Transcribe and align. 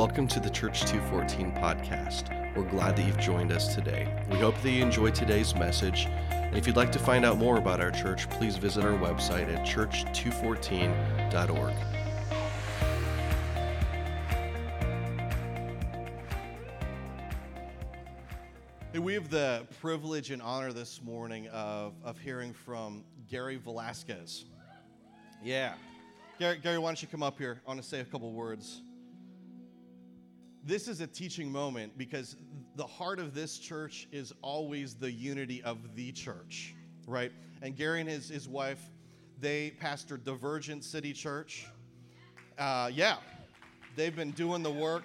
Welcome 0.00 0.28
to 0.28 0.40
the 0.40 0.48
Church 0.48 0.86
214 0.86 1.52
podcast. 1.62 2.56
We're 2.56 2.64
glad 2.64 2.96
that 2.96 3.06
you've 3.06 3.18
joined 3.18 3.52
us 3.52 3.74
today. 3.74 4.08
We 4.30 4.38
hope 4.38 4.58
that 4.62 4.70
you 4.70 4.82
enjoyed 4.82 5.14
today's 5.14 5.54
message. 5.54 6.06
And 6.30 6.56
if 6.56 6.66
you'd 6.66 6.74
like 6.74 6.90
to 6.92 6.98
find 6.98 7.22
out 7.22 7.36
more 7.36 7.58
about 7.58 7.82
our 7.82 7.90
church, 7.90 8.30
please 8.30 8.56
visit 8.56 8.82
our 8.82 8.96
website 8.96 9.54
at 9.54 9.66
church214.org. 9.66 11.74
Hey, 18.94 19.00
we 19.00 19.12
have 19.12 19.28
the 19.28 19.66
privilege 19.82 20.30
and 20.30 20.40
honor 20.40 20.72
this 20.72 21.02
morning 21.02 21.46
of, 21.48 21.92
of 22.02 22.18
hearing 22.18 22.54
from 22.54 23.04
Gary 23.28 23.56
Velasquez. 23.56 24.46
Yeah. 25.44 25.74
Gary, 26.38 26.56
Gary, 26.56 26.78
why 26.78 26.88
don't 26.88 27.02
you 27.02 27.08
come 27.08 27.22
up 27.22 27.36
here? 27.36 27.60
I 27.66 27.68
want 27.68 27.82
to 27.82 27.86
say 27.86 28.00
a 28.00 28.04
couple 28.06 28.32
words. 28.32 28.80
This 30.62 30.88
is 30.88 31.00
a 31.00 31.06
teaching 31.06 31.50
moment 31.50 31.96
because 31.96 32.36
the 32.76 32.86
heart 32.86 33.18
of 33.18 33.34
this 33.34 33.58
church 33.58 34.06
is 34.12 34.34
always 34.42 34.94
the 34.94 35.10
unity 35.10 35.62
of 35.62 35.96
the 35.96 36.12
church, 36.12 36.74
right? 37.06 37.32
And 37.62 37.74
Gary 37.74 38.00
and 38.00 38.08
his, 38.08 38.28
his 38.28 38.46
wife, 38.46 38.80
they 39.40 39.70
pastor 39.80 40.18
Divergent 40.18 40.84
City 40.84 41.14
Church. 41.14 41.66
Uh, 42.58 42.90
yeah, 42.92 43.16
they've 43.96 44.14
been 44.14 44.32
doing 44.32 44.62
the 44.62 44.70
work 44.70 45.04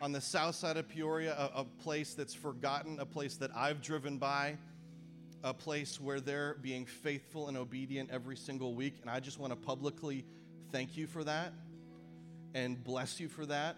on 0.00 0.10
the 0.10 0.20
south 0.20 0.56
side 0.56 0.76
of 0.76 0.88
Peoria, 0.88 1.34
a, 1.34 1.60
a, 1.60 1.64
place 1.64 2.14
that's 2.14 2.34
forgotten, 2.34 2.98
a 2.98 3.06
place 3.06 3.36
that 3.36 3.50
I've 3.54 3.80
driven 3.80 4.18
by, 4.18 4.56
a 5.44 5.54
place 5.54 6.00
where 6.00 6.20
they're 6.20 6.56
being 6.60 6.86
faithful 6.86 7.48
and 7.48 7.56
obedient 7.56 8.10
every 8.10 8.36
single 8.36 8.74
week. 8.74 8.96
And 9.00 9.10
I 9.10 9.20
just 9.20 9.38
want 9.38 9.52
to 9.52 9.56
publicly 9.56 10.24
thank 10.72 10.96
you 10.96 11.06
for 11.06 11.22
that 11.22 11.52
and 12.54 12.82
bless 12.82 13.20
you 13.20 13.28
for 13.28 13.46
that. 13.46 13.76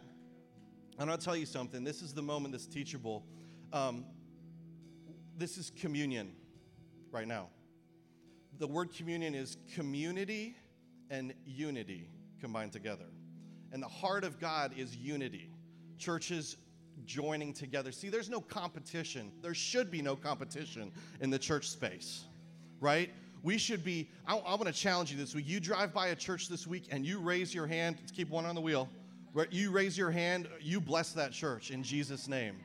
And 0.98 1.10
I'll 1.10 1.18
tell 1.18 1.36
you 1.36 1.46
something 1.46 1.84
this 1.84 2.02
is 2.02 2.12
the 2.12 2.22
moment 2.22 2.52
that's 2.52 2.66
teachable. 2.66 3.24
Um, 3.72 4.04
this 5.36 5.56
is 5.56 5.70
communion 5.70 6.32
right 7.10 7.26
now. 7.26 7.48
The 8.58 8.66
word 8.66 8.94
communion 8.94 9.34
is 9.34 9.56
community 9.74 10.56
and 11.10 11.34
unity 11.44 12.08
combined 12.40 12.72
together. 12.72 13.06
And 13.72 13.82
the 13.82 13.88
heart 13.88 14.24
of 14.24 14.38
God 14.38 14.72
is 14.76 14.94
unity 14.94 15.50
churches 15.98 16.56
joining 17.04 17.52
together. 17.52 17.92
See, 17.92 18.08
there's 18.08 18.28
no 18.28 18.40
competition. 18.40 19.32
There 19.40 19.54
should 19.54 19.90
be 19.90 20.02
no 20.02 20.16
competition 20.16 20.92
in 21.20 21.30
the 21.30 21.38
church 21.38 21.68
space, 21.68 22.24
right? 22.80 23.10
We 23.42 23.58
should 23.58 23.84
be, 23.84 24.08
I, 24.26 24.36
I 24.36 24.54
want 24.54 24.66
to 24.66 24.72
challenge 24.72 25.10
you 25.10 25.18
this 25.18 25.34
week. 25.34 25.48
You 25.48 25.60
drive 25.60 25.92
by 25.92 26.08
a 26.08 26.16
church 26.16 26.48
this 26.48 26.66
week 26.66 26.88
and 26.90 27.06
you 27.06 27.18
raise 27.18 27.54
your 27.54 27.66
hand, 27.66 27.98
keep 28.14 28.30
one 28.30 28.46
on 28.46 28.54
the 28.54 28.60
wheel. 28.60 28.88
You 29.50 29.70
raise 29.70 29.96
your 29.96 30.10
hand, 30.10 30.48
you 30.60 30.80
bless 30.80 31.12
that 31.12 31.32
church 31.32 31.70
in 31.70 31.82
Jesus' 31.82 32.28
name. 32.28 32.56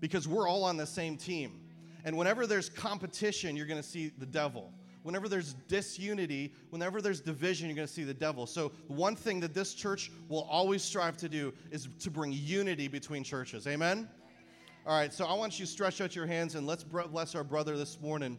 Because 0.00 0.28
we're 0.28 0.48
all 0.48 0.64
on 0.64 0.76
the 0.76 0.86
same 0.86 1.16
team. 1.16 1.60
And 2.04 2.16
whenever 2.16 2.46
there's 2.46 2.68
competition, 2.68 3.56
you're 3.56 3.66
going 3.66 3.80
to 3.80 3.88
see 3.88 4.12
the 4.18 4.26
devil. 4.26 4.72
Whenever 5.02 5.28
there's 5.28 5.54
disunity, 5.68 6.52
whenever 6.70 7.00
there's 7.00 7.20
division, 7.20 7.68
you're 7.68 7.76
going 7.76 7.88
to 7.88 7.92
see 7.92 8.04
the 8.04 8.14
devil. 8.14 8.46
So, 8.46 8.72
one 8.88 9.16
thing 9.16 9.40
that 9.40 9.54
this 9.54 9.72
church 9.72 10.10
will 10.28 10.46
always 10.50 10.82
strive 10.82 11.16
to 11.18 11.28
do 11.28 11.54
is 11.70 11.88
to 12.00 12.10
bring 12.10 12.32
unity 12.32 12.86
between 12.86 13.24
churches. 13.24 13.66
Amen? 13.66 14.08
All 14.86 14.98
right, 14.98 15.12
so 15.12 15.26
I 15.26 15.34
want 15.34 15.58
you 15.58 15.66
to 15.66 15.70
stretch 15.70 16.00
out 16.00 16.14
your 16.14 16.26
hands 16.26 16.54
and 16.54 16.66
let's 16.66 16.84
bless 16.84 17.34
our 17.34 17.44
brother 17.44 17.76
this 17.76 18.00
morning. 18.00 18.38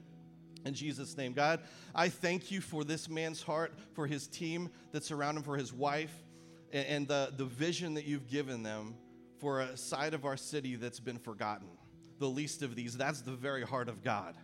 In 0.66 0.74
Jesus' 0.74 1.18
name, 1.18 1.34
God, 1.34 1.62
I 1.96 2.10
thank 2.10 2.52
you 2.52 2.62
for 2.62 2.84
this 2.84 3.10
man's 3.10 3.42
heart, 3.42 3.74
for 3.94 4.06
his 4.06 4.28
team 4.28 4.70
that's 4.92 5.12
around 5.12 5.38
him, 5.38 5.44
for 5.44 5.58
his 5.58 5.74
wife, 5.74 6.14
and, 6.72 6.88
and 6.88 7.08
the, 7.08 7.34
the 7.36 7.46
vision 7.46 7.94
that 7.96 8.06
you've 8.06 8.28
given 8.28 8.64
them 8.64 8.96
for 9.40 9.62
a 9.62 9.78
side 9.78 10.14
of 10.14 10.26
our 10.26 10.38
city 10.38 10.76
that's 10.76 11.00
been 11.00 11.18
forgotten. 11.18 11.68
The 12.20 12.28
least 12.28 12.62
of 12.62 12.76
these, 12.76 12.96
that's 12.96 13.22
the 13.22 13.32
very 13.32 13.64
heart 13.64 13.90
of 13.90 14.04
God 14.04 14.36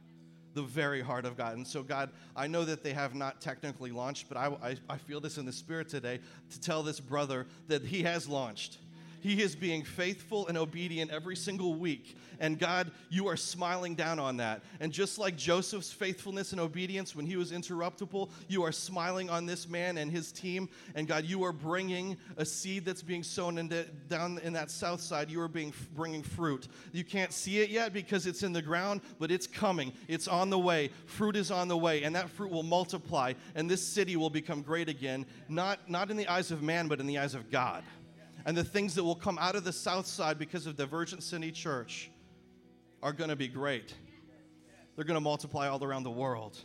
the 0.57 0.63
very 0.63 1.01
heart 1.01 1.23
of 1.23 1.37
God. 1.37 1.55
And 1.55 1.67
so, 1.67 1.83
God, 1.83 2.09
I 2.35 2.47
know 2.47 2.65
that 2.65 2.81
they 2.81 2.91
have 2.91 3.13
not 3.13 3.39
technically 3.41 3.91
launched, 3.91 4.27
but 4.27 4.37
I, 4.37 4.47
I, 4.63 4.75
I, 4.89 4.97
feel 4.97 5.19
this 5.19 5.37
in 5.37 5.45
the 5.45 5.53
spirit 5.53 5.87
today 5.87 6.19
to 6.49 6.59
tell 6.59 6.81
this 6.81 6.99
brother 6.99 7.45
that 7.67 7.85
he 7.85 8.01
has 8.01 8.27
launched. 8.27 8.79
He 9.19 9.41
is 9.41 9.55
being 9.55 9.83
faithful 9.83 10.47
and 10.47 10.57
obedient 10.57 11.11
every 11.11 11.35
single 11.35 11.75
week. 11.75 12.17
And 12.39 12.59
God, 12.59 12.91
you 13.09 13.27
are 13.27 13.37
smiling 13.37 13.95
down 13.95 14.19
on 14.19 14.37
that. 14.37 14.61
And 14.79 14.91
just 14.91 15.17
like 15.17 15.35
Joseph's 15.35 15.91
faithfulness 15.91 16.51
and 16.51 16.61
obedience 16.61 17.15
when 17.15 17.25
he 17.25 17.35
was 17.35 17.51
interruptible, 17.51 18.29
you 18.47 18.63
are 18.63 18.71
smiling 18.71 19.29
on 19.29 19.45
this 19.45 19.67
man 19.67 19.97
and 19.97 20.11
his 20.11 20.31
team. 20.31 20.69
And 20.95 21.07
God, 21.07 21.25
you 21.25 21.43
are 21.43 21.51
bringing 21.51 22.17
a 22.37 22.45
seed 22.45 22.85
that's 22.85 23.01
being 23.01 23.23
sown 23.23 23.57
into, 23.57 23.85
down 24.07 24.39
in 24.43 24.53
that 24.53 24.69
south 24.69 25.01
side. 25.01 25.29
You 25.29 25.41
are 25.41 25.47
being, 25.47 25.73
bringing 25.95 26.23
fruit. 26.23 26.67
You 26.91 27.03
can't 27.03 27.33
see 27.33 27.59
it 27.59 27.69
yet 27.69 27.93
because 27.93 28.27
it's 28.27 28.43
in 28.43 28.53
the 28.53 28.61
ground, 28.61 29.01
but 29.19 29.31
it's 29.31 29.47
coming. 29.47 29.91
It's 30.07 30.27
on 30.27 30.49
the 30.49 30.59
way. 30.59 30.91
Fruit 31.05 31.35
is 31.35 31.49
on 31.49 31.67
the 31.67 31.77
way. 31.77 32.03
And 32.03 32.15
that 32.15 32.29
fruit 32.29 32.51
will 32.51 32.63
multiply. 32.63 33.33
And 33.55 33.69
this 33.69 33.81
city 33.81 34.15
will 34.15 34.29
become 34.29 34.61
great 34.61 34.89
again, 34.89 35.25
not, 35.49 35.89
not 35.89 36.11
in 36.11 36.17
the 36.17 36.27
eyes 36.27 36.51
of 36.51 36.61
man, 36.61 36.87
but 36.87 36.99
in 36.99 37.07
the 37.07 37.17
eyes 37.17 37.33
of 37.33 37.49
God 37.49 37.83
and 38.47 38.55
the 38.55 38.63
things 38.63 38.95
that 38.95 39.03
will 39.03 39.13
come 39.13 39.37
out 39.39 39.55
of 39.55 39.65
the 39.65 39.73
south 39.73 40.07
side 40.07 40.39
because 40.39 40.65
of 40.67 40.77
Divergent 40.77 41.21
City 41.21 41.51
Church 41.51 42.09
are 43.03 43.11
going 43.11 43.29
to 43.29 43.35
be 43.35 43.49
great. 43.49 43.93
They're 44.95 45.03
going 45.03 45.17
to 45.17 45.21
multiply 45.21 45.67
all 45.67 45.83
around 45.83 46.03
the 46.03 46.11
world. 46.11 46.57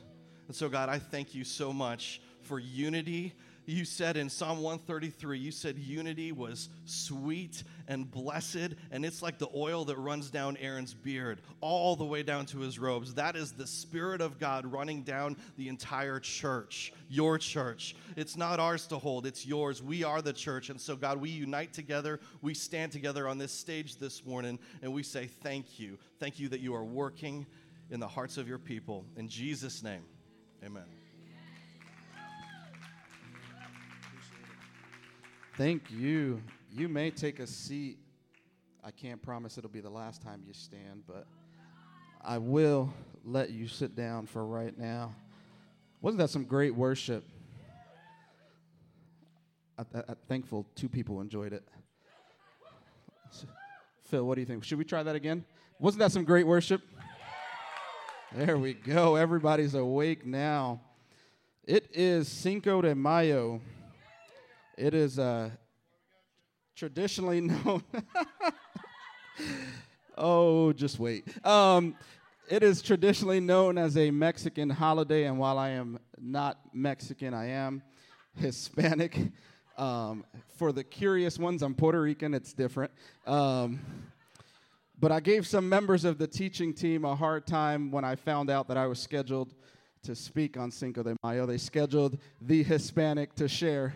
And 0.46 0.54
so, 0.54 0.68
God, 0.68 0.88
I 0.88 1.00
thank 1.00 1.34
you 1.34 1.42
so 1.42 1.72
much 1.72 2.22
for 2.40 2.60
unity 2.60 3.34
you 3.66 3.84
said 3.84 4.16
in 4.16 4.28
Psalm 4.28 4.60
133, 4.60 5.38
you 5.38 5.52
said 5.52 5.78
unity 5.78 6.32
was 6.32 6.68
sweet 6.84 7.62
and 7.86 8.10
blessed, 8.10 8.74
and 8.90 9.04
it's 9.04 9.22
like 9.22 9.38
the 9.38 9.48
oil 9.54 9.84
that 9.84 9.96
runs 9.98 10.30
down 10.30 10.56
Aaron's 10.56 10.94
beard, 10.94 11.40
all 11.60 11.94
the 11.94 12.04
way 12.04 12.22
down 12.22 12.46
to 12.46 12.58
his 12.58 12.78
robes. 12.78 13.14
That 13.14 13.36
is 13.36 13.52
the 13.52 13.66
Spirit 13.66 14.20
of 14.20 14.38
God 14.38 14.66
running 14.66 15.02
down 15.02 15.36
the 15.56 15.68
entire 15.68 16.18
church, 16.18 16.92
your 17.08 17.38
church. 17.38 17.94
It's 18.16 18.36
not 18.36 18.58
ours 18.58 18.86
to 18.88 18.98
hold, 18.98 19.26
it's 19.26 19.46
yours. 19.46 19.82
We 19.82 20.02
are 20.02 20.22
the 20.22 20.32
church. 20.32 20.70
And 20.70 20.80
so, 20.80 20.96
God, 20.96 21.20
we 21.20 21.30
unite 21.30 21.72
together. 21.72 22.20
We 22.40 22.54
stand 22.54 22.90
together 22.92 23.28
on 23.28 23.38
this 23.38 23.52
stage 23.52 23.96
this 23.96 24.24
morning, 24.24 24.58
and 24.82 24.92
we 24.92 25.02
say, 25.02 25.26
Thank 25.26 25.78
you. 25.78 25.98
Thank 26.18 26.38
you 26.38 26.48
that 26.48 26.60
you 26.60 26.74
are 26.74 26.84
working 26.84 27.46
in 27.90 28.00
the 28.00 28.08
hearts 28.08 28.38
of 28.38 28.48
your 28.48 28.58
people. 28.58 29.04
In 29.16 29.28
Jesus' 29.28 29.82
name, 29.82 30.02
amen. 30.64 31.01
Thank 35.56 35.90
you. 35.90 36.42
You 36.70 36.88
may 36.88 37.10
take 37.10 37.38
a 37.38 37.46
seat. 37.46 37.98
I 38.82 38.90
can't 38.90 39.20
promise 39.20 39.58
it'll 39.58 39.68
be 39.68 39.80
the 39.80 39.90
last 39.90 40.22
time 40.22 40.42
you 40.46 40.54
stand, 40.54 41.02
but 41.06 41.26
I 42.22 42.38
will 42.38 42.92
let 43.22 43.50
you 43.50 43.68
sit 43.68 43.94
down 43.94 44.26
for 44.26 44.46
right 44.46 44.76
now. 44.78 45.14
Wasn't 46.00 46.18
that 46.18 46.30
some 46.30 46.44
great 46.44 46.74
worship? 46.74 47.24
I, 49.78 49.82
am 49.94 50.16
thankful 50.26 50.66
two 50.74 50.88
people 50.88 51.20
enjoyed 51.20 51.52
it. 51.52 51.68
Phil, 54.04 54.26
what 54.26 54.36
do 54.36 54.40
you 54.40 54.46
think? 54.46 54.64
Should 54.64 54.78
we 54.78 54.84
try 54.84 55.02
that 55.02 55.14
again? 55.14 55.44
Wasn't 55.78 55.98
that 55.98 56.12
some 56.12 56.24
great 56.24 56.46
worship? 56.46 56.80
There 58.34 58.56
we 58.56 58.72
go. 58.72 59.16
Everybody's 59.16 59.74
awake 59.74 60.24
now. 60.24 60.80
It 61.64 61.90
is 61.92 62.26
Cinco 62.26 62.80
de 62.80 62.94
Mayo. 62.94 63.60
It 64.76 64.94
is 64.94 65.18
uh, 65.18 65.50
traditionally 66.74 67.40
known. 67.42 67.82
oh, 70.16 70.72
just 70.72 70.98
wait. 70.98 71.24
Um, 71.46 71.94
it 72.48 72.62
is 72.62 72.80
traditionally 72.80 73.40
known 73.40 73.76
as 73.76 73.96
a 73.96 74.10
Mexican 74.10 74.70
holiday, 74.70 75.24
and 75.24 75.38
while 75.38 75.58
I 75.58 75.70
am 75.70 75.98
not 76.18 76.58
Mexican, 76.72 77.34
I 77.34 77.48
am 77.48 77.82
Hispanic. 78.34 79.18
Um, 79.76 80.24
for 80.56 80.72
the 80.72 80.84
curious 80.84 81.38
ones, 81.38 81.62
I'm 81.62 81.74
Puerto 81.74 82.00
Rican, 82.00 82.32
it's 82.34 82.52
different. 82.52 82.92
Um, 83.26 83.80
but 84.98 85.12
I 85.12 85.20
gave 85.20 85.46
some 85.46 85.68
members 85.68 86.04
of 86.04 86.16
the 86.16 86.26
teaching 86.26 86.72
team 86.72 87.04
a 87.04 87.14
hard 87.14 87.46
time 87.46 87.90
when 87.90 88.04
I 88.04 88.16
found 88.16 88.48
out 88.48 88.68
that 88.68 88.76
I 88.76 88.86
was 88.86 88.98
scheduled 88.98 89.54
to 90.04 90.14
speak 90.14 90.56
on 90.56 90.70
Cinco 90.70 91.02
de 91.02 91.16
Mayo. 91.22 91.46
They 91.46 91.58
scheduled 91.58 92.18
the 92.40 92.62
Hispanic 92.62 93.34
to 93.36 93.48
share 93.48 93.94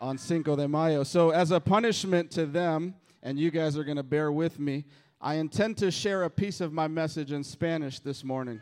on 0.00 0.16
Cinco 0.16 0.56
de 0.56 0.66
Mayo. 0.66 1.04
So, 1.04 1.30
as 1.30 1.50
a 1.50 1.60
punishment 1.60 2.30
to 2.32 2.46
them, 2.46 2.94
and 3.22 3.38
you 3.38 3.50
guys 3.50 3.76
are 3.76 3.84
going 3.84 3.96
to 3.96 4.02
bear 4.02 4.32
with 4.32 4.58
me, 4.58 4.84
I 5.20 5.34
intend 5.34 5.76
to 5.78 5.90
share 5.90 6.22
a 6.24 6.30
piece 6.30 6.60
of 6.60 6.72
my 6.72 6.88
message 6.88 7.32
in 7.32 7.44
Spanish 7.44 7.98
this 7.98 8.24
morning. 8.24 8.60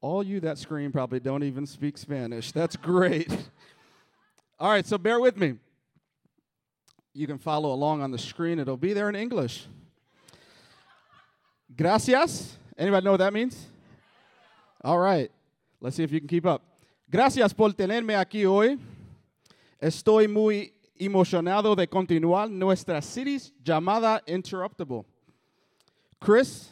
All 0.00 0.22
you 0.22 0.40
that 0.40 0.58
scream 0.58 0.92
probably 0.92 1.20
don't 1.20 1.42
even 1.42 1.66
speak 1.66 1.96
Spanish. 1.96 2.52
That's 2.52 2.76
great. 2.76 3.30
All 4.60 4.70
right, 4.70 4.86
so 4.86 4.98
bear 4.98 5.18
with 5.18 5.36
me. 5.36 5.54
You 7.14 7.26
can 7.26 7.38
follow 7.38 7.72
along 7.72 8.02
on 8.02 8.10
the 8.10 8.18
screen, 8.18 8.58
it'll 8.58 8.76
be 8.76 8.92
there 8.92 9.08
in 9.08 9.16
English. 9.16 9.66
Gracias. 11.76 12.56
Anybody 12.76 13.04
know 13.04 13.12
what 13.12 13.16
that 13.18 13.32
means? 13.32 13.66
All 14.84 14.98
right, 14.98 15.30
let's 15.80 15.96
see 15.96 16.04
if 16.04 16.12
you 16.12 16.20
can 16.20 16.28
keep 16.28 16.46
up. 16.46 16.67
Gracias 17.10 17.54
por 17.54 17.72
tenerme 17.72 18.14
aquí 18.14 18.44
hoy. 18.44 18.78
Estoy 19.80 20.28
muy 20.28 20.74
emocionado 20.94 21.74
de 21.74 21.88
continuar 21.88 22.50
nuestra 22.50 23.00
series 23.00 23.50
llamada 23.64 24.22
Interruptible. 24.26 25.06
Chris 26.20 26.68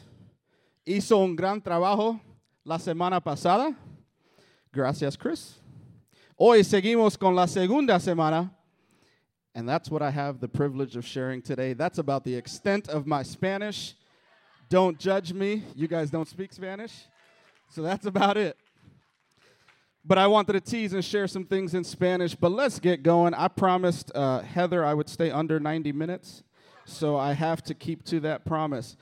hizo 0.85 1.17
un 1.17 1.35
gran 1.35 1.59
trabajo 1.59 2.21
la 2.63 2.77
semana 2.77 3.19
pasada. 3.19 3.75
Gracias, 4.71 5.17
Chris. 5.17 5.59
Hoy 6.35 6.63
seguimos 6.63 7.17
con 7.17 7.33
la 7.33 7.47
segunda 7.47 7.99
semana. 7.99 8.53
And 9.55 9.67
that's 9.67 9.89
what 9.89 10.03
I 10.03 10.11
have 10.11 10.39
the 10.39 10.47
privilege 10.47 10.95
of 10.95 11.03
sharing 11.03 11.41
today. 11.41 11.73
That's 11.73 11.97
about 11.97 12.23
the 12.23 12.35
extent 12.35 12.89
of 12.89 13.07
my 13.07 13.23
Spanish. 13.23 13.95
Don't 14.69 14.99
judge 14.99 15.33
me. 15.33 15.63
You 15.73 15.87
guys 15.87 16.11
don't 16.11 16.27
speak 16.27 16.53
Spanish. 16.53 16.93
So 17.69 17.81
that's 17.81 18.05
about 18.05 18.37
it. 18.37 18.55
But 20.07 20.17
I 20.17 20.27
wanted 20.27 20.53
to 20.53 20.61
tease 20.61 20.93
and 20.93 21.03
share 21.03 21.27
some 21.27 21.43
things 21.43 21.73
in 21.73 21.83
Spanish. 21.83 22.33
But 22.33 22.53
let's 22.53 22.79
get 22.79 23.03
going. 23.03 23.33
I 23.33 23.49
promised 23.49 24.09
uh, 24.15 24.39
Heather 24.39 24.85
I 24.85 24.93
would 24.93 25.09
stay 25.09 25.29
under 25.31 25.59
90 25.59 25.91
minutes. 25.91 26.43
So 26.85 27.17
I 27.17 27.33
have 27.33 27.61
to 27.63 27.73
keep 27.73 28.05
to 28.05 28.21
that 28.21 28.45
promise. 28.45 28.95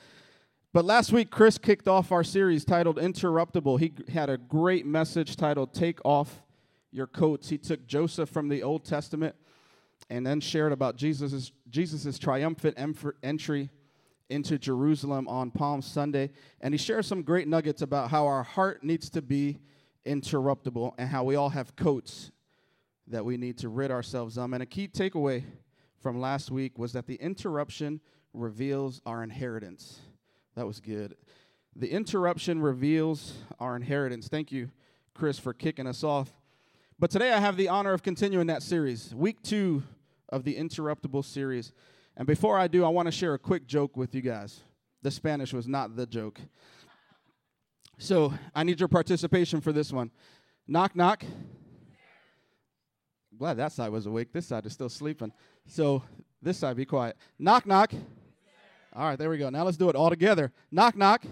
But 0.73 0.83
last 0.83 1.11
week, 1.11 1.29
Chris 1.29 1.59
kicked 1.59 1.87
off 1.87 2.11
our 2.11 2.23
series 2.23 2.65
titled 2.65 2.97
Interruptible. 2.97 3.79
He 3.79 3.93
had 4.11 4.31
a 4.31 4.37
great 4.37 4.87
message 4.87 5.35
titled 5.35 5.75
Take 5.75 5.99
Off 6.03 6.41
Your 6.91 7.05
Coats. 7.05 7.49
He 7.49 7.59
took 7.59 7.85
Joseph 7.85 8.29
from 8.29 8.49
the 8.49 8.63
Old 8.63 8.83
Testament 8.83 9.35
and 10.09 10.25
then 10.25 10.41
shared 10.41 10.71
about 10.71 10.95
Jesus' 10.95 11.51
Jesus's 11.69 12.17
triumphant 12.17 12.77
entry 13.21 13.69
into 14.31 14.57
Jerusalem 14.57 15.27
on 15.27 15.51
Palm 15.51 15.83
Sunday. 15.83 16.31
And 16.61 16.73
he 16.73 16.79
shared 16.79 17.05
some 17.05 17.21
great 17.21 17.47
nuggets 17.47 17.83
about 17.83 18.09
how 18.09 18.25
our 18.25 18.41
heart 18.41 18.83
needs 18.83 19.07
to 19.11 19.21
be 19.21 19.59
interruptible 20.05 20.93
and 20.97 21.09
how 21.09 21.23
we 21.23 21.35
all 21.35 21.49
have 21.49 21.75
coats 21.75 22.31
that 23.07 23.25
we 23.25 23.37
need 23.37 23.57
to 23.59 23.69
rid 23.69 23.91
ourselves 23.91 24.37
of. 24.37 24.53
And 24.53 24.63
a 24.63 24.65
key 24.65 24.87
takeaway 24.87 25.43
from 25.99 26.19
last 26.19 26.51
week 26.51 26.77
was 26.77 26.93
that 26.93 27.07
the 27.07 27.15
interruption 27.15 28.01
reveals 28.33 29.01
our 29.05 29.23
inheritance. 29.23 29.99
That 30.55 30.67
was 30.67 30.79
good. 30.79 31.15
The 31.75 31.91
interruption 31.91 32.61
reveals 32.61 33.33
our 33.59 33.75
inheritance. 33.75 34.27
Thank 34.27 34.51
you, 34.51 34.71
Chris, 35.13 35.37
for 35.37 35.53
kicking 35.53 35.87
us 35.87 36.03
off. 36.03 36.31
But 36.97 37.11
today 37.11 37.33
I 37.33 37.39
have 37.39 37.57
the 37.57 37.67
honor 37.67 37.91
of 37.91 38.03
continuing 38.03 38.47
that 38.47 38.63
series, 38.63 39.13
week 39.13 39.41
two 39.41 39.83
of 40.29 40.43
the 40.43 40.55
Interruptible 40.55 41.25
series. 41.25 41.73
And 42.15 42.25
before 42.25 42.57
I 42.57 42.67
do, 42.67 42.85
I 42.85 42.89
want 42.89 43.07
to 43.07 43.11
share 43.11 43.33
a 43.33 43.39
quick 43.39 43.67
joke 43.67 43.97
with 43.97 44.15
you 44.15 44.21
guys. 44.21 44.61
The 45.01 45.11
Spanish 45.11 45.53
was 45.53 45.67
not 45.67 45.97
the 45.97 46.05
joke. 46.05 46.39
So 47.97 48.33
I 48.53 48.63
need 48.63 48.79
your 48.79 48.89
participation 48.89 49.61
for 49.61 49.71
this 49.71 49.91
one. 49.91 50.11
Knock, 50.67 50.95
knock. 50.95 51.23
Glad 53.37 53.55
that 53.57 53.71
side 53.71 53.89
was 53.89 54.05
awake. 54.05 54.31
This 54.31 54.47
side 54.47 54.65
is 54.65 54.73
still 54.73 54.89
sleeping. 54.89 55.31
So 55.65 56.03
this 56.41 56.57
side, 56.57 56.77
be 56.77 56.85
quiet. 56.85 57.17
Knock, 57.37 57.65
knock. 57.65 57.91
All 58.93 59.05
right, 59.07 59.19
there 59.19 59.29
we 59.29 59.37
go. 59.37 59.49
Now 59.49 59.63
let's 59.63 59.77
do 59.77 59.89
it 59.89 59.95
all 59.95 60.09
together. 60.09 60.51
Knock, 60.71 60.95
knock. 60.95 61.23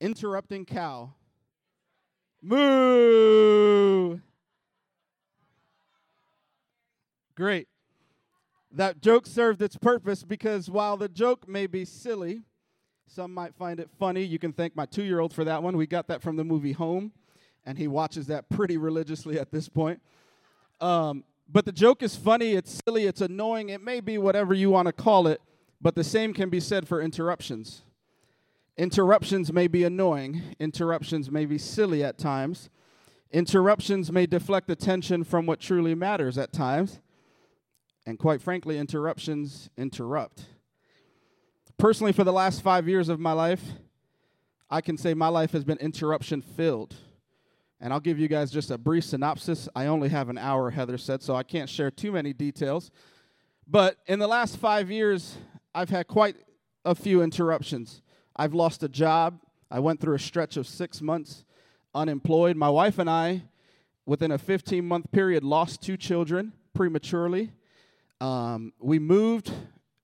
Interrupting 0.00 0.66
cow. 0.66 1.14
Moo. 2.42 4.20
Great. 7.34 7.68
That 8.70 9.00
joke 9.00 9.26
served 9.26 9.62
its 9.62 9.76
purpose 9.76 10.22
because 10.22 10.68
while 10.68 10.96
the 10.96 11.08
joke 11.08 11.48
may 11.48 11.66
be 11.66 11.84
silly, 11.84 12.42
some 13.06 13.32
might 13.32 13.54
find 13.54 13.80
it 13.80 13.88
funny. 13.98 14.22
You 14.22 14.38
can 14.38 14.52
thank 14.52 14.76
my 14.76 14.86
two 14.86 15.02
year 15.04 15.20
old 15.20 15.32
for 15.32 15.44
that 15.44 15.62
one. 15.62 15.76
We 15.76 15.86
got 15.86 16.08
that 16.08 16.22
from 16.22 16.36
the 16.36 16.44
movie 16.44 16.72
Home, 16.72 17.12
and 17.64 17.78
he 17.78 17.88
watches 17.88 18.26
that 18.26 18.48
pretty 18.48 18.76
religiously 18.76 19.38
at 19.38 19.50
this 19.50 19.68
point. 19.68 20.00
Um, 20.80 21.24
but 21.48 21.64
the 21.64 21.72
joke 21.72 22.02
is 22.02 22.16
funny, 22.16 22.52
it's 22.52 22.80
silly, 22.84 23.06
it's 23.06 23.20
annoying, 23.20 23.68
it 23.68 23.80
may 23.80 24.00
be 24.00 24.18
whatever 24.18 24.52
you 24.52 24.70
want 24.70 24.86
to 24.86 24.92
call 24.92 25.26
it. 25.26 25.40
But 25.80 25.94
the 25.94 26.04
same 26.04 26.34
can 26.34 26.50
be 26.50 26.60
said 26.60 26.88
for 26.88 27.00
interruptions. 27.00 27.82
Interruptions 28.76 29.52
may 29.52 29.68
be 29.68 29.84
annoying, 29.84 30.42
interruptions 30.58 31.30
may 31.30 31.46
be 31.46 31.58
silly 31.58 32.02
at 32.02 32.18
times. 32.18 32.68
Interruptions 33.32 34.10
may 34.12 34.26
deflect 34.26 34.70
attention 34.70 35.24
from 35.24 35.46
what 35.46 35.60
truly 35.60 35.94
matters 35.94 36.38
at 36.38 36.52
times. 36.52 37.00
And 38.06 38.18
quite 38.18 38.40
frankly, 38.40 38.78
interruptions 38.78 39.68
interrupt. 39.76 40.46
Personally, 41.78 42.12
for 42.12 42.24
the 42.24 42.32
last 42.32 42.62
five 42.62 42.88
years 42.88 43.10
of 43.10 43.20
my 43.20 43.32
life, 43.32 43.62
I 44.70 44.80
can 44.80 44.96
say 44.96 45.12
my 45.12 45.28
life 45.28 45.52
has 45.52 45.62
been 45.62 45.76
interruption 45.78 46.40
filled. 46.40 46.94
And 47.80 47.92
I'll 47.92 48.00
give 48.00 48.18
you 48.18 48.28
guys 48.28 48.50
just 48.50 48.70
a 48.70 48.78
brief 48.78 49.04
synopsis. 49.04 49.68
I 49.76 49.86
only 49.86 50.08
have 50.08 50.30
an 50.30 50.38
hour, 50.38 50.70
Heather 50.70 50.96
said, 50.96 51.22
so 51.22 51.34
I 51.34 51.42
can't 51.42 51.68
share 51.68 51.90
too 51.90 52.12
many 52.12 52.32
details. 52.32 52.90
But 53.68 53.98
in 54.06 54.18
the 54.18 54.26
last 54.26 54.56
five 54.56 54.90
years, 54.90 55.36
I've 55.74 55.90
had 55.90 56.06
quite 56.06 56.36
a 56.86 56.94
few 56.94 57.20
interruptions. 57.20 58.00
I've 58.34 58.54
lost 58.54 58.82
a 58.82 58.88
job. 58.88 59.40
I 59.70 59.80
went 59.80 60.00
through 60.00 60.14
a 60.14 60.18
stretch 60.18 60.56
of 60.56 60.66
six 60.66 61.02
months 61.02 61.44
unemployed. 61.94 62.56
My 62.56 62.70
wife 62.70 62.98
and 62.98 63.10
I, 63.10 63.42
within 64.06 64.30
a 64.30 64.38
15 64.38 64.82
month 64.82 65.12
period, 65.12 65.44
lost 65.44 65.82
two 65.82 65.98
children 65.98 66.54
prematurely. 66.72 67.52
Um, 68.20 68.72
we 68.78 68.98
moved 68.98 69.52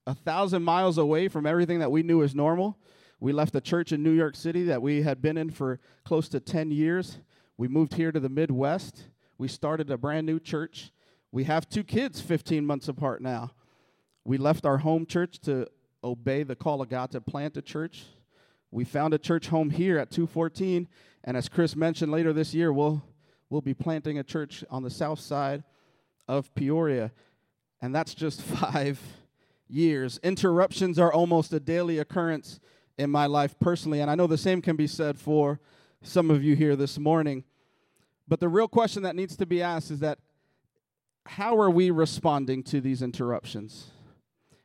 a 0.06 0.14
thousand 0.14 0.62
miles 0.62 0.98
away 0.98 1.28
from 1.28 1.46
everything 1.46 1.78
that 1.78 1.90
we 1.90 2.02
knew 2.02 2.22
as 2.22 2.34
normal. 2.34 2.78
We 3.20 3.32
left 3.32 3.54
a 3.54 3.60
church 3.60 3.92
in 3.92 4.02
New 4.02 4.12
York 4.12 4.34
City 4.34 4.64
that 4.64 4.82
we 4.82 5.02
had 5.02 5.22
been 5.22 5.36
in 5.36 5.50
for 5.50 5.78
close 6.04 6.28
to 6.30 6.40
10 6.40 6.70
years. 6.72 7.18
We 7.56 7.68
moved 7.68 7.94
here 7.94 8.10
to 8.10 8.18
the 8.18 8.28
Midwest. 8.28 9.04
We 9.38 9.48
started 9.48 9.90
a 9.90 9.96
brand 9.96 10.26
new 10.26 10.40
church. 10.40 10.90
We 11.30 11.44
have 11.44 11.68
two 11.68 11.84
kids 11.84 12.20
15 12.20 12.66
months 12.66 12.88
apart 12.88 13.22
now. 13.22 13.52
We 14.24 14.38
left 14.38 14.66
our 14.66 14.78
home 14.78 15.06
church 15.06 15.38
to 15.42 15.66
obey 16.02 16.42
the 16.42 16.56
call 16.56 16.82
of 16.82 16.88
God 16.88 17.10
to 17.12 17.20
plant 17.20 17.56
a 17.56 17.62
church. 17.62 18.04
We 18.70 18.84
found 18.84 19.14
a 19.14 19.18
church 19.18 19.48
home 19.48 19.70
here 19.70 19.98
at 19.98 20.10
214, 20.10 20.88
and 21.24 21.36
as 21.36 21.48
Chris 21.48 21.76
mentioned 21.76 22.10
later 22.10 22.32
this 22.32 22.54
year, 22.54 22.72
we'll 22.72 23.02
we'll 23.50 23.60
be 23.60 23.74
planting 23.74 24.18
a 24.18 24.24
church 24.24 24.64
on 24.70 24.82
the 24.82 24.90
south 24.90 25.20
side 25.20 25.62
of 26.26 26.54
Peoria. 26.54 27.12
And 27.82 27.94
that's 27.94 28.14
just 28.14 28.40
5 28.42 28.98
years. 29.72 30.18
Interruptions 30.22 30.98
are 30.98 31.12
almost 31.12 31.52
a 31.52 31.60
daily 31.60 31.98
occurrence 31.98 32.60
in 32.98 33.10
my 33.10 33.26
life 33.26 33.58
personally, 33.58 34.00
and 34.00 34.10
I 34.10 34.14
know 34.14 34.26
the 34.26 34.38
same 34.38 34.60
can 34.60 34.76
be 34.76 34.86
said 34.86 35.18
for 35.18 35.60
some 36.02 36.30
of 36.30 36.42
you 36.42 36.54
here 36.54 36.76
this 36.76 36.98
morning. 36.98 37.44
But 38.28 38.40
the 38.40 38.48
real 38.48 38.68
question 38.68 39.02
that 39.02 39.16
needs 39.16 39.36
to 39.36 39.46
be 39.46 39.62
asked 39.62 39.90
is 39.90 40.00
that 40.00 40.18
how 41.24 41.58
are 41.58 41.70
we 41.70 41.90
responding 41.90 42.62
to 42.64 42.80
these 42.80 43.02
interruptions? 43.02 43.90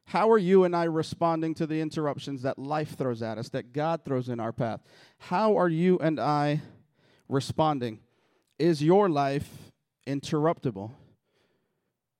How 0.05 0.31
are 0.31 0.37
you 0.37 0.63
and 0.63 0.75
I 0.75 0.85
responding 0.85 1.53
to 1.55 1.67
the 1.67 1.81
interruptions 1.81 2.41
that 2.43 2.57
life 2.57 2.97
throws 2.97 3.21
at 3.21 3.37
us, 3.37 3.49
that 3.49 3.73
God 3.73 4.05
throws 4.05 4.29
in 4.29 4.39
our 4.39 4.53
path? 4.53 4.81
How 5.17 5.57
are 5.57 5.67
you 5.67 5.99
and 5.99 6.19
I 6.19 6.61
responding? 7.27 7.99
Is 8.57 8.81
your 8.81 9.09
life 9.09 9.49
interruptible? 10.07 10.91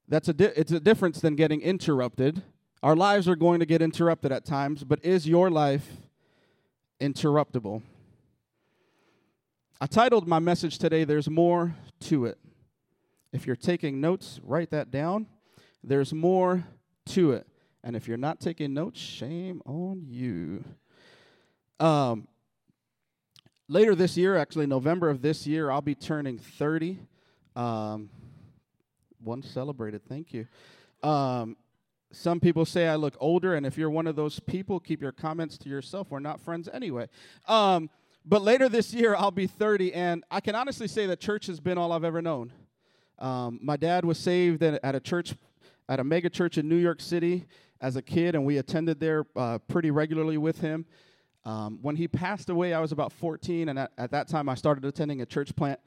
That's 0.08 0.28
a 0.28 0.34
di- 0.34 0.54
it's 0.56 0.72
a 0.72 0.80
difference 0.80 1.22
than 1.22 1.36
getting 1.36 1.62
interrupted. 1.62 2.44
Our 2.84 2.96
lives 2.96 3.28
are 3.28 3.36
going 3.36 3.60
to 3.60 3.66
get 3.66 3.82
interrupted 3.82 4.32
at 4.32 4.46
times, 4.46 4.84
but 4.84 5.04
is 5.04 5.28
your 5.28 5.50
life 5.50 5.88
interruptible? 7.02 7.82
I 9.82 9.88
titled 9.88 10.28
my 10.28 10.40
message 10.40 10.78
today, 10.78 11.04
There's 11.04 11.30
More 11.30 11.76
to 12.02 12.26
It. 12.26 12.38
If 13.34 13.48
you're 13.48 13.56
taking 13.56 14.00
notes, 14.00 14.40
write 14.44 14.70
that 14.72 14.92
down. 14.92 15.26
There's 15.84 16.14
more 16.14 16.66
to 17.08 17.32
it. 17.32 17.48
And 17.84 17.96
if 17.96 18.08
you're 18.08 18.18
not 18.18 18.40
taking 18.40 18.74
notes, 18.74 19.00
shame 19.00 19.62
on 19.66 20.04
you. 20.08 20.64
Um, 21.80 22.28
later 23.68 23.96
this 23.96 24.18
year, 24.18 24.36
actually, 24.38 24.68
November 24.68 25.10
of 25.10 25.22
this 25.22 25.48
year, 25.48 25.72
I'll 25.72 25.82
be 25.82 25.96
turning 25.96 26.38
30. 26.38 27.00
Um, 27.56 28.10
one 29.24 29.42
celebrated, 29.42 30.02
thank 30.08 30.34
you. 30.34 30.48
Um, 31.02 31.56
some 32.12 32.40
people 32.40 32.66
say 32.66 32.88
I 32.88 32.96
look 32.96 33.16
older, 33.20 33.56
and 33.56 33.66
if 33.66 33.78
you're 33.78 33.90
one 33.90 34.08
of 34.08 34.16
those 34.16 34.40
people, 34.40 34.80
keep 34.80 35.02
your 35.02 35.12
comments 35.12 35.58
to 35.60 35.70
yourself. 35.70 36.10
We're 36.10 36.20
not 36.20 36.40
friends 36.40 36.70
anyway. 36.72 37.08
Um, 37.48 37.90
but 38.26 38.42
later 38.42 38.70
this 38.70 38.94
year, 38.94 39.16
I'll 39.16 39.32
be 39.32 39.48
30, 39.48 39.94
and 39.94 40.24
I 40.32 40.40
can 40.40 40.56
honestly 40.56 40.88
say 40.88 41.06
that 41.08 41.20
church 41.20 41.48
has 41.48 41.60
been 41.60 41.78
all 41.78 41.92
I've 41.92 42.04
ever 42.04 42.22
known. 42.22 42.52
Um, 43.20 43.60
my 43.62 43.78
dad 43.78 44.06
was 44.06 44.18
saved 44.18 44.64
at, 44.64 44.96
a 44.96 45.00
church, 45.00 45.36
at 45.90 46.00
a 46.00 46.04
mega 46.04 46.30
church 46.30 46.58
in 46.58 46.68
New 46.68 46.76
York 46.76 47.02
City 47.02 47.46
as 47.82 47.96
a 47.96 48.02
kid, 48.02 48.36
and 48.36 48.46
we 48.46 48.58
attended 48.58 49.00
there 49.00 49.26
uh, 49.36 49.60
pretty 49.60 49.92
regularly 49.92 50.38
with 50.38 50.60
him. 50.60 50.86
Um, 51.46 51.80
when 51.82 51.96
he 51.96 52.08
passed 52.08 52.50
away, 52.50 52.74
I 52.74 52.80
was 52.80 52.92
about 52.92 53.14
14, 53.14 53.70
and 53.70 53.80
at, 53.80 53.92
at, 53.98 54.12
that 54.12 54.28
time, 54.28 54.50
I 54.50 54.56
started 54.56 54.84
attending 54.84 55.22
a 55.22 55.26
church 55.26 55.56
plant 55.56 55.80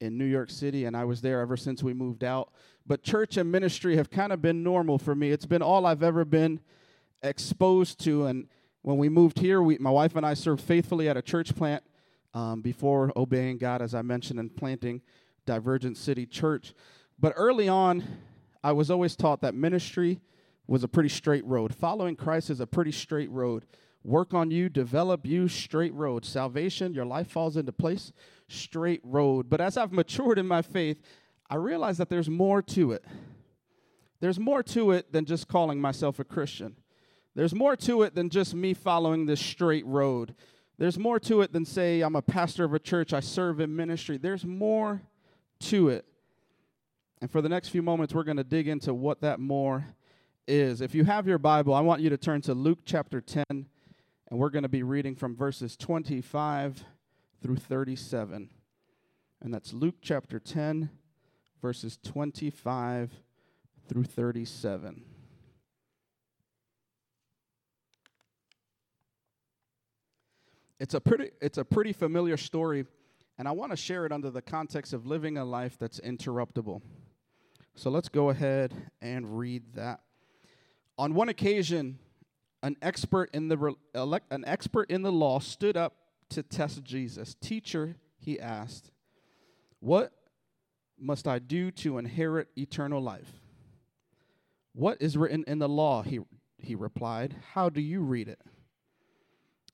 in 0.00 0.18
New 0.18 0.24
York 0.24 0.50
City, 0.50 0.84
and 0.84 0.96
I 0.96 1.04
was 1.04 1.20
there 1.20 1.40
ever 1.40 1.56
since 1.56 1.82
we 1.82 1.94
moved 1.94 2.24
out. 2.24 2.52
But 2.86 3.02
church 3.02 3.36
and 3.36 3.50
ministry 3.50 3.96
have 3.96 4.10
kind 4.10 4.32
of 4.32 4.42
been 4.42 4.62
normal 4.62 4.98
for 4.98 5.14
me. 5.14 5.30
It's 5.30 5.46
been 5.46 5.62
all 5.62 5.86
I've 5.86 6.02
ever 6.02 6.24
been 6.24 6.60
exposed 7.22 7.98
to. 8.04 8.26
And 8.26 8.48
when 8.82 8.98
we 8.98 9.08
moved 9.08 9.38
here, 9.38 9.62
we, 9.62 9.78
my 9.78 9.90
wife 9.90 10.16
and 10.16 10.26
I 10.26 10.34
served 10.34 10.62
faithfully 10.62 11.08
at 11.08 11.16
a 11.16 11.22
church 11.22 11.54
plant 11.54 11.82
um, 12.34 12.60
before 12.60 13.12
obeying 13.16 13.58
God, 13.58 13.80
as 13.80 13.94
I 13.94 14.02
mentioned, 14.02 14.38
and 14.38 14.54
planting 14.54 15.00
Divergent 15.46 15.96
City 15.96 16.26
Church. 16.26 16.74
But 17.18 17.32
early 17.36 17.68
on, 17.68 18.04
I 18.62 18.72
was 18.72 18.90
always 18.90 19.16
taught 19.16 19.40
that 19.42 19.54
ministry 19.54 20.20
was 20.66 20.82
a 20.82 20.88
pretty 20.88 21.08
straight 21.08 21.44
road. 21.44 21.74
Following 21.74 22.16
Christ 22.16 22.50
is 22.50 22.60
a 22.60 22.66
pretty 22.66 22.92
straight 22.92 23.30
road. 23.30 23.66
Work 24.02 24.34
on 24.34 24.50
you, 24.50 24.68
develop 24.68 25.24
you, 25.24 25.48
straight 25.48 25.94
road. 25.94 26.24
Salvation, 26.24 26.92
your 26.92 27.06
life 27.06 27.30
falls 27.30 27.56
into 27.56 27.72
place, 27.72 28.12
straight 28.48 29.00
road. 29.02 29.48
But 29.48 29.60
as 29.60 29.76
I've 29.76 29.92
matured 29.92 30.38
in 30.38 30.46
my 30.46 30.62
faith, 30.62 31.00
I 31.48 31.56
realize 31.56 31.98
that 31.98 32.08
there's 32.08 32.28
more 32.28 32.62
to 32.62 32.92
it. 32.92 33.04
There's 34.20 34.40
more 34.40 34.62
to 34.62 34.92
it 34.92 35.12
than 35.12 35.24
just 35.24 35.48
calling 35.48 35.80
myself 35.80 36.18
a 36.18 36.24
Christian. 36.24 36.76
There's 37.34 37.54
more 37.54 37.76
to 37.76 38.02
it 38.02 38.14
than 38.14 38.30
just 38.30 38.54
me 38.54 38.74
following 38.74 39.26
this 39.26 39.40
straight 39.40 39.84
road. 39.86 40.34
There's 40.78 40.98
more 40.98 41.20
to 41.20 41.42
it 41.42 41.52
than 41.52 41.64
say 41.64 42.00
I'm 42.00 42.16
a 42.16 42.22
pastor 42.22 42.64
of 42.64 42.74
a 42.74 42.78
church, 42.78 43.12
I 43.12 43.20
serve 43.20 43.60
in 43.60 43.74
ministry. 43.74 44.16
There's 44.16 44.44
more 44.44 45.02
to 45.60 45.88
it. 45.88 46.04
And 47.20 47.30
for 47.30 47.40
the 47.40 47.48
next 47.48 47.68
few 47.68 47.82
moments, 47.82 48.14
we're 48.14 48.24
going 48.24 48.36
to 48.36 48.44
dig 48.44 48.68
into 48.68 48.92
what 48.92 49.20
that 49.20 49.40
more 49.40 49.86
is. 50.46 50.80
If 50.80 50.94
you 50.94 51.04
have 51.04 51.26
your 51.26 51.38
Bible, 51.38 51.74
I 51.74 51.80
want 51.80 52.02
you 52.02 52.10
to 52.10 52.18
turn 52.18 52.40
to 52.42 52.54
Luke 52.54 52.80
chapter 52.84 53.20
10, 53.20 53.44
and 53.50 53.68
we're 54.30 54.50
going 54.50 54.64
to 54.64 54.68
be 54.68 54.82
reading 54.82 55.14
from 55.14 55.36
verses 55.36 55.76
25 55.76 56.84
through 57.44 57.56
37. 57.56 58.48
And 59.42 59.52
that's 59.52 59.74
Luke 59.74 59.96
chapter 60.00 60.40
10, 60.40 60.88
verses 61.60 61.98
25 62.02 63.12
through 63.86 64.04
37. 64.04 65.04
It's 70.80 70.94
a 70.94 71.00
pretty 71.02 71.32
it's 71.42 71.58
a 71.58 71.64
pretty 71.66 71.92
familiar 71.92 72.38
story 72.38 72.86
and 73.36 73.46
I 73.46 73.50
want 73.50 73.72
to 73.72 73.76
share 73.76 74.06
it 74.06 74.12
under 74.12 74.30
the 74.30 74.40
context 74.40 74.94
of 74.94 75.06
living 75.06 75.36
a 75.36 75.44
life 75.44 75.76
that's 75.78 76.00
interruptible. 76.00 76.80
So 77.74 77.90
let's 77.90 78.08
go 78.08 78.30
ahead 78.30 78.72
and 79.02 79.38
read 79.38 79.74
that. 79.74 80.00
On 80.96 81.12
one 81.12 81.28
occasion, 81.28 81.98
an 82.62 82.76
expert 82.80 83.28
in 83.34 83.48
the 83.48 83.74
an 84.30 84.44
expert 84.46 84.90
in 84.90 85.02
the 85.02 85.12
law 85.12 85.40
stood 85.40 85.76
up 85.76 86.03
to 86.30 86.42
test 86.42 86.84
Jesus. 86.84 87.34
Teacher, 87.40 87.96
he 88.18 88.40
asked, 88.40 88.90
"What 89.80 90.12
must 90.98 91.26
I 91.28 91.38
do 91.38 91.70
to 91.72 91.98
inherit 91.98 92.48
eternal 92.56 93.00
life?" 93.00 93.40
What 94.72 95.00
is 95.00 95.16
written 95.16 95.44
in 95.46 95.58
the 95.58 95.68
law? 95.68 96.02
He 96.02 96.20
he 96.64 96.74
replied. 96.74 97.36
How 97.52 97.68
do 97.68 97.80
you 97.80 98.00
read 98.00 98.28
it? 98.28 98.40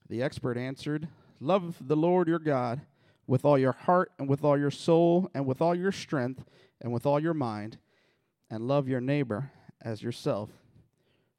The 0.09 0.23
expert 0.23 0.59
answered, 0.59 1.09
Love 1.38 1.76
the 1.80 1.97
Lord 1.97 2.28
your 2.28 2.38
God 2.38 2.83
with 3.26 3.45
all 3.45 3.59
your 3.59 3.73
heart 3.73 4.12
and 4.19 4.28
with 4.28 4.45
all 4.45 4.59
your 4.59 4.73
soul 4.73 5.30
and 5.35 5.47
with 5.47 5.62
all 5.62 5.75
your 5.75 5.92
strength 5.92 6.45
and 6.80 6.92
with 6.92 7.07
all 7.07 7.21
your 7.21 7.35
mind, 7.35 7.78
and 8.50 8.66
love 8.66 8.88
your 8.88 9.00
neighbor 9.00 9.52
as 9.80 10.02
yourself. 10.02 10.50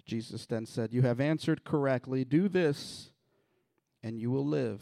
Jesus 0.06 0.46
then 0.46 0.65
said, 0.65 0.94
You 0.94 1.01
have 1.01 1.20
answered 1.20 1.63
correctly. 1.63 2.24
Do 2.24 2.48
this, 2.48 3.12
and 4.01 4.18
you 4.20 4.32
will 4.32 4.46
live. 4.46 4.82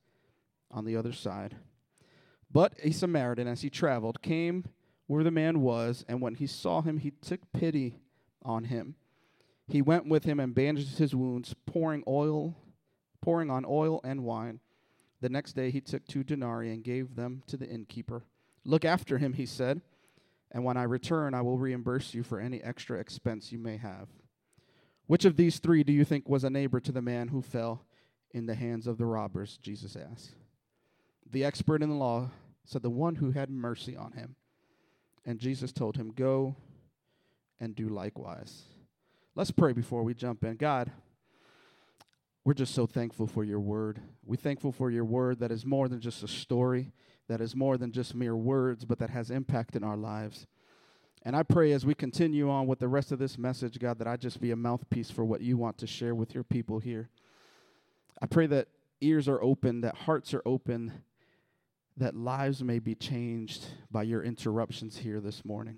on 0.71 0.85
the 0.85 0.95
other 0.95 1.13
side. 1.13 1.55
But 2.51 2.73
a 2.83 2.91
Samaritan, 2.91 3.47
as 3.47 3.61
he 3.61 3.69
traveled, 3.69 4.21
came 4.21 4.65
where 5.07 5.23
the 5.23 5.31
man 5.31 5.61
was, 5.61 6.05
and 6.07 6.21
when 6.21 6.35
he 6.35 6.47
saw 6.47 6.81
him, 6.81 6.97
he 6.97 7.11
took 7.11 7.39
pity 7.53 7.99
on 8.43 8.65
him. 8.65 8.95
He 9.67 9.81
went 9.81 10.07
with 10.07 10.23
him 10.23 10.39
and 10.39 10.55
bandaged 10.55 10.97
his 10.97 11.15
wounds, 11.15 11.55
pouring 11.65 12.03
oil 12.07 12.55
pouring 13.21 13.49
on 13.49 13.65
oil 13.67 14.01
and 14.03 14.23
wine. 14.23 14.59
The 15.21 15.29
next 15.29 15.53
day 15.53 15.69
he 15.69 15.81
took 15.81 16.05
two 16.05 16.23
denarii 16.23 16.73
and 16.73 16.83
gave 16.83 17.15
them 17.15 17.43
to 17.47 17.57
the 17.57 17.67
innkeeper. 17.67 18.23
Look 18.65 18.83
after 18.83 19.17
him, 19.17 19.33
he 19.33 19.45
said, 19.45 19.81
and 20.51 20.65
when 20.65 20.77
I 20.77 20.83
return, 20.83 21.33
I 21.33 21.41
will 21.41 21.57
reimburse 21.57 22.13
you 22.13 22.23
for 22.23 22.39
any 22.39 22.61
extra 22.61 22.99
expense 22.99 23.51
you 23.51 23.59
may 23.59 23.77
have. 23.77 24.09
Which 25.07 25.25
of 25.25 25.37
these 25.37 25.59
three 25.59 25.83
do 25.83 25.93
you 25.93 26.03
think 26.03 26.27
was 26.27 26.43
a 26.43 26.49
neighbor 26.49 26.79
to 26.79 26.91
the 26.91 27.01
man 27.01 27.29
who 27.29 27.41
fell 27.41 27.85
in 28.31 28.45
the 28.45 28.55
hands 28.55 28.87
of 28.87 28.97
the 28.97 29.05
robbers? 29.05 29.57
Jesus 29.61 29.95
asked. 29.95 30.31
The 31.31 31.45
expert 31.45 31.81
in 31.81 31.89
the 31.89 31.95
law 31.95 32.29
said, 32.65 32.81
The 32.81 32.89
one 32.89 33.15
who 33.15 33.31
had 33.31 33.49
mercy 33.49 33.95
on 33.95 34.11
him. 34.13 34.35
And 35.25 35.39
Jesus 35.39 35.71
told 35.71 35.97
him, 35.97 36.11
Go 36.11 36.55
and 37.59 37.75
do 37.75 37.87
likewise. 37.87 38.63
Let's 39.35 39.51
pray 39.51 39.71
before 39.71 40.03
we 40.03 40.13
jump 40.13 40.43
in. 40.43 40.57
God, 40.57 40.91
we're 42.43 42.53
just 42.53 42.73
so 42.73 42.85
thankful 42.85 43.27
for 43.27 43.43
your 43.43 43.59
word. 43.59 44.01
We're 44.25 44.35
thankful 44.35 44.71
for 44.71 44.91
your 44.91 45.05
word 45.05 45.39
that 45.39 45.51
is 45.51 45.65
more 45.65 45.87
than 45.87 46.01
just 46.01 46.23
a 46.23 46.27
story, 46.27 46.91
that 47.29 47.39
is 47.39 47.55
more 47.55 47.77
than 47.77 47.91
just 47.91 48.15
mere 48.15 48.35
words, 48.35 48.83
but 48.83 48.99
that 48.99 49.11
has 49.11 49.31
impact 49.31 49.75
in 49.75 49.83
our 49.83 49.95
lives. 49.95 50.47
And 51.23 51.35
I 51.35 51.43
pray 51.43 51.71
as 51.71 51.85
we 51.85 51.93
continue 51.93 52.49
on 52.49 52.65
with 52.65 52.79
the 52.79 52.87
rest 52.87 53.11
of 53.11 53.19
this 53.19 53.37
message, 53.37 53.77
God, 53.77 53.99
that 53.99 54.07
I 54.07 54.17
just 54.17 54.41
be 54.41 54.51
a 54.51 54.55
mouthpiece 54.55 55.11
for 55.11 55.23
what 55.23 55.41
you 55.41 55.55
want 55.55 55.77
to 55.77 55.87
share 55.87 56.15
with 56.15 56.33
your 56.33 56.43
people 56.43 56.79
here. 56.79 57.09
I 58.19 58.25
pray 58.25 58.47
that 58.47 58.69
ears 59.01 59.27
are 59.27 59.41
open, 59.41 59.81
that 59.81 59.95
hearts 59.95 60.33
are 60.33 60.41
open, 60.45 61.03
that 61.97 62.15
lives 62.15 62.63
may 62.63 62.79
be 62.79 62.95
changed 62.95 63.65
by 63.89 64.03
your 64.03 64.23
interruptions 64.23 64.97
here 64.97 65.19
this 65.19 65.43
morning. 65.45 65.77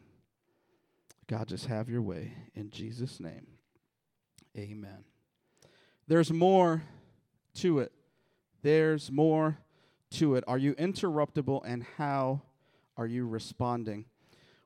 God, 1.27 1.48
just 1.48 1.65
have 1.65 1.89
your 1.89 2.01
way. 2.01 2.34
In 2.53 2.70
Jesus' 2.70 3.20
name, 3.20 3.48
amen. 4.58 5.03
There's 6.08 6.32
more 6.32 6.84
to 7.55 7.79
it. 7.79 7.91
There's 8.62 9.12
more 9.12 9.58
to 10.12 10.36
it. 10.36 10.43
Are 10.48 10.58
you 10.58 10.74
interruptible 10.75 11.62
and 11.65 11.86
how 11.98 12.41
are 12.98 13.08
you 13.08 13.27
responding? 13.27 14.05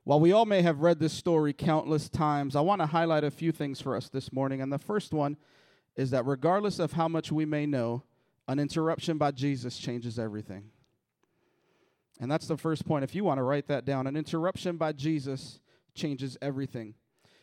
While 0.04 0.20
we 0.20 0.32
all 0.32 0.46
may 0.46 0.62
have 0.62 0.80
read 0.80 1.00
this 1.00 1.12
story 1.12 1.52
countless 1.52 2.08
times, 2.08 2.56
I 2.56 2.60
want 2.60 2.80
to 2.80 2.86
highlight 2.86 3.24
a 3.24 3.30
few 3.30 3.52
things 3.52 3.80
for 3.80 3.94
us 3.94 4.08
this 4.08 4.32
morning. 4.32 4.60
And 4.62 4.72
the 4.72 4.78
first 4.78 5.12
one 5.12 5.36
is 5.96 6.10
that 6.10 6.24
regardless 6.24 6.78
of 6.78 6.92
how 6.92 7.08
much 7.08 7.30
we 7.30 7.44
may 7.44 7.66
know, 7.66 8.02
an 8.46 8.58
interruption 8.58 9.18
by 9.18 9.32
Jesus 9.32 9.76
changes 9.76 10.18
everything. 10.18 10.70
And 12.20 12.30
that's 12.30 12.46
the 12.46 12.56
first 12.56 12.84
point. 12.84 13.04
If 13.04 13.14
you 13.14 13.24
want 13.24 13.38
to 13.38 13.44
write 13.44 13.68
that 13.68 13.84
down, 13.84 14.06
an 14.06 14.16
interruption 14.16 14.76
by 14.76 14.92
Jesus 14.92 15.60
changes 15.94 16.36
everything. 16.42 16.94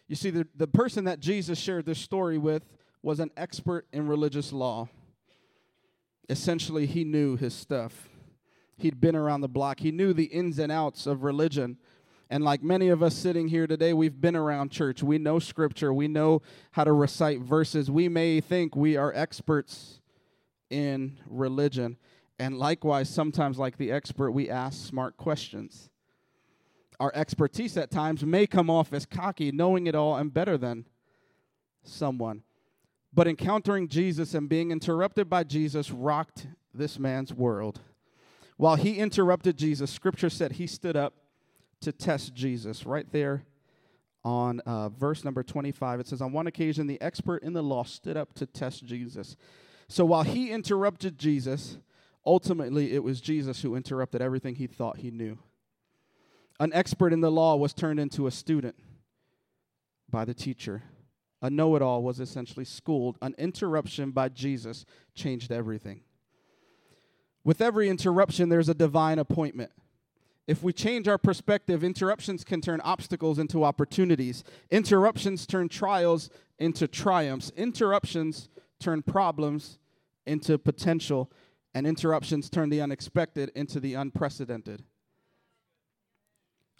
You 0.08 0.15
see, 0.15 0.29
the, 0.29 0.48
the 0.55 0.67
person 0.67 1.05
that 1.05 1.20
Jesus 1.20 1.58
shared 1.58 1.86
this 1.86 2.00
story 2.00 2.38
with 2.38 2.63
was 3.01 3.20
an 3.20 3.32
expert 3.38 3.88
in 3.94 4.08
religious 4.08 4.51
law. 4.51 4.89
Essentially, 6.29 6.86
he 6.86 7.03
knew 7.03 7.38
his 7.38 7.53
stuff. 7.53 8.10
He'd 8.77 9.00
been 9.00 9.15
around 9.15 9.41
the 9.41 9.48
block, 9.48 9.79
he 9.79 9.91
knew 9.91 10.13
the 10.13 10.25
ins 10.25 10.60
and 10.60 10.72
outs 10.72 11.08
of 11.08 11.24
religion. 11.24 11.77
And 12.29 12.44
like 12.44 12.63
many 12.63 12.89
of 12.89 13.03
us 13.03 13.15
sitting 13.15 13.48
here 13.48 13.67
today, 13.67 13.94
we've 13.94 14.20
been 14.20 14.36
around 14.36 14.72
church. 14.72 15.03
We 15.03 15.20
know 15.20 15.38
scripture. 15.38 15.94
We 15.94 16.08
know 16.08 16.41
how 16.72 16.84
to 16.84 16.91
recite 16.91 17.39
verses. 17.39 17.91
We 17.91 18.10
may 18.10 18.41
think 18.41 18.75
we 18.75 18.98
are 18.98 19.13
experts 19.13 20.01
in 20.72 21.20
religion. 21.27 21.98
And 22.37 22.57
likewise, 22.57 23.09
sometimes, 23.09 23.57
like 23.57 23.77
the 23.77 23.91
expert, 23.91 24.31
we 24.31 24.49
ask 24.49 24.85
smart 24.85 25.17
questions. 25.17 25.89
Our 26.99 27.11
expertise 27.15 27.77
at 27.77 27.91
times 27.91 28.25
may 28.25 28.47
come 28.47 28.69
off 28.69 28.93
as 28.93 29.05
cocky, 29.05 29.51
knowing 29.51 29.87
it 29.87 29.95
all 29.95 30.15
and 30.15 30.33
better 30.33 30.57
than 30.57 30.85
someone. 31.83 32.43
But 33.13 33.27
encountering 33.27 33.87
Jesus 33.87 34.33
and 34.33 34.49
being 34.49 34.71
interrupted 34.71 35.29
by 35.29 35.43
Jesus 35.43 35.91
rocked 35.91 36.47
this 36.73 36.99
man's 36.99 37.33
world. 37.33 37.79
While 38.57 38.75
he 38.75 38.97
interrupted 38.97 39.57
Jesus, 39.57 39.91
scripture 39.91 40.29
said 40.29 40.53
he 40.53 40.67
stood 40.67 40.95
up 40.95 41.13
to 41.81 41.91
test 41.91 42.33
Jesus. 42.33 42.85
Right 42.85 43.09
there 43.11 43.45
on 44.23 44.59
uh, 44.61 44.89
verse 44.89 45.23
number 45.23 45.43
25, 45.43 45.99
it 46.01 46.07
says, 46.07 46.21
On 46.21 46.31
one 46.31 46.47
occasion, 46.47 46.87
the 46.87 47.01
expert 47.01 47.43
in 47.43 47.53
the 47.53 47.61
law 47.61 47.83
stood 47.83 48.17
up 48.17 48.33
to 48.33 48.45
test 48.45 48.83
Jesus. 48.85 49.37
So 49.87 50.03
while 50.03 50.23
he 50.23 50.51
interrupted 50.51 51.17
Jesus, 51.17 51.77
ultimately 52.25 52.94
it 52.94 53.03
was 53.03 53.22
Jesus 53.22 53.62
who 53.62 53.75
interrupted 53.75 54.22
everything 54.22 54.55
he 54.55 54.67
thought 54.67 54.98
he 54.98 55.12
knew. 55.12 55.38
An 56.60 56.72
expert 56.74 57.13
in 57.13 57.22
the 57.22 57.32
law 57.32 57.55
was 57.55 57.74
turned 57.74 58.00
into 58.00 58.27
a 58.27 58.32
student 58.32 58.75
by 60.10 60.25
the 60.25 60.34
teacher 60.34 60.84
a 61.46 61.50
know 61.50 61.75
it 61.75 61.82
all, 61.84 62.01
was 62.01 62.20
essentially 62.20 62.65
schooled. 62.65 63.17
An 63.22 63.36
interruption 63.38 64.10
by 64.10 64.29
Jesus 64.29 64.84
changed 65.13 65.51
everything. 65.51 66.01
With 67.44 67.62
every 67.62 67.88
interruption, 67.88 68.50
there's 68.50 68.67
a 68.67 68.74
divine 68.74 69.20
appointment. 69.20 69.72
If 70.48 70.63
we 70.63 70.74
change 70.74 71.08
our 71.08 71.20
perspective, 71.20 71.84
interruptions 71.84 72.44
can 72.44 72.62
turn 72.62 72.82
obstacles 72.82 73.38
into 73.38 73.63
opportunities. 73.63 74.44
Interruptions 74.72 75.46
turn 75.46 75.70
trials 75.70 76.32
into 76.58 76.88
triumphs. 76.88 77.51
Interruptions 77.55 78.50
turn 78.79 79.03
problems 79.03 79.77
into 80.25 80.58
potential. 80.58 81.32
And 81.75 81.86
interruptions 81.86 82.50
turn 82.50 82.70
the 82.70 82.82
unexpected 82.82 83.51
into 83.53 83.82
the 83.82 83.96
unprecedented. 83.96 84.84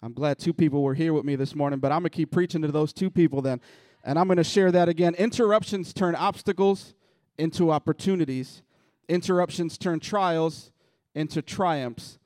I'm 0.02 0.14
glad 0.14 0.40
two 0.40 0.54
people 0.54 0.84
were 0.84 0.94
here 0.94 1.12
with 1.12 1.25
me 1.25 1.36
this 1.36 1.54
morning, 1.54 1.80
but 1.80 1.92
I'm 1.92 2.00
going 2.00 2.12
to 2.12 2.16
keep 2.16 2.32
preaching 2.32 2.62
to 2.62 2.70
those 2.70 2.94
two 2.94 3.12
people 3.12 3.42
then. 3.42 3.60
And 4.06 4.18
I'm 4.18 4.28
going 4.28 4.38
to 4.38 4.44
share 4.44 4.72
that 4.72 4.88
again. 4.88 5.14
Interruptions 5.16 5.94
turn 5.94 6.16
obstacles 6.16 6.94
into 7.38 7.72
opportunities, 7.72 8.62
interruptions 9.10 9.78
turn 9.78 10.00
trials 10.00 10.72
into 11.14 11.42
triumphs. 11.42 12.18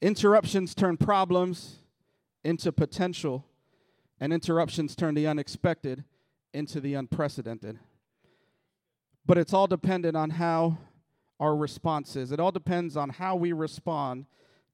Interruptions 0.00 0.74
turn 0.74 0.96
problems 0.96 1.76
into 2.42 2.72
potential, 2.72 3.46
and 4.18 4.32
interruptions 4.32 4.96
turn 4.96 5.14
the 5.14 5.28
unexpected 5.28 6.02
into 6.52 6.80
the 6.80 6.94
unprecedented. 6.94 7.78
But 9.24 9.38
it's 9.38 9.54
all 9.54 9.68
dependent 9.68 10.16
on 10.16 10.30
how 10.30 10.78
our 11.40 11.56
responses. 11.56 12.32
It 12.32 12.40
all 12.40 12.52
depends 12.52 12.96
on 12.96 13.10
how 13.10 13.36
we 13.36 13.52
respond 13.52 14.26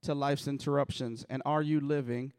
to 0.03 0.15
life's 0.15 0.49
interruptions. 0.49 1.25
And 1.29 1.43
are 1.45 1.63
you 1.63 1.81
living 1.81 2.33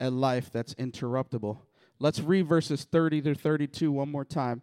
a 0.00 0.10
life 0.10 0.50
that's 0.52 0.74
interruptible? 0.74 1.58
Let's 1.98 2.20
read 2.20 2.46
verses 2.46 2.84
30 2.84 3.22
to 3.22 3.34
32 3.34 3.92
one 3.92 4.10
more 4.10 4.24
time. 4.24 4.62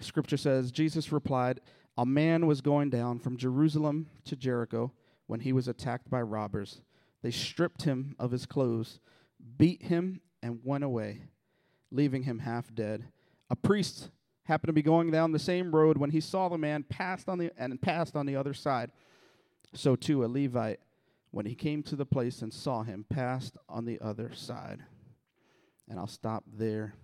Scripture 0.00 0.36
says 0.36 0.70
Jesus 0.70 1.12
replied, 1.12 1.60
A 1.96 2.06
man 2.06 2.46
was 2.46 2.60
going 2.60 2.90
down 2.90 3.18
from 3.18 3.36
Jerusalem 3.36 4.08
to 4.24 4.36
Jericho 4.36 4.92
when 5.26 5.40
he 5.40 5.52
was 5.52 5.68
attacked 5.68 6.08
by 6.08 6.22
robbers. 6.22 6.80
They 7.22 7.30
stripped 7.30 7.82
him 7.82 8.14
of 8.18 8.30
his 8.30 8.46
clothes, 8.46 9.00
beat 9.56 9.82
him, 9.82 10.20
and 10.42 10.60
went 10.62 10.84
away, 10.84 11.22
leaving 11.90 12.22
him 12.22 12.40
half 12.40 12.72
dead. 12.74 13.04
A 13.50 13.56
priest 13.56 14.10
happened 14.48 14.70
to 14.70 14.72
be 14.72 14.82
going 14.82 15.10
down 15.10 15.30
the 15.30 15.38
same 15.38 15.74
road 15.74 15.98
when 15.98 16.10
he 16.10 16.20
saw 16.20 16.48
the 16.48 16.58
man 16.58 16.82
passed 16.82 17.28
on 17.28 17.38
the 17.38 17.50
and 17.56 17.80
passed 17.80 18.16
on 18.16 18.26
the 18.26 18.34
other 18.34 18.54
side. 18.54 18.90
So 19.74 19.94
too 19.94 20.24
a 20.24 20.26
Levite, 20.26 20.80
when 21.30 21.46
he 21.46 21.54
came 21.54 21.82
to 21.84 21.94
the 21.94 22.06
place 22.06 22.40
and 22.40 22.52
saw 22.52 22.82
him, 22.82 23.04
passed 23.08 23.58
on 23.68 23.84
the 23.84 24.00
other 24.00 24.32
side. 24.34 24.80
And 25.88 25.98
I'll 25.98 26.06
stop 26.06 26.44
there 26.50 26.94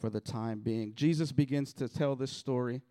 for 0.00 0.08
the 0.08 0.20
time 0.20 0.60
being. 0.60 0.94
Jesus 0.94 1.32
begins 1.32 1.72
to 1.74 1.88
tell 1.88 2.16
this 2.16 2.32
story 2.32 2.82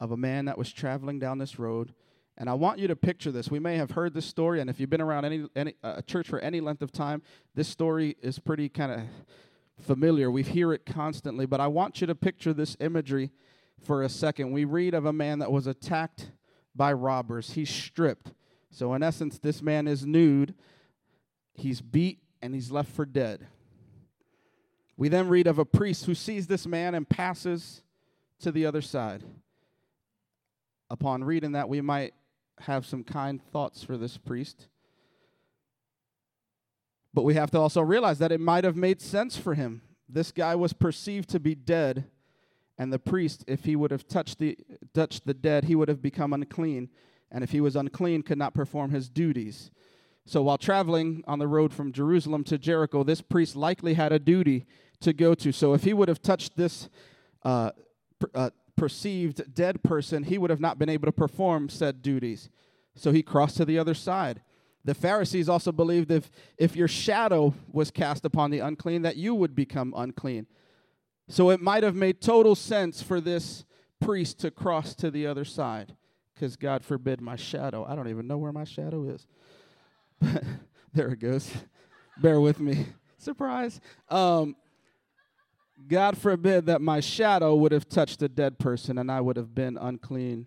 of 0.00 0.12
a 0.12 0.16
man 0.16 0.44
that 0.44 0.58
was 0.58 0.72
traveling 0.72 1.18
down 1.18 1.38
this 1.38 1.58
road 1.58 1.94
and 2.40 2.48
I 2.48 2.54
want 2.54 2.78
you 2.78 2.86
to 2.86 2.94
picture 2.94 3.32
this. 3.32 3.50
We 3.50 3.58
may 3.58 3.76
have 3.78 3.90
heard 3.90 4.14
this 4.14 4.24
story, 4.24 4.60
and 4.60 4.70
if 4.70 4.78
you've 4.78 4.88
been 4.88 5.00
around 5.00 5.24
any, 5.24 5.48
any 5.56 5.74
uh, 5.82 6.02
church 6.02 6.28
for 6.28 6.38
any 6.38 6.60
length 6.60 6.82
of 6.82 6.92
time, 6.92 7.20
this 7.56 7.66
story 7.66 8.16
is 8.22 8.38
pretty 8.38 8.68
kind 8.68 8.92
of 8.92 9.00
familiar. 9.80 10.30
We 10.30 10.42
hear 10.42 10.72
it 10.72 10.86
constantly, 10.86 11.46
but 11.46 11.60
I 11.60 11.66
want 11.66 12.00
you 12.00 12.06
to 12.06 12.14
picture 12.14 12.52
this 12.52 12.76
imagery 12.80 13.30
for 13.82 14.02
a 14.02 14.08
second. 14.08 14.52
We 14.52 14.64
read 14.64 14.94
of 14.94 15.06
a 15.06 15.12
man 15.12 15.38
that 15.38 15.52
was 15.52 15.66
attacked 15.66 16.30
by 16.74 16.92
robbers. 16.92 17.52
He's 17.52 17.70
stripped. 17.70 18.32
So, 18.70 18.94
in 18.94 19.02
essence, 19.02 19.38
this 19.38 19.62
man 19.62 19.88
is 19.88 20.04
nude. 20.06 20.54
He's 21.54 21.80
beat 21.80 22.20
and 22.42 22.54
he's 22.54 22.70
left 22.70 22.90
for 22.92 23.04
dead. 23.04 23.46
We 24.96 25.08
then 25.08 25.28
read 25.28 25.46
of 25.46 25.58
a 25.58 25.64
priest 25.64 26.06
who 26.06 26.14
sees 26.14 26.46
this 26.46 26.66
man 26.66 26.94
and 26.94 27.08
passes 27.08 27.82
to 28.40 28.52
the 28.52 28.66
other 28.66 28.82
side. 28.82 29.22
Upon 30.90 31.24
reading 31.24 31.52
that, 31.52 31.68
we 31.68 31.80
might 31.80 32.14
have 32.60 32.84
some 32.84 33.04
kind 33.04 33.40
thoughts 33.52 33.84
for 33.84 33.96
this 33.96 34.18
priest. 34.18 34.68
But 37.18 37.24
we 37.24 37.34
have 37.34 37.50
to 37.50 37.58
also 37.58 37.80
realize 37.80 38.20
that 38.20 38.30
it 38.30 38.38
might 38.38 38.62
have 38.62 38.76
made 38.76 39.00
sense 39.02 39.36
for 39.36 39.54
him. 39.54 39.82
This 40.08 40.30
guy 40.30 40.54
was 40.54 40.72
perceived 40.72 41.28
to 41.30 41.40
be 41.40 41.56
dead, 41.56 42.04
and 42.78 42.92
the 42.92 43.00
priest, 43.00 43.44
if 43.48 43.64
he 43.64 43.74
would 43.74 43.90
have 43.90 44.06
touched 44.06 44.38
the, 44.38 44.56
touched 44.94 45.26
the 45.26 45.34
dead, 45.34 45.64
he 45.64 45.74
would 45.74 45.88
have 45.88 46.00
become 46.00 46.32
unclean. 46.32 46.90
And 47.32 47.42
if 47.42 47.50
he 47.50 47.60
was 47.60 47.74
unclean, 47.74 48.22
could 48.22 48.38
not 48.38 48.54
perform 48.54 48.92
his 48.92 49.08
duties. 49.08 49.72
So 50.26 50.42
while 50.42 50.58
traveling 50.58 51.24
on 51.26 51.40
the 51.40 51.48
road 51.48 51.74
from 51.74 51.90
Jerusalem 51.90 52.44
to 52.44 52.56
Jericho, 52.56 53.02
this 53.02 53.20
priest 53.20 53.56
likely 53.56 53.94
had 53.94 54.12
a 54.12 54.20
duty 54.20 54.64
to 55.00 55.12
go 55.12 55.34
to. 55.34 55.50
So 55.50 55.74
if 55.74 55.82
he 55.82 55.92
would 55.92 56.08
have 56.08 56.22
touched 56.22 56.56
this 56.56 56.88
uh, 57.42 57.72
uh, 58.32 58.50
perceived 58.76 59.56
dead 59.56 59.82
person, 59.82 60.22
he 60.22 60.38
would 60.38 60.50
have 60.50 60.60
not 60.60 60.78
been 60.78 60.88
able 60.88 61.06
to 61.06 61.12
perform 61.12 61.68
said 61.68 62.00
duties. 62.00 62.48
So 62.94 63.10
he 63.10 63.24
crossed 63.24 63.56
to 63.56 63.64
the 63.64 63.76
other 63.76 63.94
side. 63.94 64.40
The 64.88 64.94
Pharisees 64.94 65.50
also 65.50 65.70
believed 65.70 66.10
if, 66.10 66.30
if 66.56 66.74
your 66.74 66.88
shadow 66.88 67.52
was 67.70 67.90
cast 67.90 68.24
upon 68.24 68.50
the 68.50 68.60
unclean, 68.60 69.02
that 69.02 69.16
you 69.16 69.34
would 69.34 69.54
become 69.54 69.92
unclean. 69.94 70.46
So 71.28 71.50
it 71.50 71.60
might 71.60 71.82
have 71.82 71.94
made 71.94 72.22
total 72.22 72.54
sense 72.54 73.02
for 73.02 73.20
this 73.20 73.66
priest 74.00 74.38
to 74.38 74.50
cross 74.50 74.94
to 74.94 75.10
the 75.10 75.26
other 75.26 75.44
side, 75.44 75.94
because 76.34 76.56
God 76.56 76.86
forbid 76.86 77.20
my 77.20 77.36
shadow. 77.36 77.84
I 77.86 77.94
don't 77.94 78.08
even 78.08 78.26
know 78.26 78.38
where 78.38 78.50
my 78.50 78.64
shadow 78.64 79.04
is. 79.04 79.26
there 80.94 81.08
it 81.08 81.20
goes. 81.20 81.52
Bear 82.22 82.40
with 82.40 82.58
me. 82.58 82.86
Surprise. 83.18 83.82
Um, 84.08 84.56
God 85.86 86.16
forbid 86.16 86.64
that 86.64 86.80
my 86.80 87.00
shadow 87.00 87.54
would 87.56 87.72
have 87.72 87.90
touched 87.90 88.22
a 88.22 88.28
dead 88.28 88.58
person 88.58 88.96
and 88.96 89.12
I 89.12 89.20
would 89.20 89.36
have 89.36 89.54
been 89.54 89.76
unclean 89.76 90.46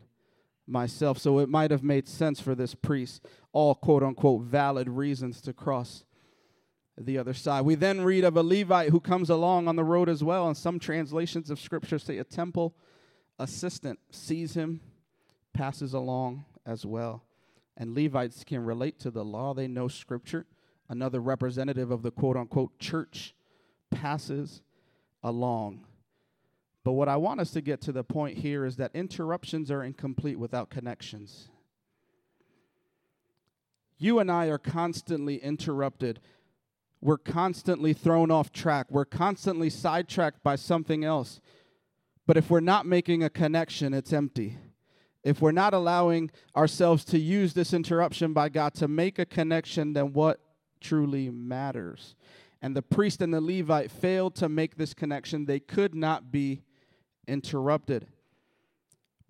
myself. 0.71 1.19
So 1.19 1.39
it 1.39 1.49
might 1.49 1.69
have 1.69 1.83
made 1.83 2.07
sense 2.07 2.39
for 2.39 2.55
this 2.55 2.73
priest, 2.73 3.25
all 3.53 3.75
quote 3.75 4.03
unquote 4.03 4.43
valid 4.43 4.89
reasons 4.89 5.41
to 5.41 5.53
cross 5.53 6.03
the 6.97 7.17
other 7.17 7.33
side. 7.33 7.61
We 7.61 7.75
then 7.75 8.01
read 8.01 8.23
of 8.23 8.37
a 8.37 8.43
Levite 8.43 8.89
who 8.89 8.99
comes 8.99 9.29
along 9.29 9.67
on 9.67 9.75
the 9.75 9.83
road 9.83 10.09
as 10.09 10.23
well, 10.23 10.47
and 10.47 10.55
some 10.55 10.79
translations 10.79 11.49
of 11.49 11.59
scripture 11.59 11.99
say 11.99 12.17
a 12.17 12.23
temple 12.23 12.75
assistant 13.39 13.99
sees 14.11 14.53
him, 14.53 14.81
passes 15.53 15.93
along 15.93 16.45
as 16.65 16.85
well. 16.85 17.23
And 17.77 17.95
Levites 17.95 18.43
can 18.43 18.63
relate 18.63 18.99
to 18.99 19.11
the 19.11 19.25
law, 19.25 19.53
they 19.53 19.67
know 19.67 19.87
scripture. 19.87 20.45
Another 20.89 21.21
representative 21.21 21.89
of 21.89 22.03
the 22.03 22.11
quote 22.11 22.35
unquote 22.35 22.77
church 22.77 23.33
passes 23.89 24.61
along. 25.23 25.85
But 26.83 26.93
what 26.93 27.07
I 27.07 27.15
want 27.15 27.39
us 27.39 27.51
to 27.51 27.61
get 27.61 27.79
to 27.81 27.91
the 27.91 28.03
point 28.03 28.39
here 28.39 28.65
is 28.65 28.75
that 28.77 28.91
interruptions 28.93 29.71
are 29.71 29.83
incomplete 29.83 30.37
without 30.37 30.69
connections. 30.69 31.50
You 34.01 34.19
and 34.19 34.31
I 34.31 34.47
are 34.47 34.57
constantly 34.57 35.37
interrupted. 35.37 36.19
We're 37.01 37.17
constantly 37.17 37.93
thrown 37.93 38.31
off 38.31 38.51
track. 38.51 38.87
We're 38.89 39.05
constantly 39.05 39.69
sidetracked 39.69 40.43
by 40.43 40.55
something 40.55 41.03
else. 41.03 41.39
But 42.25 42.37
if 42.37 42.49
we're 42.49 42.59
not 42.59 42.85
making 42.85 43.23
a 43.23 43.29
connection, 43.29 43.93
it's 43.93 44.11
empty. 44.11 44.57
If 45.23 45.41
we're 45.41 45.51
not 45.51 45.73
allowing 45.73 46.31
ourselves 46.55 47.05
to 47.05 47.19
use 47.19 47.53
this 47.53 47.73
interruption 47.73 48.33
by 48.33 48.49
God 48.49 48.73
to 48.75 48.87
make 48.87 49.19
a 49.19 49.25
connection, 49.25 49.93
then 49.93 50.13
what 50.13 50.39
truly 50.79 51.29
matters? 51.29 52.15
and 52.61 52.75
the 52.75 52.81
priest 52.81 53.21
and 53.21 53.33
the 53.33 53.41
Levite 53.41 53.89
failed 53.89 54.35
to 54.35 54.47
make 54.47 54.77
this 54.77 54.93
connection, 54.93 55.45
they 55.45 55.59
could 55.59 55.95
not 55.95 56.31
be 56.31 56.61
interrupted. 57.27 58.07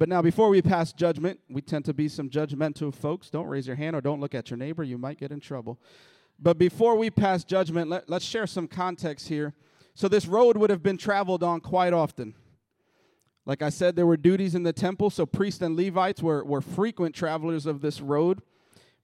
But 0.02 0.10
now, 0.10 0.24
before 0.24 0.50
we 0.50 0.64
pass 0.64 0.92
judgment, 0.94 1.40
we 1.48 1.62
tend 1.62 1.86
to 1.86 1.94
be 1.94 2.10
some 2.10 2.28
judgmental 2.28 2.92
folks. 2.92 3.30
Don't 3.30 3.46
raise 3.46 3.68
your 3.68 3.76
hand 3.76 3.96
or 3.96 4.02
don't 4.02 4.20
look 4.20 4.34
at 4.34 4.50
your 4.50 4.58
neighbor, 4.58 4.82
you 4.82 4.98
might 4.98 5.20
get 5.20 5.32
in 5.32 5.40
trouble. 5.40 5.80
But 6.40 6.58
before 6.58 6.96
we 6.96 7.12
pass 7.12 7.44
judgment, 7.44 7.88
let, 7.88 8.10
us 8.10 8.24
share 8.24 8.48
some 8.48 8.68
context 8.68 9.28
here. 9.28 9.54
So, 9.94 10.08
this 10.08 10.26
road 10.26 10.58
would 10.58 10.72
have 10.72 10.82
been 10.82 10.98
traveled 10.98 11.44
on 11.44 11.60
quite 11.60 11.94
often. 11.94 12.34
Like 13.46 13.62
I 13.62 13.70
said, 13.70 13.96
there 13.96 14.08
were 14.08 14.18
duties 14.18 14.56
in 14.56 14.64
the 14.64 14.74
temple, 14.74 15.12
so 15.12 15.28
priests 15.28 15.62
and 15.62 15.78
Levites 15.78 16.24
were, 16.24 16.44
were 16.44 16.62
frequent 16.62 17.14
travelers 17.14 17.68
of 17.68 17.82
this 17.82 18.02
road. 18.02 18.42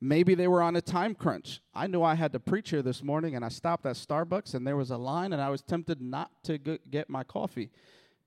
Maybe 0.02 0.34
they 0.34 0.48
were 0.48 0.64
on 0.64 0.76
a 0.76 0.82
time 0.82 1.14
crunch. 1.14 1.62
I 1.76 1.86
knew 1.86 2.02
I 2.02 2.16
had 2.16 2.32
to 2.32 2.40
preach 2.40 2.72
here 2.72 2.82
this 2.82 3.04
morning, 3.04 3.36
and 3.36 3.46
I 3.46 3.50
stopped 3.50 3.86
at 3.86 3.98
Starbucks, 3.98 4.56
and 4.56 4.66
there 4.66 4.76
was 4.76 4.90
a 4.90 4.98
line, 4.98 5.32
and 5.32 5.44
I 5.44 5.50
was 5.50 5.62
tempted 5.62 6.02
not 6.02 6.32
to 6.46 6.58
get 6.58 7.08
my 7.08 7.24
coffee. 7.24 7.70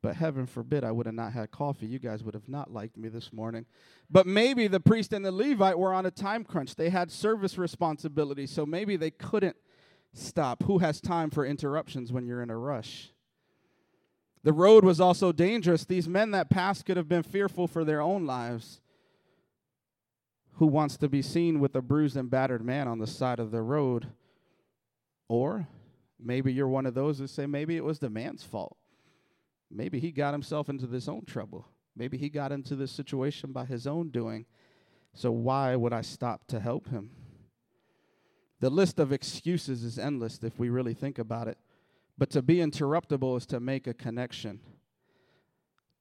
But 0.02 0.16
heaven 0.16 0.46
forbid 0.46 0.82
I 0.82 0.92
would 0.92 1.06
have 1.06 1.14
not 1.14 1.32
had 1.32 1.50
coffee. 1.50 1.86
You 1.86 1.98
guys 1.98 2.24
would 2.24 2.34
have 2.34 2.48
not 2.48 2.72
liked 2.72 2.96
me 2.96 3.08
this 3.08 3.32
morning. 3.32 3.66
But 4.10 4.26
maybe 4.26 4.66
the 4.66 4.80
priest 4.80 5.12
and 5.12 5.24
the 5.24 5.32
Levite 5.32 5.78
were 5.78 5.92
on 5.92 6.06
a 6.06 6.10
time 6.10 6.42
crunch. 6.42 6.74
They 6.76 6.88
had 6.88 7.10
service 7.10 7.58
responsibilities, 7.58 8.50
so 8.50 8.64
maybe 8.64 8.96
they 8.96 9.10
couldn't 9.10 9.56
stop. 10.14 10.62
Who 10.62 10.78
has 10.78 11.00
time 11.00 11.30
for 11.30 11.44
interruptions 11.44 12.12
when 12.12 12.26
you're 12.26 12.42
in 12.42 12.50
a 12.50 12.56
rush? 12.56 13.12
The 14.42 14.54
road 14.54 14.84
was 14.84 15.00
also 15.00 15.32
dangerous. 15.32 15.84
These 15.84 16.08
men 16.08 16.30
that 16.30 16.48
passed 16.48 16.86
could 16.86 16.96
have 16.96 17.08
been 17.08 17.22
fearful 17.22 17.66
for 17.66 17.84
their 17.84 18.00
own 18.00 18.24
lives 18.24 18.80
who 20.54 20.66
wants 20.66 20.96
to 20.98 21.08
be 21.08 21.22
seen 21.22 21.60
with 21.60 21.74
a 21.74 21.82
bruised 21.82 22.16
and 22.16 22.30
battered 22.30 22.64
man 22.64 22.88
on 22.88 22.98
the 22.98 23.06
side 23.06 23.38
of 23.38 23.50
the 23.50 23.62
road. 23.62 24.06
Or 25.28 25.68
maybe 26.18 26.52
you're 26.52 26.68
one 26.68 26.86
of 26.86 26.94
those 26.94 27.18
who 27.18 27.26
say 27.26 27.46
maybe 27.46 27.76
it 27.76 27.84
was 27.84 27.98
the 27.98 28.10
man's 28.10 28.42
fault. 28.42 28.76
Maybe 29.70 30.00
he 30.00 30.11
got 30.11 30.35
himself 30.35 30.68
into 30.68 30.87
this 30.87 31.09
own 31.09 31.24
trouble. 31.24 31.66
Maybe 31.96 32.18
he 32.18 32.28
got 32.28 32.52
into 32.52 32.74
this 32.74 32.90
situation 32.90 33.52
by 33.52 33.64
his 33.64 33.87
own 33.87 34.11
doing. 34.11 34.46
So 35.14 35.30
why 35.30 35.76
would 35.76 35.92
I 35.92 36.02
stop 36.02 36.46
to 36.48 36.61
help 36.61 36.88
him? 36.88 37.11
The 38.61 38.70
list 38.70 38.98
of 38.98 39.12
excuses 39.12 39.83
is 39.85 39.98
endless 39.98 40.38
if 40.42 40.59
we 40.59 40.68
really 40.68 40.94
think 40.94 41.18
about 41.18 41.48
it. 41.48 41.59
But 42.18 42.30
to 42.30 42.42
be 42.42 42.56
interruptible 42.56 43.37
is 43.37 43.46
to 43.46 43.61
make 43.61 43.87
a 43.87 43.94
connection. 43.94 44.61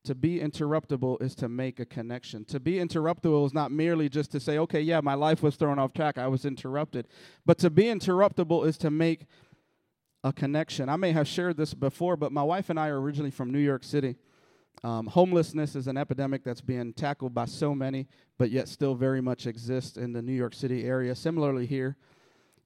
To 0.06 0.16
be 0.16 0.40
interruptible 0.40 1.22
is 1.22 1.36
to 1.36 1.50
make 1.50 1.80
a 1.80 1.86
connection. 1.86 2.46
To 2.46 2.60
be 2.60 2.74
interruptible 2.74 3.46
is 3.46 3.54
not 3.54 3.72
merely 3.72 4.10
just 4.10 4.32
to 4.32 4.40
say, 4.40 4.58
okay, 4.58 4.82
yeah, 4.82 5.02
my 5.02 5.14
life 5.14 5.44
was 5.44 5.56
thrown 5.56 5.80
off 5.80 5.94
track, 5.94 6.18
I 6.18 6.28
was 6.28 6.46
interrupted. 6.46 7.08
But 7.46 7.58
to 7.60 7.70
be 7.70 7.84
interruptible 7.86 8.66
is 8.66 8.78
to 8.80 8.90
make 8.90 9.28
a 10.24 10.34
connection. 10.34 10.90
I 10.90 10.96
may 10.98 11.12
have 11.12 11.28
shared 11.28 11.58
this 11.58 11.74
before, 11.74 12.18
but 12.18 12.32
my 12.32 12.44
wife 12.44 12.70
and 12.70 12.80
I 12.80 12.90
are 12.90 13.00
originally 13.00 13.32
from 13.32 13.52
New 13.52 13.60
York 13.60 13.84
City. 13.84 14.18
Um, 14.84 15.08
homelessness 15.08 15.76
is 15.76 15.88
an 15.88 15.98
epidemic 15.98 16.44
that's 16.44 16.62
being 16.62 16.94
tackled 16.94 17.34
by 17.34 17.46
so 17.46 17.76
many, 17.76 18.08
but 18.38 18.50
yet 18.50 18.68
still 18.68 18.96
very 18.96 19.22
much 19.22 19.46
exists 19.46 19.98
in 19.98 20.14
the 20.14 20.22
New 20.22 20.34
York 20.34 20.54
City 20.54 20.86
area. 20.86 21.16
Similarly, 21.16 21.66
here 21.66 21.98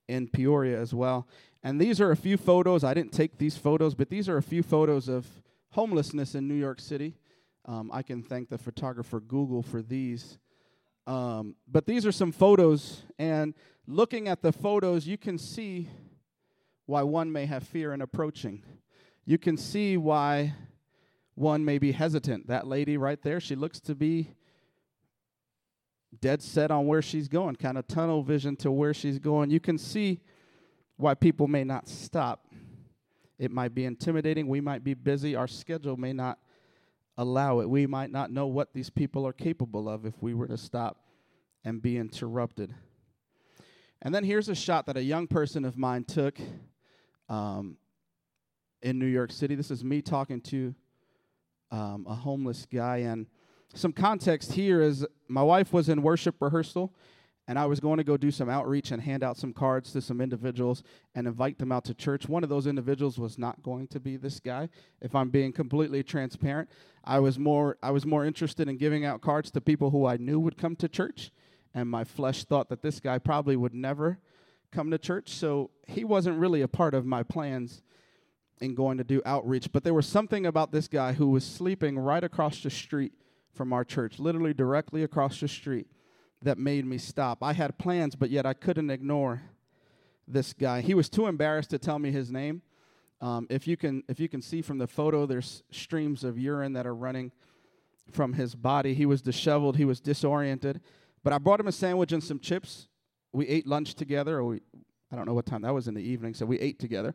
in 0.08 0.28
Peoria 0.28 0.80
as 0.80 0.94
well. 0.94 1.28
And 1.64 1.80
these 1.80 2.02
are 2.02 2.12
a 2.12 2.16
few 2.16 2.38
photos. 2.38 2.84
I 2.84 2.94
didn't 2.94 3.14
take 3.14 3.38
these 3.38 3.58
photos, 3.58 3.96
but 3.96 4.10
these 4.10 4.28
are 4.28 4.38
a 4.38 4.44
few 4.44 4.62
photos 4.62 5.08
of 5.08 5.26
homelessness 5.72 6.36
in 6.36 6.48
New 6.48 6.56
York 6.56 6.80
City. 6.80 7.16
Um, 7.66 7.90
I 7.94 8.04
can 8.04 8.22
thank 8.22 8.50
the 8.50 8.58
photographer 8.58 9.20
Google 9.20 9.64
for 9.64 9.82
these. 9.82 10.38
Um, 11.08 11.56
but 11.68 11.86
these 11.86 12.06
are 12.06 12.12
some 12.12 12.32
photos, 12.32 13.04
and 13.20 13.54
looking 13.88 14.28
at 14.30 14.42
the 14.42 14.52
photos, 14.54 15.06
you 15.06 15.18
can 15.18 15.38
see 15.38 15.90
why 16.86 17.04
one 17.04 17.32
may 17.32 17.46
have 17.46 17.64
fear 17.64 17.94
in 17.94 18.02
approaching. 18.02 18.64
You 19.26 19.38
can 19.38 19.58
see 19.58 19.98
why 19.98 20.54
one 21.36 21.64
may 21.64 21.78
be 21.78 21.92
hesitant. 21.92 22.48
That 22.48 22.68
lady 22.68 22.98
right 22.98 23.22
there, 23.22 23.40
she 23.40 23.56
looks 23.56 23.80
to 23.82 23.96
be 23.96 24.32
dead 26.20 26.42
set 26.42 26.72
on 26.72 26.86
where 26.86 27.02
she's 27.02 27.28
going, 27.28 27.56
kind 27.56 27.78
of 27.78 27.88
tunnel 27.88 28.22
vision 28.22 28.56
to 28.58 28.72
where 28.72 28.94
she's 28.94 29.20
going. 29.20 29.50
You 29.50 29.60
can 29.60 29.78
see 29.78 30.22
why 30.98 31.16
people 31.16 31.48
may 31.48 31.64
not 31.64 31.88
stop. 31.88 32.48
It 33.40 33.52
might 33.52 33.74
be 33.74 33.86
intimidating. 33.86 34.48
We 34.48 34.62
might 34.62 34.84
be 34.84 34.94
busy. 34.94 35.36
Our 35.36 35.48
schedule 35.48 35.98
may 35.98 36.14
not 36.14 36.38
allow 37.18 37.60
it. 37.60 37.70
We 37.70 37.88
might 37.88 38.12
not 38.12 38.32
know 38.32 38.48
what 38.48 38.74
these 38.74 38.90
people 38.90 39.26
are 39.26 39.34
capable 39.34 39.90
of 39.90 40.06
if 40.06 40.22
we 40.22 40.34
were 40.34 40.48
to 40.48 40.58
stop 40.58 41.00
and 41.64 41.82
be 41.82 41.98
interrupted. 41.98 42.74
And 44.02 44.14
then 44.14 44.24
here's 44.24 44.50
a 44.50 44.56
shot 44.56 44.86
that 44.88 44.98
a 44.98 45.04
young 45.04 45.28
person 45.28 45.66
of 45.66 45.78
mine 45.78 46.04
took 46.04 46.38
um, 47.34 47.78
in 48.82 49.00
New 49.00 49.08
York 49.08 49.32
City. 49.32 49.56
This 49.56 49.72
is 49.72 49.84
me 49.84 50.02
talking 50.02 50.42
to 50.42 50.76
um, 51.72 52.06
a 52.08 52.14
homeless 52.14 52.68
guy. 52.72 52.98
And 52.98 53.26
some 53.74 53.92
context 53.92 54.54
here 54.54 54.82
is 54.82 55.06
my 55.28 55.42
wife 55.42 55.74
was 55.74 55.90
in 55.90 56.04
worship 56.04 56.36
rehearsal, 56.40 56.94
and 57.48 57.58
I 57.58 57.66
was 57.66 57.80
going 57.80 57.98
to 57.98 58.04
go 58.04 58.18
do 58.18 58.30
some 58.30 58.50
outreach 58.50 58.92
and 58.92 59.02
hand 59.02 59.24
out 59.24 59.38
some 59.38 59.52
cards 59.52 59.92
to 59.94 60.02
some 60.02 60.22
individuals 60.22 60.84
and 61.16 61.26
invite 61.26 61.58
them 61.58 61.72
out 61.72 61.86
to 61.86 61.96
church. 61.96 62.30
One 62.30 62.44
of 62.44 62.50
those 62.50 62.68
individuals 62.68 63.18
was 63.18 63.40
not 63.40 63.64
going 63.64 63.88
to 63.88 64.00
be 64.00 64.16
this 64.16 64.40
guy. 64.40 64.70
If 65.02 65.16
I'm 65.16 65.30
being 65.30 65.52
completely 65.52 66.04
transparent, 66.04 66.70
I 67.04 67.20
was 67.20 67.40
more 67.40 67.78
I 67.82 67.90
was 67.90 68.06
more 68.06 68.26
interested 68.26 68.70
in 68.70 68.78
giving 68.78 69.06
out 69.06 69.22
cards 69.22 69.50
to 69.52 69.62
people 69.62 69.90
who 69.90 70.06
I 70.06 70.18
knew 70.18 70.40
would 70.40 70.58
come 70.58 70.76
to 70.78 70.88
church, 70.88 71.32
and 71.74 71.90
my 71.90 72.04
flesh 72.04 72.44
thought 72.44 72.70
that 72.70 72.84
this 72.84 73.00
guy 73.00 73.18
probably 73.18 73.56
would 73.56 73.74
never 73.74 74.20
come 74.74 74.92
to 74.92 74.98
church, 74.98 75.30
so 75.30 75.70
he 75.88 76.04
wasn't 76.04 76.38
really 76.40 76.62
a 76.62 76.68
part 76.68 76.94
of 76.94 77.06
my 77.06 77.24
plans 77.24 77.82
in 78.60 78.76
going 78.76 78.98
to 78.98 79.04
do 79.04 79.22
outreach. 79.26 79.72
But 79.72 79.84
there 79.84 79.94
was 79.94 80.08
something 80.08 80.46
about 80.46 80.72
this 80.72 80.88
guy 80.88 81.14
who 81.14 81.30
was 81.30 81.46
sleeping 81.46 81.98
right 82.00 82.24
across 82.24 82.62
the 82.62 82.70
street 82.70 83.14
from 83.54 83.72
our 83.72 83.84
church, 83.84 84.20
literally 84.20 84.54
directly 84.54 85.04
across 85.04 85.40
the 85.40 85.48
street, 85.48 85.88
that 86.42 86.58
made 86.58 86.86
me 86.86 86.98
stop. 86.98 87.44
I 87.44 87.54
had 87.54 87.78
plans, 87.78 88.16
but 88.16 88.30
yet 88.30 88.46
I 88.46 88.54
couldn't 88.54 88.90
ignore 88.90 89.42
this 90.28 90.54
guy. 90.54 90.82
He 90.82 90.94
was 90.94 91.10
too 91.10 91.28
embarrassed 91.28 91.70
to 91.70 91.78
tell 91.78 92.00
me 92.00 92.12
his 92.12 92.32
name. 92.32 92.62
Um, 93.22 93.48
if 93.50 93.68
you 93.68 93.78
can, 93.78 94.04
if 94.10 94.20
you 94.20 94.28
can 94.28 94.42
see 94.42 94.62
from 94.62 94.78
the 94.78 94.88
photo, 94.88 95.26
there's 95.26 95.64
streams 95.72 96.24
of 96.24 96.38
urine 96.38 96.74
that 96.74 96.86
are 96.86 96.96
running 96.96 97.32
from 98.12 98.34
his 98.34 98.56
body. 98.56 98.94
He 98.94 99.06
was 99.06 99.22
disheveled. 99.22 99.78
He 99.78 99.86
was 99.86 100.02
disoriented. 100.02 100.82
But 101.24 101.32
I 101.32 101.38
brought 101.38 101.60
him 101.60 101.68
a 101.68 101.72
sandwich 101.72 102.12
and 102.12 102.24
some 102.24 102.40
chips. 102.40 102.88
We 103.34 103.48
ate 103.48 103.68
lunch 103.68 103.96
together, 103.96 104.38
or 104.38 104.46
we, 104.46 104.62
I 105.12 105.16
don't 105.16 105.26
know 105.26 105.34
what 105.34 105.46
time 105.46 105.64
that 105.64 105.74
was 105.74 105.88
in 105.88 105.94
the 105.94 106.02
evening. 106.02 106.34
So 106.34 106.46
we 106.46 106.60
ate 106.60 106.80
together. 106.80 107.14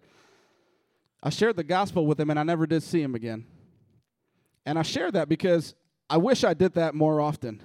I 1.23 1.31
shared 1.31 1.57
the 1.57 1.65
gospel 1.65 2.07
with 2.07 2.21
him, 2.21 2.31
and 2.31 2.39
I 2.39 2.43
never 2.43 2.67
did 2.67 2.83
see 2.83 3.01
him 3.01 3.15
again. 3.15 3.47
And 4.67 4.79
I 4.79 4.83
share 4.83 5.11
that 5.13 5.29
because 5.29 5.75
I 6.11 6.17
wish 6.17 6.45
I 6.45 6.55
did 6.55 6.75
that 6.75 6.95
more 6.95 7.21
often. 7.21 7.63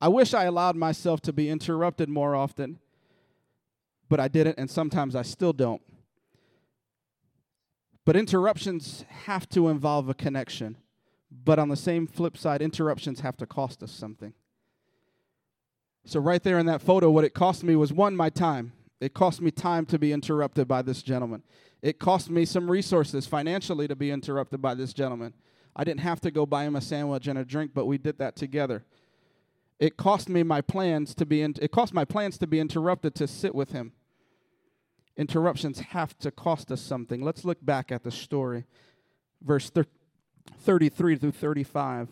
I 0.00 0.08
wish 0.08 0.32
I 0.32 0.44
allowed 0.44 0.76
myself 0.76 1.20
to 1.22 1.32
be 1.32 1.50
interrupted 1.50 2.08
more 2.08 2.34
often, 2.34 2.78
but 4.08 4.18
I 4.18 4.28
didn't, 4.28 4.58
and 4.58 4.70
sometimes 4.70 5.14
I 5.14 5.22
still 5.22 5.52
don't. 5.52 5.82
But 8.04 8.16
interruptions 8.16 9.04
have 9.24 9.48
to 9.50 9.68
involve 9.68 10.08
a 10.08 10.14
connection. 10.14 10.78
But 11.30 11.58
on 11.58 11.68
the 11.68 11.76
same 11.76 12.06
flip 12.06 12.36
side, 12.36 12.62
interruptions 12.62 13.20
have 13.20 13.36
to 13.36 13.46
cost 13.46 13.82
us 13.82 13.92
something. 13.92 14.32
So, 16.04 16.18
right 16.18 16.42
there 16.42 16.58
in 16.58 16.66
that 16.66 16.80
photo, 16.80 17.10
what 17.10 17.24
it 17.24 17.34
cost 17.34 17.62
me 17.62 17.76
was 17.76 17.92
one, 17.92 18.16
my 18.16 18.30
time. 18.30 18.72
It 19.00 19.14
cost 19.14 19.40
me 19.40 19.50
time 19.50 19.86
to 19.86 19.98
be 19.98 20.12
interrupted 20.12 20.68
by 20.68 20.82
this 20.82 21.02
gentleman. 21.02 21.42
It 21.82 21.98
cost 21.98 22.28
me 22.28 22.44
some 22.44 22.70
resources 22.70 23.26
financially 23.26 23.88
to 23.88 23.96
be 23.96 24.10
interrupted 24.10 24.60
by 24.60 24.74
this 24.74 24.92
gentleman. 24.92 25.34
I 25.74 25.84
didn't 25.84 26.00
have 26.00 26.20
to 26.22 26.30
go 26.30 26.44
buy 26.44 26.64
him 26.64 26.76
a 26.76 26.80
sandwich 26.80 27.26
and 27.26 27.38
a 27.38 27.44
drink, 27.44 27.72
but 27.74 27.86
we 27.86 27.96
did 27.96 28.18
that 28.18 28.36
together. 28.36 28.84
It 29.78 29.96
cost 29.96 30.28
me 30.28 30.42
my 30.42 30.60
plans 30.60 31.14
to 31.14 31.24
be 31.24 31.40
in, 31.40 31.54
it 31.60 31.70
cost 31.70 31.94
my 31.94 32.04
plans 32.04 32.36
to 32.38 32.46
be 32.46 32.60
interrupted 32.60 33.14
to 33.14 33.26
sit 33.26 33.54
with 33.54 33.72
him. 33.72 33.92
Interruptions 35.16 35.80
have 35.80 36.18
to 36.18 36.30
cost 36.30 36.70
us 36.70 36.80
something. 36.80 37.22
Let's 37.22 37.44
look 37.44 37.64
back 37.64 37.90
at 37.90 38.04
the 38.04 38.10
story. 38.10 38.64
Verse 39.42 39.70
thir- 39.70 39.86
33 40.58 41.16
through 41.16 41.32
35. 41.32 42.08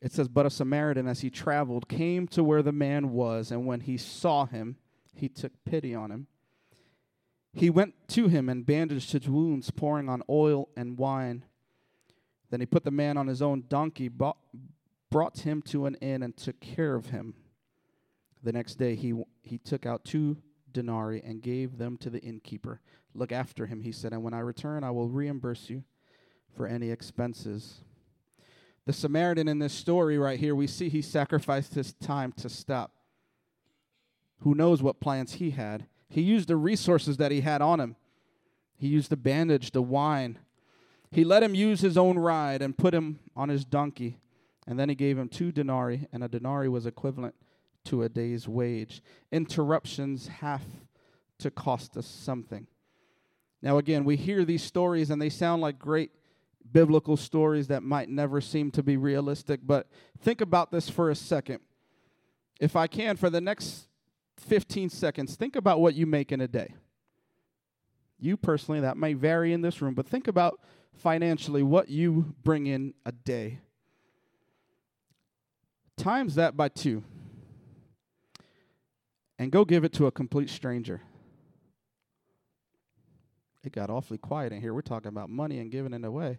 It 0.00 0.12
says, 0.12 0.28
But 0.28 0.46
a 0.46 0.50
Samaritan, 0.50 1.08
as 1.08 1.20
he 1.20 1.30
traveled, 1.30 1.88
came 1.88 2.28
to 2.28 2.44
where 2.44 2.62
the 2.62 2.72
man 2.72 3.10
was, 3.10 3.50
and 3.50 3.66
when 3.66 3.80
he 3.80 3.96
saw 3.96 4.46
him, 4.46 4.76
he 5.14 5.28
took 5.28 5.52
pity 5.64 5.94
on 5.94 6.10
him. 6.10 6.26
He 7.52 7.70
went 7.70 7.94
to 8.08 8.28
him 8.28 8.48
and 8.48 8.64
bandaged 8.64 9.12
his 9.12 9.28
wounds, 9.28 9.70
pouring 9.70 10.08
on 10.08 10.22
oil 10.28 10.68
and 10.76 10.96
wine. 10.96 11.44
Then 12.50 12.60
he 12.60 12.66
put 12.66 12.84
the 12.84 12.90
man 12.90 13.16
on 13.16 13.26
his 13.26 13.42
own 13.42 13.64
donkey, 13.68 14.08
brought 14.08 15.38
him 15.40 15.62
to 15.62 15.86
an 15.86 15.96
inn, 15.96 16.22
and 16.22 16.36
took 16.36 16.60
care 16.60 16.94
of 16.94 17.06
him. 17.06 17.34
The 18.42 18.52
next 18.52 18.76
day 18.76 18.94
he, 18.94 19.14
he 19.42 19.58
took 19.58 19.84
out 19.84 20.04
two 20.04 20.36
denarii 20.70 21.22
and 21.24 21.42
gave 21.42 21.78
them 21.78 21.96
to 21.98 22.10
the 22.10 22.20
innkeeper. 22.20 22.80
Look 23.14 23.32
after 23.32 23.66
him, 23.66 23.80
he 23.80 23.90
said, 23.90 24.12
and 24.12 24.22
when 24.22 24.34
I 24.34 24.40
return, 24.40 24.84
I 24.84 24.92
will 24.92 25.08
reimburse 25.08 25.68
you 25.68 25.82
for 26.54 26.66
any 26.68 26.90
expenses. 26.90 27.80
The 28.88 28.94
Samaritan 28.94 29.48
in 29.48 29.58
this 29.58 29.74
story 29.74 30.16
right 30.16 30.40
here, 30.40 30.54
we 30.54 30.66
see 30.66 30.88
he 30.88 31.02
sacrificed 31.02 31.74
his 31.74 31.92
time 31.92 32.32
to 32.38 32.48
stop. 32.48 32.90
Who 34.38 34.54
knows 34.54 34.82
what 34.82 34.98
plans 34.98 35.34
he 35.34 35.50
had? 35.50 35.84
He 36.08 36.22
used 36.22 36.48
the 36.48 36.56
resources 36.56 37.18
that 37.18 37.30
he 37.30 37.42
had 37.42 37.60
on 37.60 37.80
him. 37.80 37.96
He 38.78 38.88
used 38.88 39.10
the 39.10 39.16
bandage, 39.18 39.72
the 39.72 39.82
wine. 39.82 40.38
He 41.10 41.22
let 41.22 41.42
him 41.42 41.54
use 41.54 41.82
his 41.82 41.98
own 41.98 42.18
ride 42.18 42.62
and 42.62 42.78
put 42.78 42.94
him 42.94 43.18
on 43.36 43.50
his 43.50 43.66
donkey. 43.66 44.20
And 44.66 44.80
then 44.80 44.88
he 44.88 44.94
gave 44.94 45.18
him 45.18 45.28
two 45.28 45.52
denarii, 45.52 46.08
and 46.10 46.24
a 46.24 46.28
denarii 46.28 46.70
was 46.70 46.86
equivalent 46.86 47.34
to 47.84 48.04
a 48.04 48.08
day's 48.08 48.48
wage. 48.48 49.02
Interruptions 49.30 50.28
have 50.28 50.64
to 51.40 51.50
cost 51.50 51.94
us 51.98 52.06
something. 52.06 52.66
Now, 53.60 53.76
again, 53.76 54.04
we 54.04 54.16
hear 54.16 54.46
these 54.46 54.62
stories 54.62 55.10
and 55.10 55.20
they 55.20 55.28
sound 55.28 55.60
like 55.60 55.78
great 55.78 56.10
biblical 56.72 57.16
stories 57.16 57.68
that 57.68 57.82
might 57.82 58.08
never 58.08 58.40
seem 58.40 58.70
to 58.72 58.82
be 58.82 58.96
realistic, 58.96 59.60
but 59.64 59.86
think 60.20 60.40
about 60.40 60.70
this 60.70 60.88
for 60.88 61.10
a 61.10 61.14
second. 61.14 61.60
If 62.60 62.76
I 62.76 62.86
can, 62.86 63.16
for 63.16 63.30
the 63.30 63.40
next 63.40 63.88
15 64.38 64.90
seconds, 64.90 65.36
think 65.36 65.56
about 65.56 65.80
what 65.80 65.94
you 65.94 66.06
make 66.06 66.32
in 66.32 66.40
a 66.40 66.48
day. 66.48 66.74
You 68.18 68.36
personally, 68.36 68.80
that 68.80 68.96
may 68.96 69.14
vary 69.14 69.52
in 69.52 69.62
this 69.62 69.80
room, 69.80 69.94
but 69.94 70.06
think 70.06 70.26
about 70.26 70.60
financially 70.94 71.62
what 71.62 71.88
you 71.88 72.34
bring 72.42 72.66
in 72.66 72.94
a 73.06 73.12
day. 73.12 73.60
Times 75.96 76.34
that 76.34 76.56
by 76.56 76.68
two. 76.68 77.04
And 79.38 79.52
go 79.52 79.64
give 79.64 79.84
it 79.84 79.92
to 79.94 80.06
a 80.06 80.12
complete 80.12 80.50
stranger. 80.50 81.00
It 83.62 83.72
got 83.72 83.90
awfully 83.90 84.18
quiet 84.18 84.52
in 84.52 84.60
here. 84.60 84.74
We're 84.74 84.80
talking 84.80 85.08
about 85.08 85.30
money 85.30 85.58
and 85.58 85.70
giving 85.70 85.92
it 85.92 86.04
away. 86.04 86.38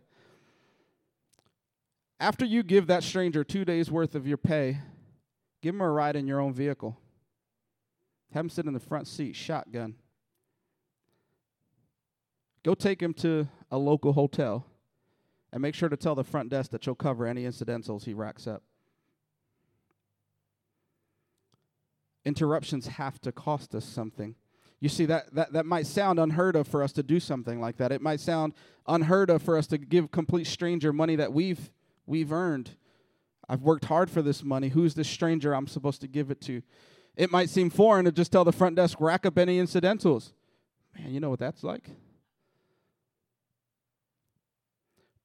After 2.20 2.46
you 2.46 2.64
give 2.64 2.88
that 2.88 3.04
stranger 3.04 3.44
two 3.44 3.64
days' 3.64 3.90
worth 3.90 4.14
of 4.14 4.28
your 4.28 4.38
pay, 4.38 4.80
give 5.62 5.74
him 5.76 5.82
a 5.82 5.90
ride 5.90 6.16
in 6.16 6.28
your 6.28 6.40
own 6.40 6.54
vehicle. 6.54 6.98
Have 8.34 8.46
him 8.46 8.50
sit 8.50 8.66
in 8.66 8.74
the 8.74 8.80
front 8.80 9.08
seat, 9.08 9.36
shotgun. 9.36 9.96
Go 12.64 12.76
take 12.76 13.02
him 13.02 13.14
to 13.16 13.48
a 13.72 13.78
local 13.78 14.14
hotel 14.14 14.66
and 15.52 15.62
make 15.62 15.76
sure 15.76 15.90
to 15.90 15.98
tell 15.98 16.14
the 16.14 16.24
front 16.24 16.50
desk 16.50 16.72
that 16.72 16.86
you'll 16.86 16.96
cover 16.96 17.26
any 17.26 17.46
incidentals 17.46 18.06
he 18.06 18.14
racks 18.14 18.48
up. 18.48 18.64
Interruptions 22.26 22.88
have 22.88 23.20
to 23.22 23.32
cost 23.32 23.74
us 23.74 23.86
something. 23.86 24.36
You 24.82 24.90
see, 24.90 25.06
that, 25.06 25.34
that, 25.34 25.54
that 25.54 25.66
might 25.66 25.88
sound 25.88 26.20
unheard 26.20 26.56
of 26.56 26.68
for 26.68 26.84
us 26.84 26.92
to 26.94 27.04
do 27.04 27.20
something 27.20 27.60
like 27.60 27.78
that. 27.78 27.92
It 27.92 28.02
might 28.02 28.20
sound 28.20 28.54
unheard 28.88 29.30
of 29.30 29.42
for 29.42 29.58
us 29.58 29.68
to 29.68 29.78
give 29.78 30.12
complete 30.12 30.48
stranger 30.48 30.94
money 30.94 31.16
that 31.16 31.34
we've, 31.34 31.72
we've 32.10 32.34
earned. 32.34 32.72
I've 33.48 33.62
worked 33.62 33.86
hard 33.86 34.10
for 34.10 34.22
this 34.22 34.44
money. 34.44 34.70
Who's 34.70 34.96
this 34.96 35.08
stranger 35.08 35.56
I'm 35.56 35.68
supposed 35.68 36.02
to 36.02 36.08
give 36.08 36.32
it 36.32 36.42
to? 36.42 36.62
It 37.16 37.32
might 37.32 37.50
seem 37.50 37.70
foreign 37.70 38.06
to 38.06 38.12
just 38.12 38.32
tell 38.32 38.44
the 38.44 38.52
front 38.52 38.76
desk, 38.76 39.00
rack 39.00 39.26
up 39.26 39.38
any 39.38 39.60
incidentals. 39.60 40.34
Man, 40.98 41.14
you 41.14 41.20
know 41.20 41.30
what 41.30 41.40
that's 41.40 41.64
like? 41.64 41.90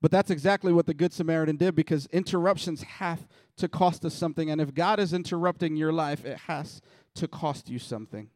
But 0.01 0.11
that's 0.11 0.31
exactly 0.31 0.73
what 0.73 0.85
the 0.85 0.93
Good 0.93 1.15
Samaritan 1.15 1.57
did 1.57 1.75
because 1.75 2.07
interruptions 2.07 2.83
have 2.83 3.27
to 3.57 3.69
cost 3.69 4.05
us 4.05 4.13
something. 4.13 4.51
And 4.51 4.61
if 4.61 4.75
God 4.75 5.01
is 5.01 5.15
interrupting 5.15 5.77
your 5.77 5.93
life, 5.93 6.27
it 6.27 6.37
has 6.41 6.83
to 7.15 7.27
cost 7.27 7.71
you 7.71 7.79
something. 7.79 8.29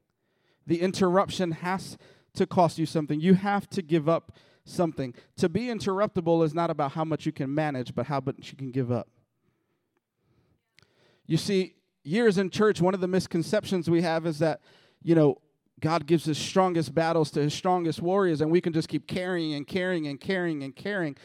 The 0.67 0.81
interruption 0.81 1.53
has 1.53 1.99
to 2.35 2.47
cost 2.47 2.79
you 2.79 2.87
something. 2.87 3.21
You 3.21 3.35
have 3.35 3.69
to 3.71 3.83
give 3.83 4.09
up 4.09 4.33
something. 4.69 5.15
To 5.37 5.49
be 5.49 5.63
interruptible 5.63 6.45
is 6.45 6.55
not 6.55 6.71
about 6.71 6.93
how 6.93 7.05
much 7.05 7.27
you 7.27 7.33
can 7.33 7.55
manage, 7.55 7.95
but 7.95 8.07
how 8.07 8.21
much 8.25 8.51
you 8.51 8.57
can 8.57 8.71
give 8.71 8.93
up. 8.93 9.09
You 11.27 11.37
see, 11.37 11.75
years 12.05 12.39
in 12.39 12.51
church, 12.51 12.81
one 12.81 12.95
of 12.95 13.01
the 13.01 13.09
misconceptions 13.09 13.89
we 13.91 14.03
have 14.03 14.27
is 14.27 14.39
that, 14.39 14.61
you 15.03 15.15
know, 15.15 15.41
God 15.81 16.07
gives 16.07 16.25
his 16.25 16.39
strongest 16.39 16.95
battles 16.95 17.31
to 17.33 17.41
his 17.41 17.55
strongest 17.55 18.01
warriors, 18.01 18.41
and 18.41 18.51
we 18.51 18.61
can 18.61 18.73
just 18.73 18.89
keep 18.89 19.07
carrying 19.07 19.55
and 19.55 19.67
carrying 19.67 20.07
and 20.07 20.21
carrying 20.21 20.63
and 20.63 20.75
carrying. 20.75 21.17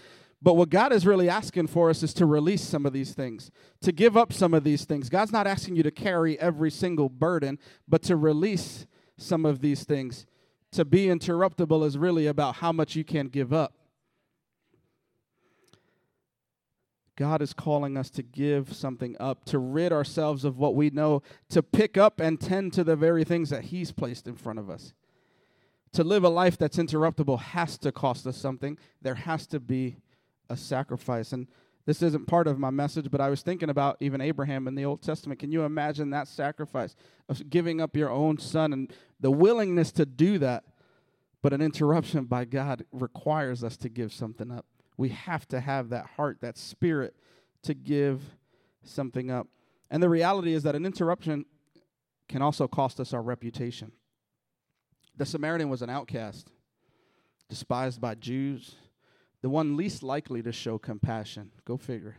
But 0.42 0.56
what 0.56 0.70
God 0.70 0.92
is 0.92 1.08
really 1.08 1.30
asking 1.30 1.68
for 1.68 1.90
us 1.90 2.04
is 2.04 2.14
to 2.16 2.26
release 2.26 2.62
some 2.62 2.86
of 2.86 2.92
these 2.92 3.14
things, 3.14 3.50
to 3.82 3.94
give 3.94 4.18
up 4.18 4.34
some 4.34 4.54
of 4.54 4.66
these 4.66 4.84
things. 4.84 5.10
God's 5.10 5.32
not 5.32 5.48
asking 5.48 5.78
you 5.78 5.84
to 5.84 5.92
carry 5.92 6.38
every 6.40 6.70
single 6.70 7.08
burden, 7.08 7.58
but 7.88 8.04
to 8.04 8.18
release 8.18 8.86
some 9.18 9.46
of 9.46 9.62
these 9.62 9.86
things. 9.86 10.26
To 10.74 10.86
be 10.86 11.06
interruptible 11.06 11.86
is 11.86 11.98
really 11.98 12.28
about 12.28 12.56
how 12.56 12.72
much 12.72 12.96
you 12.96 13.04
can 13.04 13.28
give 13.28 13.54
up. 13.54 13.74
God 17.16 17.44
is 17.44 17.54
calling 17.54 17.96
us 17.96 18.10
to 18.10 18.24
give 18.24 18.74
something 18.74 19.16
up, 19.20 19.46
to 19.46 19.60
rid 19.60 19.92
ourselves 19.94 20.44
of 20.44 20.58
what 20.58 20.74
we 20.74 20.90
know, 20.90 21.22
to 21.50 21.62
pick 21.62 21.96
up 21.96 22.20
and 22.20 22.42
tend 22.42 22.74
to 22.74 22.84
the 22.84 22.96
very 22.96 23.24
things 23.24 23.52
that 23.52 23.66
He's 23.66 23.92
placed 23.92 24.28
in 24.28 24.36
front 24.36 24.58
of 24.58 24.68
us. 24.68 24.94
To 25.94 26.04
live 26.04 26.24
a 26.24 26.30
life 26.30 26.58
that's 26.58 26.78
interruptible 26.78 27.40
has 27.40 27.78
to 27.78 27.92
cost 27.92 28.26
us 28.26 28.36
something. 28.36 28.80
There 29.00 29.14
has 29.14 29.46
to 29.48 29.60
be 29.60 29.98
a 30.50 30.58
sacrifice. 30.58 31.32
And 31.34 31.48
this 31.86 32.02
isn't 32.02 32.28
part 32.28 32.48
of 32.48 32.58
my 32.58 32.70
message, 32.70 33.12
but 33.12 33.20
I 33.20 33.30
was 33.30 33.42
thinking 33.42 33.70
about 33.70 33.98
even 34.00 34.22
Abraham 34.22 34.68
in 34.68 34.76
the 34.76 34.86
Old 34.86 35.02
Testament. 35.02 35.40
Can 35.40 35.52
you 35.52 35.64
imagine 35.64 36.12
that 36.12 36.28
sacrifice 36.28 36.96
of 37.28 37.50
giving 37.50 37.82
up 37.82 37.98
your 37.98 38.10
own 38.10 38.38
son 38.38 38.72
and 38.72 38.94
the 39.20 39.32
willingness 39.32 39.92
to 39.94 40.06
do 40.06 40.38
that? 40.40 40.64
But 41.42 41.52
an 41.52 41.62
interruption 41.62 42.24
by 42.24 42.46
God 42.46 42.86
requires 42.94 43.66
us 43.66 43.76
to 43.78 43.90
give 43.90 44.14
something 44.14 44.50
up. 44.50 44.66
We 44.96 45.10
have 45.10 45.46
to 45.50 45.60
have 45.60 45.90
that 45.90 46.06
heart, 46.16 46.38
that 46.40 46.58
spirit 46.58 47.16
to 47.64 47.74
give 47.74 48.22
something 48.84 49.30
up. 49.30 49.48
And 49.92 50.02
the 50.02 50.10
reality 50.10 50.54
is 50.54 50.64
that 50.64 50.76
an 50.76 50.86
interruption 50.86 51.46
can 52.30 52.42
also 52.42 52.68
cost 52.68 53.02
us 53.02 53.14
our 53.14 53.22
reputation. 53.22 53.92
The 55.18 55.26
Samaritan 55.26 55.70
was 55.70 55.82
an 55.82 55.90
outcast, 55.90 56.50
despised 57.50 58.00
by 58.00 58.16
Jews, 58.16 58.76
the 59.44 59.50
one 59.50 59.76
least 59.76 60.02
likely 60.02 60.42
to 60.42 60.54
show 60.54 60.80
compassion. 60.80 61.52
Go 61.66 61.76
figure. 61.76 62.16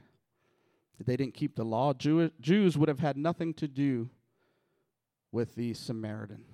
If 1.01 1.07
they 1.07 1.17
didn't 1.17 1.33
keep 1.33 1.57
the 1.57 1.65
law, 1.65 1.95
Jew- 1.95 2.31
Jews 2.39 2.77
would 2.77 2.89
have 2.89 3.01
had 3.01 3.17
nothing 3.17 3.55
to 3.55 3.67
do 3.67 4.11
with 5.33 5.55
the 5.55 5.73
Samaritan. 5.73 6.45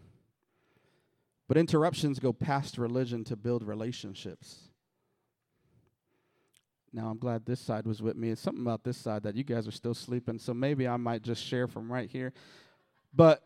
But 1.49 1.57
interruptions 1.57 2.21
go 2.21 2.33
past 2.33 2.79
religion 2.79 3.25
to 3.25 3.37
build 3.37 3.65
relationships. 3.65 4.71
Now, 6.93 7.09
I'm 7.09 7.19
glad 7.19 7.45
this 7.45 7.61
side 7.61 7.85
was 7.85 8.01
with 8.01 8.17
me. 8.17 8.31
It's 8.31 8.41
something 8.41 8.63
about 8.63 8.85
this 8.85 8.97
side 8.97 9.25
that 9.25 9.35
you 9.35 9.43
guys 9.43 9.67
are 9.67 9.73
still 9.73 9.95
sleeping, 9.95 10.39
so 10.39 10.55
maybe 10.55 10.87
I 10.87 10.97
might 10.97 11.23
just 11.23 11.45
share 11.45 11.67
from 11.67 11.93
right 11.93 12.09
here. 12.09 12.33
But 13.13 13.43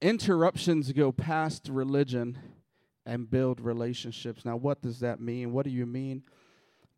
interruptions 0.00 0.92
go 0.92 1.10
past 1.10 1.68
religion 1.68 2.38
and 3.08 3.28
build 3.28 3.58
relationships. 3.60 4.44
Now, 4.44 4.56
what 4.56 4.82
does 4.82 5.00
that 5.00 5.18
mean? 5.18 5.52
What 5.52 5.64
do 5.64 5.70
you 5.70 5.86
mean 5.86 6.22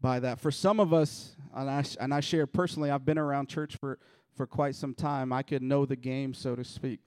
by 0.00 0.18
that? 0.18 0.40
For 0.40 0.50
some 0.50 0.80
of 0.80 0.92
us, 0.92 1.36
and 1.54 1.70
I, 1.70 1.84
and 2.00 2.12
I 2.12 2.18
share 2.18 2.48
personally, 2.48 2.90
I've 2.90 3.04
been 3.04 3.16
around 3.16 3.48
church 3.48 3.76
for, 3.76 3.98
for 4.34 4.44
quite 4.44 4.74
some 4.74 4.92
time. 4.92 5.32
I 5.32 5.44
could 5.44 5.62
know 5.62 5.86
the 5.86 5.94
game, 5.94 6.34
so 6.34 6.56
to 6.56 6.64
speak. 6.64 6.98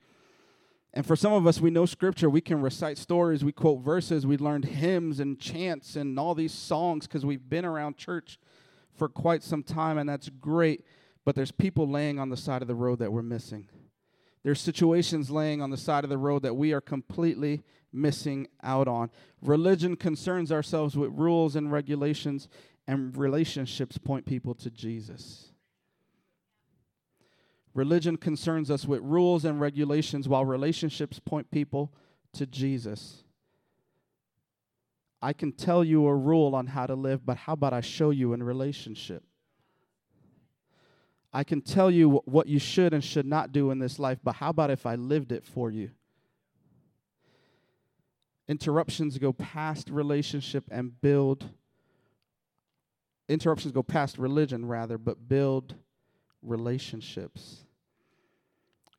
And 0.93 1.05
for 1.05 1.17
some 1.17 1.33
of 1.33 1.45
us, 1.45 1.59
we 1.59 1.69
know 1.69 1.85
scripture. 1.85 2.29
We 2.29 2.39
can 2.39 2.61
recite 2.61 2.97
stories, 2.97 3.43
we 3.43 3.51
quote 3.51 3.81
verses, 3.81 4.25
we 4.25 4.37
learned 4.37 4.65
hymns 4.65 5.19
and 5.19 5.37
chants 5.37 5.97
and 5.97 6.17
all 6.17 6.33
these 6.33 6.53
songs 6.53 7.05
because 7.05 7.25
we've 7.25 7.49
been 7.49 7.65
around 7.65 7.97
church 7.97 8.39
for 8.95 9.09
quite 9.09 9.43
some 9.43 9.63
time, 9.63 9.97
and 9.97 10.07
that's 10.07 10.29
great. 10.29 10.85
But 11.25 11.35
there's 11.35 11.51
people 11.51 11.89
laying 11.89 12.19
on 12.19 12.29
the 12.29 12.37
side 12.37 12.61
of 12.61 12.69
the 12.69 12.75
road 12.75 12.99
that 12.99 13.11
we're 13.11 13.21
missing. 13.21 13.67
There's 14.43 14.61
situations 14.61 15.29
laying 15.29 15.61
on 15.61 15.71
the 15.71 15.77
side 15.77 16.03
of 16.03 16.09
the 16.09 16.17
road 16.17 16.43
that 16.43 16.55
we 16.55 16.71
are 16.73 16.81
completely 16.81 17.63
missing 17.93 18.47
out 18.61 18.87
on. 18.87 19.09
Religion 19.41 19.95
concerns 19.95 20.51
ourselves 20.51 20.97
with 20.97 21.11
rules 21.11 21.55
and 21.55 21.71
regulations, 21.71 22.47
and 22.87 23.15
relationships 23.15 23.97
point 23.97 24.25
people 24.25 24.53
to 24.55 24.69
Jesus. 24.69 25.49
Religion 27.73 28.17
concerns 28.17 28.69
us 28.69 28.85
with 28.85 29.01
rules 29.01 29.45
and 29.45 29.59
regulations, 29.59 30.27
while 30.27 30.45
relationships 30.45 31.19
point 31.19 31.49
people 31.49 31.93
to 32.33 32.45
Jesus. 32.45 33.23
I 35.21 35.33
can 35.33 35.53
tell 35.53 35.83
you 35.83 36.05
a 36.07 36.15
rule 36.15 36.53
on 36.53 36.67
how 36.67 36.85
to 36.85 36.95
live, 36.95 37.25
but 37.25 37.37
how 37.37 37.53
about 37.53 37.73
I 37.73 37.81
show 37.81 38.09
you 38.09 38.33
in 38.33 38.43
relationship? 38.43 39.23
I 41.31 41.43
can 41.43 41.61
tell 41.61 41.89
you 41.89 42.21
what 42.25 42.47
you 42.47 42.59
should 42.59 42.93
and 42.93 43.03
should 43.03 43.25
not 43.25 43.51
do 43.51 43.71
in 43.71 43.79
this 43.79 43.97
life, 43.97 44.19
but 44.23 44.35
how 44.35 44.49
about 44.49 44.69
if 44.69 44.85
I 44.85 44.95
lived 44.95 45.31
it 45.31 45.43
for 45.43 45.71
you? 45.71 45.91
Interruptions 48.53 49.17
go 49.17 49.33
past 49.33 49.89
relationship 49.89 50.63
and 50.69 51.01
build. 51.01 51.49
Interruptions 53.27 53.71
go 53.71 53.81
past 53.81 54.19
religion, 54.19 54.67
rather, 54.67 54.99
but 54.99 55.27
build 55.27 55.73
relationships. 56.43 57.63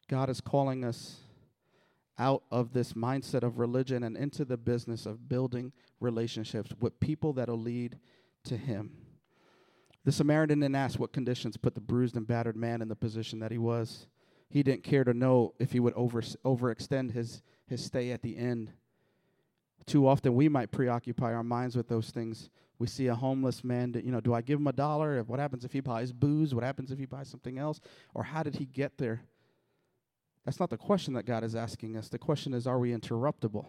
God 0.09 0.29
is 0.29 0.41
calling 0.41 0.85
us 0.85 1.21
out 2.19 2.43
of 2.51 2.73
this 2.73 2.95
mindset 2.95 3.45
of 3.45 3.61
religion 3.61 4.03
and 4.03 4.17
into 4.17 4.45
the 4.45 4.57
business 4.57 5.07
of 5.07 5.29
building 5.29 5.71
relationships 6.01 6.73
with 6.81 6.99
people 6.99 7.33
that'll 7.35 7.57
lead 7.57 8.01
to 8.43 8.57
Him. 8.57 8.91
The 10.05 10.11
Samaritan 10.11 10.59
didn't 10.59 10.75
ask 10.75 10.99
what 10.99 11.13
conditions 11.13 11.57
put 11.57 11.77
the 11.77 11.81
bruised 11.81 12.17
and 12.17 12.27
battered 12.27 12.57
man 12.57 12.83
in 12.83 12.89
the 12.89 12.97
position 12.97 13.39
that 13.39 13.53
he 13.53 13.59
was. 13.59 14.09
He 14.51 14.65
didn't 14.65 14.83
care 14.83 15.05
to 15.05 15.15
know 15.15 15.55
if 15.61 15.71
he 15.71 15.79
would 15.79 15.95
over, 15.95 16.23
overextend 16.23 17.13
his, 17.13 17.41
his 17.69 17.85
stay 17.85 18.11
at 18.11 18.23
the 18.23 18.37
end. 18.37 18.73
Too 19.87 20.07
often 20.07 20.35
we 20.35 20.49
might 20.49 20.71
preoccupy 20.71 21.35
our 21.35 21.43
minds 21.43 21.77
with 21.77 21.89
those 21.89 22.11
things. 22.11 22.51
We 22.79 22.87
see 22.87 23.07
a 23.07 23.15
homeless 23.15 23.63
man, 23.63 23.95
you 24.05 24.11
know, 24.11 24.21
do 24.21 24.35
I 24.35 24.41
give 24.41 24.59
him 24.59 24.67
a 24.67 24.73
dollar? 24.73 25.23
What 25.23 25.39
happens 25.39 25.65
if 25.65 25.73
he 25.73 25.81
buys 25.81 26.13
booze? 26.13 26.55
What 26.55 26.65
happens 26.65 26.91
if 26.91 26.99
he 26.99 27.07
buys 27.07 27.29
something 27.29 27.59
else? 27.59 27.81
Or 28.15 28.25
how 28.25 28.43
did 28.43 28.57
he 28.57 28.65
get 28.65 28.99
there? 28.99 29.23
That's 30.45 30.61
not 30.61 30.71
the 30.71 30.77
question 30.77 31.15
that 31.15 31.25
God 31.25 31.45
is 31.45 31.55
asking 31.55 31.97
us. 31.97 32.09
The 32.09 32.19
question 32.19 32.53
is, 32.53 32.67
are 32.67 32.79
we 32.79 32.93
interruptible? 32.93 33.67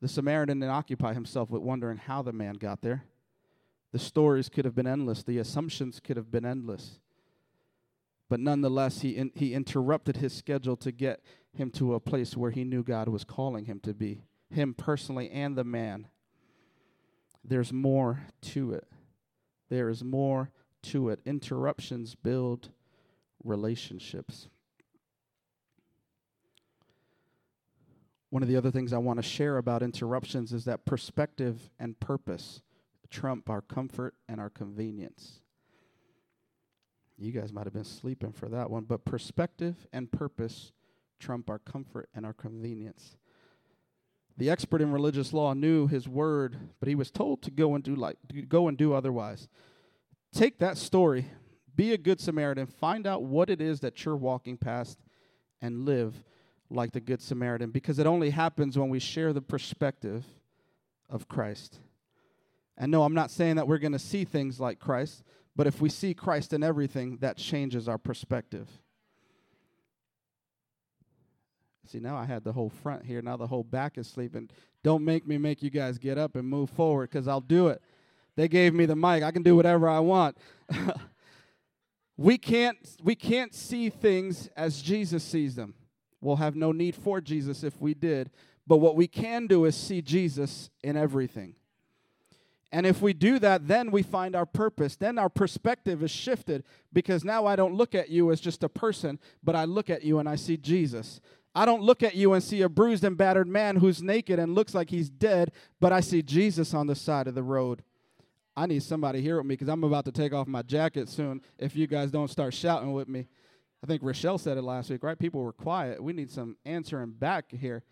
The 0.00 0.08
Samaritan 0.08 0.60
didn't 0.60 0.72
occupy 0.72 1.14
himself 1.14 1.50
with 1.50 1.62
wondering 1.62 1.96
how 1.96 2.22
the 2.22 2.32
man 2.32 2.54
got 2.54 2.82
there. 2.82 3.04
The 3.92 3.98
stories 3.98 4.48
could 4.48 4.64
have 4.64 4.74
been 4.74 4.86
endless, 4.86 5.22
the 5.22 5.38
assumptions 5.38 6.00
could 6.00 6.16
have 6.16 6.30
been 6.30 6.44
endless. 6.44 6.98
But 8.28 8.40
nonetheless, 8.40 9.00
he, 9.00 9.16
in, 9.16 9.30
he 9.34 9.54
interrupted 9.54 10.16
his 10.16 10.32
schedule 10.32 10.76
to 10.78 10.92
get 10.92 11.22
him 11.56 11.70
to 11.72 11.94
a 11.94 12.00
place 12.00 12.36
where 12.36 12.50
he 12.50 12.64
knew 12.64 12.82
God 12.82 13.08
was 13.08 13.24
calling 13.24 13.64
him 13.64 13.80
to 13.80 13.94
be, 13.94 14.22
him 14.50 14.74
personally 14.74 15.30
and 15.30 15.56
the 15.56 15.64
man. 15.64 16.08
There's 17.44 17.72
more 17.72 18.26
to 18.42 18.72
it. 18.72 18.86
There 19.68 19.88
is 19.88 20.02
more 20.02 20.50
to 20.84 21.08
it. 21.08 21.20
Interruptions 21.24 22.14
build 22.14 22.70
relationships. 23.44 24.48
One 28.30 28.42
of 28.42 28.48
the 28.48 28.56
other 28.56 28.70
things 28.70 28.92
I 28.92 28.98
want 28.98 29.18
to 29.18 29.22
share 29.22 29.56
about 29.56 29.82
interruptions 29.82 30.52
is 30.52 30.64
that 30.64 30.84
perspective 30.84 31.70
and 31.78 31.98
purpose 31.98 32.62
trump 33.08 33.48
our 33.48 33.62
comfort 33.62 34.14
and 34.28 34.40
our 34.40 34.50
convenience. 34.50 35.40
You 37.16 37.32
guys 37.32 37.52
might 37.52 37.64
have 37.64 37.72
been 37.72 37.84
sleeping 37.84 38.32
for 38.32 38.48
that 38.48 38.68
one, 38.68 38.84
but 38.84 39.04
perspective 39.04 39.86
and 39.92 40.12
purpose 40.12 40.72
trump 41.18 41.50
our 41.50 41.58
comfort 41.58 42.08
and 42.14 42.24
our 42.26 42.32
convenience. 42.32 43.16
The 44.36 44.50
expert 44.50 44.82
in 44.82 44.92
religious 44.92 45.32
law 45.32 45.54
knew 45.54 45.86
his 45.86 46.08
word, 46.08 46.56
but 46.78 46.88
he 46.88 46.94
was 46.94 47.10
told 47.10 47.42
to 47.42 47.50
go 47.50 47.74
and 47.74 47.82
do 47.82 47.94
like 47.94 48.16
go 48.48 48.68
and 48.68 48.76
do 48.76 48.92
otherwise. 48.92 49.48
Take 50.32 50.58
that 50.58 50.76
story, 50.76 51.26
be 51.74 51.92
a 51.92 51.98
good 51.98 52.20
Samaritan, 52.20 52.66
find 52.66 53.06
out 53.06 53.22
what 53.22 53.48
it 53.48 53.60
is 53.60 53.80
that 53.80 54.04
you're 54.04 54.16
walking 54.16 54.58
past 54.58 54.98
and 55.62 55.86
live 55.86 56.22
like 56.68 56.92
the 56.92 57.00
Good 57.00 57.22
Samaritan 57.22 57.70
because 57.70 57.98
it 57.98 58.06
only 58.06 58.30
happens 58.30 58.78
when 58.78 58.88
we 58.88 58.98
share 58.98 59.32
the 59.32 59.40
perspective 59.40 60.24
of 61.08 61.28
Christ. 61.28 61.78
And 62.76 62.90
no, 62.90 63.04
I'm 63.04 63.14
not 63.14 63.30
saying 63.30 63.56
that 63.56 63.68
we're 63.68 63.78
going 63.78 63.92
to 63.92 63.98
see 63.98 64.24
things 64.24 64.60
like 64.60 64.78
Christ, 64.78 65.22
but 65.54 65.66
if 65.66 65.80
we 65.80 65.88
see 65.88 66.12
Christ 66.12 66.52
in 66.52 66.62
everything, 66.62 67.18
that 67.18 67.36
changes 67.36 67.88
our 67.88 67.98
perspective. 67.98 68.68
See, 71.88 72.00
now 72.00 72.16
I 72.16 72.24
had 72.24 72.44
the 72.44 72.52
whole 72.52 72.70
front 72.70 73.04
here. 73.04 73.22
Now 73.22 73.36
the 73.36 73.46
whole 73.46 73.62
back 73.62 73.96
is 73.98 74.08
sleeping. 74.08 74.50
Don't 74.82 75.04
make 75.04 75.26
me 75.26 75.38
make 75.38 75.62
you 75.62 75.70
guys 75.70 75.98
get 75.98 76.18
up 76.18 76.36
and 76.36 76.48
move 76.48 76.70
forward 76.70 77.10
because 77.10 77.28
I'll 77.28 77.40
do 77.40 77.68
it. 77.68 77.80
They 78.36 78.48
gave 78.48 78.74
me 78.74 78.86
the 78.86 78.96
mic. 78.96 79.22
I 79.22 79.30
can 79.30 79.42
do 79.42 79.56
whatever 79.56 79.88
I 79.88 80.00
want. 80.00 80.36
we 82.16 82.38
can't 82.38 82.78
we 83.02 83.14
can't 83.14 83.54
see 83.54 83.88
things 83.88 84.48
as 84.56 84.82
Jesus 84.82 85.24
sees 85.24 85.54
them. 85.54 85.74
We'll 86.20 86.36
have 86.36 86.56
no 86.56 86.72
need 86.72 86.94
for 86.94 87.20
Jesus 87.20 87.62
if 87.62 87.80
we 87.80 87.94
did, 87.94 88.30
but 88.66 88.78
what 88.78 88.96
we 88.96 89.06
can 89.06 89.46
do 89.46 89.64
is 89.64 89.76
see 89.76 90.02
Jesus 90.02 90.70
in 90.82 90.96
everything. 90.96 91.54
And 92.72 92.84
if 92.84 93.00
we 93.00 93.12
do 93.12 93.38
that, 93.38 93.68
then 93.68 93.90
we 93.90 94.02
find 94.02 94.34
our 94.34 94.44
purpose. 94.44 94.96
Then 94.96 95.18
our 95.18 95.28
perspective 95.28 96.02
is 96.02 96.10
shifted 96.10 96.64
because 96.92 97.24
now 97.24 97.46
I 97.46 97.56
don't 97.56 97.74
look 97.74 97.94
at 97.94 98.10
you 98.10 98.32
as 98.32 98.40
just 98.40 98.64
a 98.64 98.68
person, 98.68 99.18
but 99.42 99.54
I 99.54 99.64
look 99.64 99.88
at 99.88 100.02
you 100.02 100.18
and 100.18 100.28
I 100.28 100.36
see 100.36 100.56
Jesus. 100.56 101.20
I 101.56 101.64
don't 101.64 101.80
look 101.80 102.02
at 102.02 102.14
you 102.14 102.34
and 102.34 102.44
see 102.44 102.60
a 102.60 102.68
bruised 102.68 103.02
and 103.02 103.16
battered 103.16 103.48
man 103.48 103.76
who's 103.76 104.02
naked 104.02 104.38
and 104.38 104.54
looks 104.54 104.74
like 104.74 104.90
he's 104.90 105.08
dead, 105.08 105.52
but 105.80 105.90
I 105.90 106.00
see 106.00 106.20
Jesus 106.20 106.74
on 106.74 106.86
the 106.86 106.94
side 106.94 107.26
of 107.26 107.34
the 107.34 107.42
road. 107.42 107.82
I 108.54 108.66
need 108.66 108.82
somebody 108.82 109.22
here 109.22 109.38
with 109.38 109.46
me 109.46 109.54
because 109.54 109.68
I'm 109.68 109.82
about 109.82 110.04
to 110.04 110.12
take 110.12 110.34
off 110.34 110.46
my 110.46 110.60
jacket 110.60 111.08
soon 111.08 111.40
if 111.58 111.74
you 111.74 111.86
guys 111.86 112.10
don't 112.10 112.28
start 112.28 112.52
shouting 112.52 112.92
with 112.92 113.08
me. 113.08 113.26
I 113.82 113.86
think 113.86 114.02
Rochelle 114.02 114.36
said 114.36 114.58
it 114.58 114.62
last 114.62 114.90
week, 114.90 115.02
right? 115.02 115.18
People 115.18 115.42
were 115.42 115.52
quiet. 115.52 116.02
We 116.02 116.12
need 116.12 116.30
some 116.30 116.58
answering 116.66 117.12
back 117.12 117.50
here. 117.50 117.84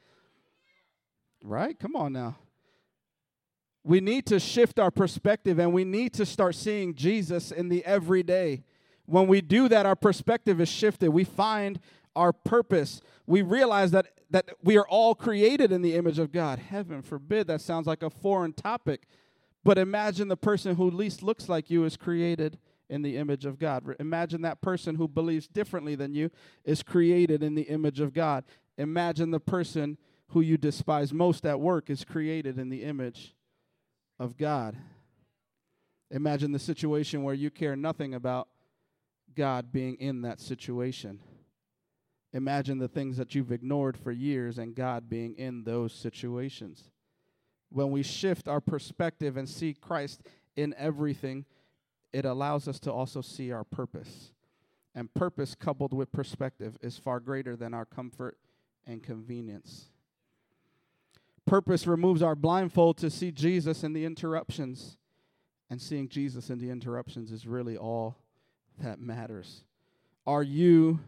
Right? 1.43 1.79
Come 1.79 1.97
on 1.97 2.13
now. 2.13 2.37
We 3.83 4.01
need 4.01 4.27
to 4.27 4.39
shift 4.39 4.79
our 4.79 4.91
perspective 4.91 5.59
and 5.59 5.73
we 5.73 5.85
need 5.85 6.13
to 6.15 6.27
start 6.27 6.55
seeing 6.55 6.95
Jesus 6.95 7.51
in 7.51 7.71
the 7.71 7.83
everyday. 7.87 8.63
When 9.07 9.27
we 9.27 9.41
do 9.41 9.69
that, 9.69 9.87
our 9.87 9.97
perspective 9.97 10.61
is 10.61 10.69
shifted. 10.69 11.11
We 11.11 11.25
find 11.25 11.81
our 12.17 12.33
purpose. 12.33 13.01
We 13.27 13.43
realize 13.43 13.91
that, 13.93 14.09
that 14.31 14.51
we 14.63 14.77
are 14.77 14.87
all 14.89 15.15
created 15.15 15.73
in 15.73 15.83
the 15.83 15.95
image 15.95 16.19
of 16.19 16.33
God. 16.33 16.59
Heaven 16.59 17.03
forbid, 17.03 17.47
that 17.47 17.61
sounds 17.61 17.87
like 17.87 18.03
a 18.03 18.11
foreign 18.11 18.53
topic. 18.53 19.07
But 19.63 19.79
imagine 19.79 20.29
the 20.29 20.37
person 20.37 20.77
who 20.77 20.91
least 20.91 21.23
looks 21.23 21.49
like 21.49 21.71
you 21.71 21.85
is 21.85 21.97
created 21.97 22.59
in 22.91 23.03
the 23.03 23.17
image 23.17 23.45
of 23.45 23.59
God. 23.59 23.85
Imagine 23.99 24.43
that 24.43 24.61
person 24.61 24.97
who 24.97 25.09
believes 25.09 25.49
differently 25.49 25.95
than 25.95 26.15
you 26.15 26.31
is 26.65 26.83
created 26.83 27.43
in 27.43 27.55
the 27.55 27.63
image 27.63 28.01
of 28.01 28.13
God. 28.13 28.45
Imagine 28.77 29.31
the 29.31 29.41
person 29.41 29.97
who 30.29 30.41
you 30.41 30.57
despise 30.57 31.13
most 31.13 31.47
at 31.47 31.61
work 31.61 31.89
is 31.89 32.05
created 32.05 32.59
in 32.59 32.69
the 32.69 32.83
image 32.83 33.35
of 34.19 34.37
God. 34.37 34.77
Imagine 36.11 36.53
the 36.53 36.59
situation 36.59 37.23
where 37.23 37.35
you 37.35 37.51
care 37.51 37.75
nothing 37.75 38.15
about 38.15 38.49
God 39.35 39.73
being 39.73 39.97
in 39.97 40.23
that 40.23 40.41
situation. 40.41 41.21
Imagine 42.35 42.79
the 42.79 42.89
things 42.89 43.17
that 43.17 43.37
you've 43.37 43.53
ignored 43.53 43.97
for 43.97 44.11
years 44.11 44.59
and 44.59 44.75
God 44.75 45.09
being 45.09 45.37
in 45.37 45.63
those 45.63 45.93
situations. 45.95 46.91
When 47.71 47.93
we 47.93 48.03
shift 48.03 48.49
our 48.49 48.61
perspective 48.61 49.37
and 49.37 49.49
see 49.49 49.73
Christ 49.73 50.21
in 50.57 50.75
everything, 50.77 51.45
it 52.13 52.25
allows 52.25 52.67
us 52.67 52.81
to 52.81 52.93
also 52.93 53.21
see 53.21 53.53
our 53.53 53.63
purpose. 53.63 54.33
And 54.97 55.15
purpose 55.15 55.55
coupled 55.55 55.93
with 55.93 56.11
perspective 56.11 56.77
is 56.83 56.99
far 56.99 57.21
greater 57.21 57.55
than 57.55 57.73
our 57.73 57.85
comfort 57.85 58.37
and 58.85 59.01
convenience. 59.01 59.87
Purpose 61.47 61.87
removes 61.87 62.21
our 62.21 62.35
blindfold 62.35 62.97
to 62.99 63.11
see 63.11 63.31
Jesus 63.31 63.85
in 63.85 63.93
the 63.93 64.05
interruptions. 64.05 64.97
And 65.71 65.81
seeing 65.81 66.09
Jesus 66.09 66.51
in 66.51 66.59
the 66.59 66.71
interruptions 66.71 67.31
is 67.31 67.47
really 67.47 67.77
all 67.77 68.17
that 68.79 69.01
matters. 69.01 69.63
Are 70.27 70.43
you 70.43 71.01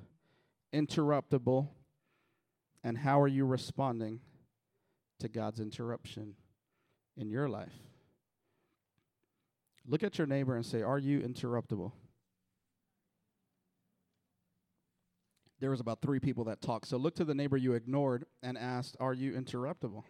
interruptible? 0.76 1.68
And 2.84 2.98
how 2.98 3.20
are 3.20 3.28
you 3.28 3.44
responding 3.44 4.20
to 5.18 5.28
God's 5.28 5.60
interruption 5.60 6.34
in 7.16 7.30
your 7.30 7.48
life? 7.48 7.72
Look 9.88 10.02
at 10.02 10.18
your 10.18 10.26
neighbor 10.26 10.54
and 10.56 10.66
say, 10.66 10.82
Are 10.82 10.98
you 10.98 11.20
interruptible? 11.20 11.92
There 15.58 15.70
was 15.70 15.80
about 15.80 16.02
three 16.02 16.20
people 16.20 16.44
that 16.44 16.60
talked. 16.60 16.86
So 16.86 16.98
look 16.98 17.14
to 17.16 17.24
the 17.24 17.34
neighbor 17.34 17.56
you 17.56 17.72
ignored 17.72 18.26
and 18.42 18.58
asked, 18.58 18.96
Are 19.00 19.14
you 19.14 19.32
interruptible? 19.32 20.02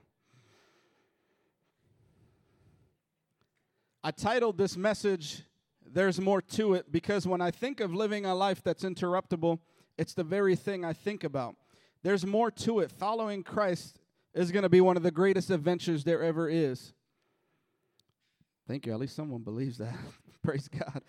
I 4.03 4.11
titled 4.11 4.59
this 4.59 4.77
message, 4.77 5.43
There's 5.85 6.21
More 6.21 6.41
to 6.43 6.75
It, 6.75 6.91
because 6.91 7.27
when 7.27 7.41
I 7.41 7.51
think 7.51 7.81
of 7.81 7.95
living 7.95 8.25
a 8.25 8.35
life 8.35 8.63
that's 8.63 8.85
interruptible, 8.85 9.61
it's 9.99 10.15
the 10.15 10.25
very 10.25 10.57
thing 10.57 10.85
I 10.85 10.93
think 10.93 11.25
about. 11.25 11.57
There's 12.03 12.25
more 12.25 12.51
to 12.51 12.81
it. 12.81 12.93
Following 12.93 13.43
Christ 13.43 13.99
is 14.35 14.53
going 14.53 14.63
to 14.63 14.69
be 14.69 14.81
one 14.81 14.97
of 14.97 15.03
the 15.03 15.11
greatest 15.11 15.51
adventures 15.51 16.05
there 16.05 16.23
ever 16.23 16.49
is. 16.49 16.93
Thank 18.69 18.87
you. 18.87 18.93
At 18.93 19.01
least 19.01 19.17
someone 19.17 19.43
believes 19.43 19.79
that. 19.79 19.95
Praise 20.43 20.69
God. 20.69 21.03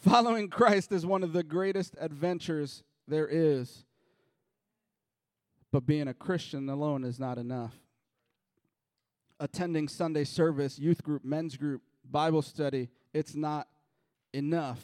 Following 0.00 0.48
Christ 0.48 0.92
is 0.92 1.04
one 1.04 1.22
of 1.22 1.32
the 1.32 1.42
greatest 1.42 1.96
adventures 2.00 2.82
there 3.08 3.28
is. 3.28 3.84
But 5.70 5.86
being 5.86 6.08
a 6.08 6.14
Christian 6.14 6.68
alone 6.68 7.04
is 7.04 7.18
not 7.18 7.38
enough. 7.38 7.74
Attending 9.40 9.88
Sunday 9.88 10.24
service, 10.24 10.78
youth 10.78 11.02
group, 11.02 11.24
men's 11.24 11.56
group, 11.56 11.82
Bible 12.08 12.42
study, 12.42 12.88
it's 13.12 13.34
not 13.34 13.68
enough. 14.32 14.80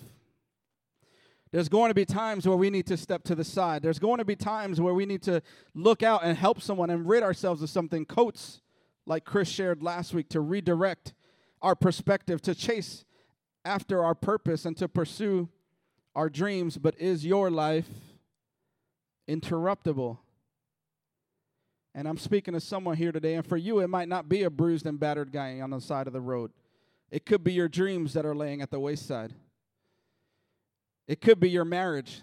There's 1.50 1.68
going 1.68 1.88
to 1.88 1.94
be 1.94 2.04
times 2.04 2.46
where 2.46 2.56
we 2.56 2.68
need 2.68 2.86
to 2.86 2.96
step 2.96 3.24
to 3.24 3.34
the 3.34 3.44
side. 3.44 3.82
There's 3.82 3.98
going 3.98 4.18
to 4.18 4.24
be 4.24 4.36
times 4.36 4.80
where 4.80 4.92
we 4.92 5.06
need 5.06 5.22
to 5.22 5.42
look 5.74 6.02
out 6.02 6.22
and 6.22 6.36
help 6.36 6.60
someone 6.60 6.90
and 6.90 7.08
rid 7.08 7.22
ourselves 7.22 7.62
of 7.62 7.70
something. 7.70 8.04
Coats, 8.04 8.60
like 9.06 9.24
Chris 9.24 9.48
shared 9.48 9.82
last 9.82 10.12
week, 10.12 10.28
to 10.30 10.40
redirect 10.40 11.14
our 11.62 11.74
perspective, 11.74 12.42
to 12.42 12.54
chase 12.54 13.04
after 13.64 14.04
our 14.04 14.14
purpose, 14.14 14.66
and 14.66 14.76
to 14.76 14.88
pursue 14.88 15.48
our 16.14 16.28
dreams. 16.28 16.76
But 16.76 17.00
is 17.00 17.24
your 17.24 17.50
life 17.50 17.88
interruptible? 19.26 20.18
And 21.94 22.06
I'm 22.06 22.18
speaking 22.18 22.54
to 22.54 22.60
someone 22.60 22.96
here 22.96 23.10
today, 23.10 23.34
and 23.34 23.46
for 23.46 23.56
you, 23.56 23.80
it 23.80 23.88
might 23.88 24.08
not 24.08 24.28
be 24.28 24.42
a 24.42 24.50
bruised 24.50 24.86
and 24.86 25.00
battered 25.00 25.32
guy 25.32 25.60
on 25.60 25.70
the 25.70 25.80
side 25.80 26.06
of 26.06 26.12
the 26.12 26.20
road. 26.20 26.52
It 27.10 27.24
could 27.24 27.42
be 27.42 27.54
your 27.54 27.68
dreams 27.68 28.12
that 28.12 28.26
are 28.26 28.34
laying 28.34 28.60
at 28.60 28.70
the 28.70 28.78
wayside. 28.78 29.32
It 31.08 31.22
could 31.22 31.40
be 31.40 31.48
your 31.48 31.64
marriage. 31.64 32.20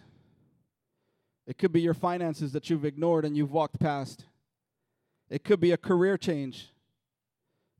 It 1.47 1.57
could 1.57 1.73
be 1.73 1.81
your 1.81 1.95
finances 1.95 2.53
that 2.53 2.69
you've 2.69 2.85
ignored 2.85 3.25
and 3.25 3.35
you've 3.35 3.51
walked 3.51 3.79
past. 3.79 4.25
It 5.29 5.43
could 5.43 5.59
be 5.59 5.71
a 5.71 5.77
career 5.77 6.17
change. 6.17 6.69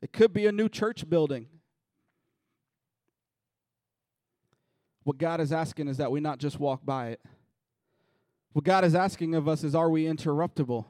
It 0.02 0.12
could 0.12 0.32
be 0.32 0.46
a 0.46 0.52
new 0.52 0.68
church 0.68 1.08
building. 1.08 1.46
What 5.04 5.18
God 5.18 5.40
is 5.40 5.52
asking 5.52 5.86
is 5.86 5.98
that 5.98 6.10
we 6.10 6.18
not 6.18 6.38
just 6.38 6.58
walk 6.58 6.84
by 6.84 7.08
it. 7.10 7.20
What 8.52 8.64
God 8.64 8.84
is 8.84 8.94
asking 8.94 9.36
of 9.36 9.46
us 9.46 9.62
is 9.62 9.74
are 9.74 9.88
we 9.88 10.04
interruptible? 10.04 10.86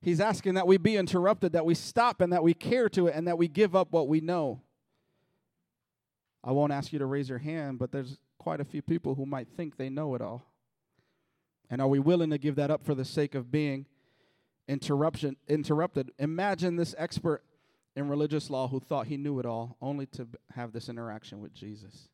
He's 0.00 0.20
asking 0.20 0.54
that 0.54 0.66
we 0.66 0.76
be 0.76 0.96
interrupted, 0.96 1.52
that 1.52 1.64
we 1.64 1.74
stop 1.74 2.20
and 2.20 2.32
that 2.32 2.42
we 2.42 2.54
care 2.54 2.88
to 2.90 3.06
it 3.06 3.14
and 3.14 3.28
that 3.28 3.38
we 3.38 3.46
give 3.46 3.76
up 3.76 3.92
what 3.92 4.08
we 4.08 4.20
know. 4.20 4.60
I 6.42 6.50
won't 6.50 6.72
ask 6.72 6.92
you 6.92 6.98
to 6.98 7.06
raise 7.06 7.28
your 7.28 7.38
hand, 7.38 7.78
but 7.78 7.92
there's 7.92 8.18
quite 8.44 8.60
a 8.60 8.64
few 8.64 8.82
people 8.82 9.14
who 9.14 9.24
might 9.24 9.48
think 9.56 9.78
they 9.78 9.88
know 9.88 10.14
it 10.14 10.20
all. 10.20 10.44
And 11.70 11.80
are 11.80 11.88
we 11.88 11.98
willing 11.98 12.28
to 12.28 12.36
give 12.36 12.56
that 12.56 12.70
up 12.70 12.84
for 12.84 12.94
the 12.94 13.04
sake 13.04 13.34
of 13.34 13.50
being 13.50 13.86
interruption 14.68 15.36
interrupted? 15.48 16.10
Imagine 16.18 16.76
this 16.76 16.94
expert 16.98 17.42
in 17.96 18.06
religious 18.06 18.50
law 18.50 18.68
who 18.68 18.80
thought 18.80 19.06
he 19.06 19.16
knew 19.16 19.38
it 19.38 19.46
all, 19.46 19.78
only 19.80 20.04
to 20.04 20.28
have 20.54 20.72
this 20.74 20.90
interaction 20.90 21.40
with 21.40 21.54
Jesus. 21.54 22.10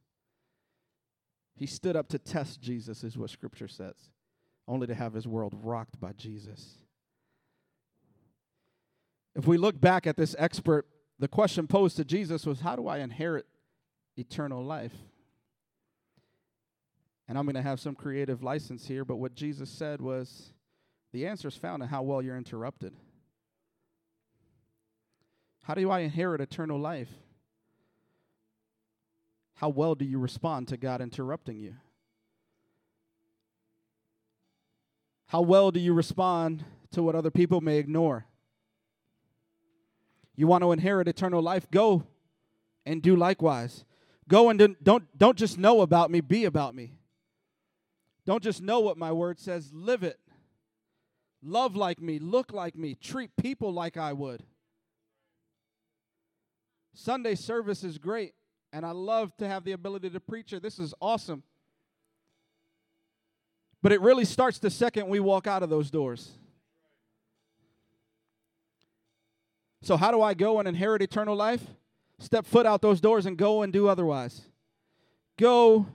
He 1.56 1.66
stood 1.66 1.96
up 1.96 2.06
to 2.10 2.18
test 2.18 2.60
Jesus, 2.60 3.02
is 3.02 3.18
what 3.18 3.30
Scripture 3.30 3.66
says, 3.66 3.96
only 4.68 4.86
to 4.86 4.94
have 4.94 5.14
his 5.14 5.26
world 5.26 5.52
rocked 5.64 5.98
by 5.98 6.12
Jesus. 6.12 6.76
If 9.34 9.48
we 9.48 9.58
look 9.58 9.80
back 9.80 10.06
at 10.06 10.16
this 10.16 10.36
expert, 10.38 10.86
the 11.18 11.26
question 11.26 11.66
posed 11.66 11.96
to 11.96 12.04
Jesus 12.04 12.46
was, 12.46 12.60
How 12.60 12.76
do 12.76 12.86
I 12.86 12.98
inherit 12.98 13.46
eternal 14.16 14.64
life? 14.64 14.94
And 17.30 17.38
I'm 17.38 17.44
going 17.44 17.54
to 17.54 17.62
have 17.62 17.78
some 17.78 17.94
creative 17.94 18.42
license 18.42 18.88
here, 18.88 19.04
but 19.04 19.18
what 19.18 19.36
Jesus 19.36 19.70
said 19.70 20.00
was 20.00 20.52
the 21.12 21.28
answer 21.28 21.46
is 21.46 21.54
found 21.54 21.80
in 21.80 21.88
how 21.88 22.02
well 22.02 22.20
you're 22.20 22.36
interrupted. 22.36 22.92
How 25.62 25.74
do 25.74 25.88
I 25.92 26.00
inherit 26.00 26.40
eternal 26.40 26.76
life? 26.76 27.08
How 29.54 29.68
well 29.68 29.94
do 29.94 30.04
you 30.04 30.18
respond 30.18 30.66
to 30.68 30.76
God 30.76 31.00
interrupting 31.00 31.60
you? 31.60 31.76
How 35.28 35.42
well 35.42 35.70
do 35.70 35.78
you 35.78 35.94
respond 35.94 36.64
to 36.90 37.00
what 37.00 37.14
other 37.14 37.30
people 37.30 37.60
may 37.60 37.76
ignore. 37.78 38.26
You 40.34 40.48
want 40.48 40.64
to 40.64 40.72
inherit 40.72 41.06
eternal 41.06 41.40
life? 41.40 41.70
Go 41.70 42.08
and 42.84 43.00
do 43.00 43.14
likewise. 43.14 43.84
Go 44.26 44.50
and 44.50 44.58
do, 44.58 44.74
don't 44.82 45.04
don't 45.16 45.38
just 45.38 45.58
know 45.58 45.82
about 45.82 46.10
me, 46.10 46.20
be 46.20 46.44
about 46.44 46.74
me. 46.74 46.94
Don't 48.26 48.42
just 48.42 48.62
know 48.62 48.80
what 48.80 48.96
my 48.96 49.12
word 49.12 49.38
says, 49.38 49.72
live 49.72 50.02
it. 50.02 50.18
Love 51.42 51.74
like 51.74 52.00
me, 52.00 52.18
look 52.18 52.52
like 52.52 52.76
me, 52.76 52.94
treat 52.94 53.30
people 53.36 53.72
like 53.72 53.96
I 53.96 54.12
would. 54.12 54.42
Sunday 56.94 57.34
service 57.34 57.82
is 57.82 57.98
great, 57.98 58.34
and 58.72 58.84
I 58.84 58.90
love 58.90 59.34
to 59.38 59.48
have 59.48 59.64
the 59.64 59.72
ability 59.72 60.10
to 60.10 60.20
preach 60.20 60.52
it. 60.52 60.62
This 60.62 60.78
is 60.78 60.92
awesome. 61.00 61.42
But 63.82 63.92
it 63.92 64.00
really 64.02 64.26
starts 64.26 64.58
the 64.58 64.70
second 64.70 65.08
we 65.08 65.20
walk 65.20 65.46
out 65.46 65.62
of 65.62 65.70
those 65.70 65.90
doors. 65.90 66.32
So, 69.82 69.96
how 69.96 70.10
do 70.10 70.20
I 70.20 70.34
go 70.34 70.58
and 70.58 70.68
inherit 70.68 71.00
eternal 71.00 71.34
life? 71.34 71.64
Step 72.18 72.44
foot 72.44 72.66
out 72.66 72.82
those 72.82 73.00
doors 73.00 73.24
and 73.24 73.38
go 73.38 73.62
and 73.62 73.72
do 73.72 73.88
otherwise. 73.88 74.42
Go 75.38 75.86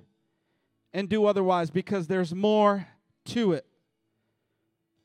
and 0.96 1.10
do 1.10 1.26
otherwise 1.26 1.70
because 1.70 2.08
there's 2.08 2.34
more 2.34 2.88
to 3.26 3.52
it. 3.52 3.66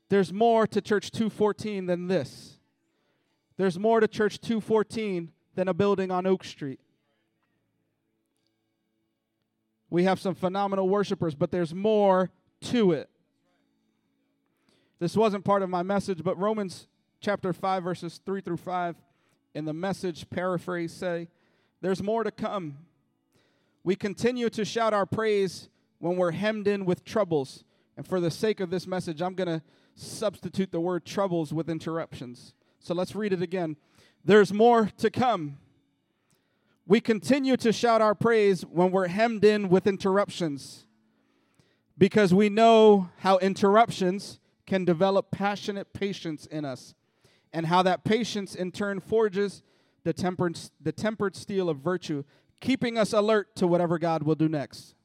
There's 0.07 0.31
more 0.31 0.65
to 0.65 0.79
Church 0.79 1.11
214 1.11 1.85
than 1.85 2.07
this. 2.07 2.57
There's 3.57 3.77
more 3.77 3.99
to 3.99 4.07
Church 4.07 4.39
214 4.39 5.31
than 5.53 5.67
a 5.67 5.73
building 5.73 6.09
on 6.09 6.25
Oak 6.25 6.45
Street. 6.45 6.79
We 9.89 10.05
have 10.05 10.17
some 10.17 10.33
phenomenal 10.33 10.87
worshipers, 10.87 11.35
but 11.35 11.51
there's 11.51 11.75
more 11.75 12.31
to 12.61 12.93
it. 12.93 13.09
This 14.99 15.17
wasn't 15.17 15.43
part 15.43 15.61
of 15.61 15.69
my 15.69 15.83
message, 15.83 16.23
but 16.23 16.39
Romans 16.39 16.87
chapter 17.19 17.51
5, 17.51 17.83
verses 17.83 18.21
3 18.25 18.39
through 18.39 18.57
5, 18.57 18.95
in 19.53 19.65
the 19.65 19.73
message 19.73 20.29
paraphrase 20.29 20.93
say, 20.93 21.27
There's 21.81 22.01
more 22.01 22.23
to 22.23 22.31
come. 22.31 22.77
We 23.83 23.97
continue 23.97 24.49
to 24.51 24.63
shout 24.63 24.93
our 24.93 25.05
praise 25.05 25.67
when 26.01 26.17
we're 26.17 26.31
hemmed 26.31 26.67
in 26.67 26.83
with 26.83 27.05
troubles. 27.05 27.63
And 27.95 28.05
for 28.05 28.19
the 28.19 28.31
sake 28.31 28.59
of 28.59 28.71
this 28.71 28.87
message, 28.87 29.21
I'm 29.21 29.35
going 29.35 29.47
to 29.47 29.61
substitute 29.95 30.71
the 30.71 30.81
word 30.81 31.05
troubles 31.05 31.53
with 31.53 31.69
interruptions. 31.69 32.53
So 32.79 32.93
let's 32.93 33.15
read 33.15 33.33
it 33.33 33.41
again. 33.41 33.77
There's 34.25 34.51
more 34.51 34.89
to 34.97 35.11
come. 35.11 35.57
We 36.87 36.99
continue 36.99 37.55
to 37.57 37.71
shout 37.71 38.01
our 38.01 38.15
praise 38.15 38.63
when 38.63 38.91
we're 38.91 39.07
hemmed 39.07 39.45
in 39.45 39.69
with 39.69 39.85
interruptions 39.85 40.87
because 41.97 42.33
we 42.33 42.49
know 42.49 43.09
how 43.17 43.37
interruptions 43.37 44.39
can 44.65 44.83
develop 44.83 45.29
passionate 45.29 45.93
patience 45.93 46.47
in 46.47 46.65
us 46.65 46.95
and 47.53 47.67
how 47.67 47.83
that 47.83 48.03
patience 48.03 48.55
in 48.55 48.71
turn 48.71 48.99
forges 48.99 49.61
the 50.03 50.13
tempered, 50.13 50.59
the 50.81 50.91
tempered 50.91 51.35
steel 51.35 51.69
of 51.69 51.77
virtue, 51.77 52.23
keeping 52.59 52.97
us 52.97 53.13
alert 53.13 53.55
to 53.57 53.67
whatever 53.67 53.99
God 53.99 54.23
will 54.23 54.35
do 54.35 54.49
next. 54.49 54.95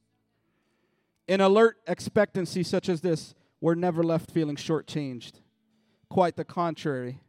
In 1.27 1.41
alert 1.41 1.77
expectancy 1.87 2.63
such 2.63 2.89
as 2.89 3.01
this, 3.01 3.35
we're 3.59 3.75
never 3.75 4.03
left 4.03 4.31
feeling 4.31 4.55
shortchanged. 4.55 5.33
Quite 6.09 6.35
the 6.37 6.45
contrary. 6.45 7.19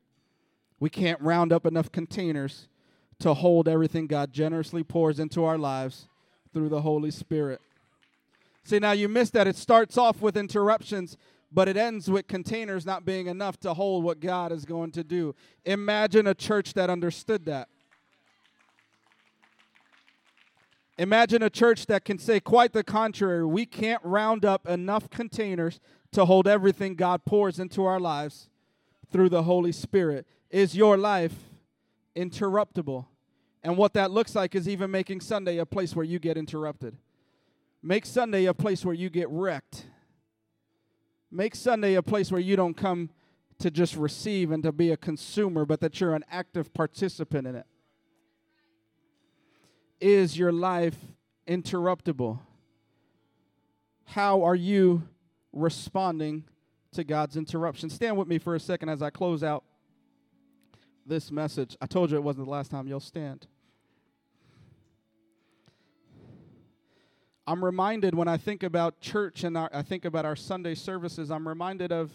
We 0.78 0.90
can't 0.90 1.20
round 1.20 1.53
up 1.53 1.66
enough 1.66 1.90
containers 1.90 2.68
to 3.18 3.34
hold 3.34 3.66
everything 3.66 4.07
God 4.07 4.32
generously 4.32 4.84
pours 4.84 5.18
into 5.18 5.44
our 5.44 5.59
lives 5.59 6.07
through 6.53 6.68
the 6.68 6.82
Holy 6.82 7.11
Spirit. 7.11 7.61
See, 8.62 8.78
now 8.78 8.92
you 8.92 9.09
missed 9.09 9.32
that. 9.32 9.49
It 9.49 9.57
starts 9.57 9.99
off 9.99 10.20
with 10.20 10.36
interruptions 10.36 11.16
but 11.53 11.68
it 11.68 11.76
ends 11.76 12.11
with 12.11 12.26
containers 12.26 12.84
not 12.84 13.05
being 13.05 13.26
enough 13.26 13.59
to 13.61 13.74
hold 13.74 14.05
what 14.05 14.20
God 14.20 14.53
is 14.53 14.64
going 14.64 14.92
to 14.92 15.05
do. 15.05 15.34
Imagine 15.64 16.26
a 16.26 16.34
church 16.34 16.74
that 16.74 16.90
understood 16.90 17.46
that. 17.46 17.68
Imagine 20.99 21.42
a 21.42 21.51
church 21.51 21.86
that 21.86 22.05
can 22.05 22.18
say 22.18 22.40
quite 22.40 22.72
the 22.72 22.82
contrary. 22.82 23.46
We 23.46 23.66
can't 23.66 24.03
round 24.05 24.44
up 24.44 24.66
enough 24.68 25.09
containers 25.11 25.80
to 26.12 26.24
hold 26.24 26.49
everything 26.49 26.94
God 26.94 27.24
pours 27.24 27.59
into 27.59 27.84
our 27.84 28.01
lives 28.01 28.49
through 29.11 29.28
the 29.28 29.44
Holy 29.44 29.72
Spirit. 29.72 30.26
Is 30.51 30.74
your 30.74 30.96
life 30.96 31.34
interruptible? 32.16 33.07
And 33.62 33.76
what 33.76 33.94
that 33.94 34.11
looks 34.11 34.34
like 34.34 34.55
is 34.55 34.68
even 34.68 34.90
making 34.90 35.20
Sunday 35.20 35.59
a 35.59 35.66
place 35.66 35.94
where 35.94 36.05
you 36.05 36.18
get 36.18 36.36
interrupted. 36.36 36.96
Make 37.82 38.05
Sunday 38.05 38.46
a 38.46 38.55
place 38.55 38.84
where 38.84 38.94
you 38.94 39.09
get 39.09 39.28
wrecked 39.30 39.86
Make 41.30 41.55
Sunday 41.55 41.94
a 41.94 42.03
place 42.03 42.32
where 42.32 42.40
you 42.40 42.57
don't 42.57 42.76
come 42.76 43.11
to 43.59 43.70
just 43.70 43.96
receive 43.96 44.51
and 44.51 44.62
to 44.62 44.72
be 44.72 44.90
a 44.90 44.96
consumer, 44.96 45.66
but 45.66 45.80
that 45.80 46.01
you're 46.01 46.14
an 46.14 46.24
active 46.30 46.72
participant 46.72 47.46
in 47.46 47.55
it. 47.55 47.66
Is 50.01 50.38
your 50.38 50.53
life 50.53 50.96
interruptible? 51.46 52.38
How 54.05 54.42
are 54.42 54.55
you 54.55 55.03
responding 55.53 56.44
to 56.92 57.05
God's 57.05 57.36
interruption? 57.36 57.90
Stand 57.90 58.16
with 58.16 58.28
me 58.28 58.38
for 58.38 58.55
a 58.55 58.61
second 58.61 58.88
as 58.90 59.03
I 59.03 59.11
close 59.11 59.42
out 59.42 59.64
this 61.05 61.30
message. 61.32 61.76
I 61.80 61.86
told 61.86 62.11
you 62.11 62.16
it 62.16 62.22
wasn't 62.22 62.46
the 62.46 62.51
last 62.51 62.70
time 62.70 62.86
you'll 62.86 63.01
stand. 63.01 63.46
I'm 67.46 67.64
reminded 67.64 68.14
when 68.14 68.28
I 68.28 68.36
think 68.36 68.62
about 68.62 69.01
church 69.01 69.42
and 69.42 69.57
our, 69.57 69.70
I 69.72 69.82
think 69.82 70.05
about 70.05 70.26
our 70.26 70.36
Sunday 70.36 70.74
services, 70.74 71.30
I'm 71.30 71.49
reminded 71.49 71.90
of 71.92 72.12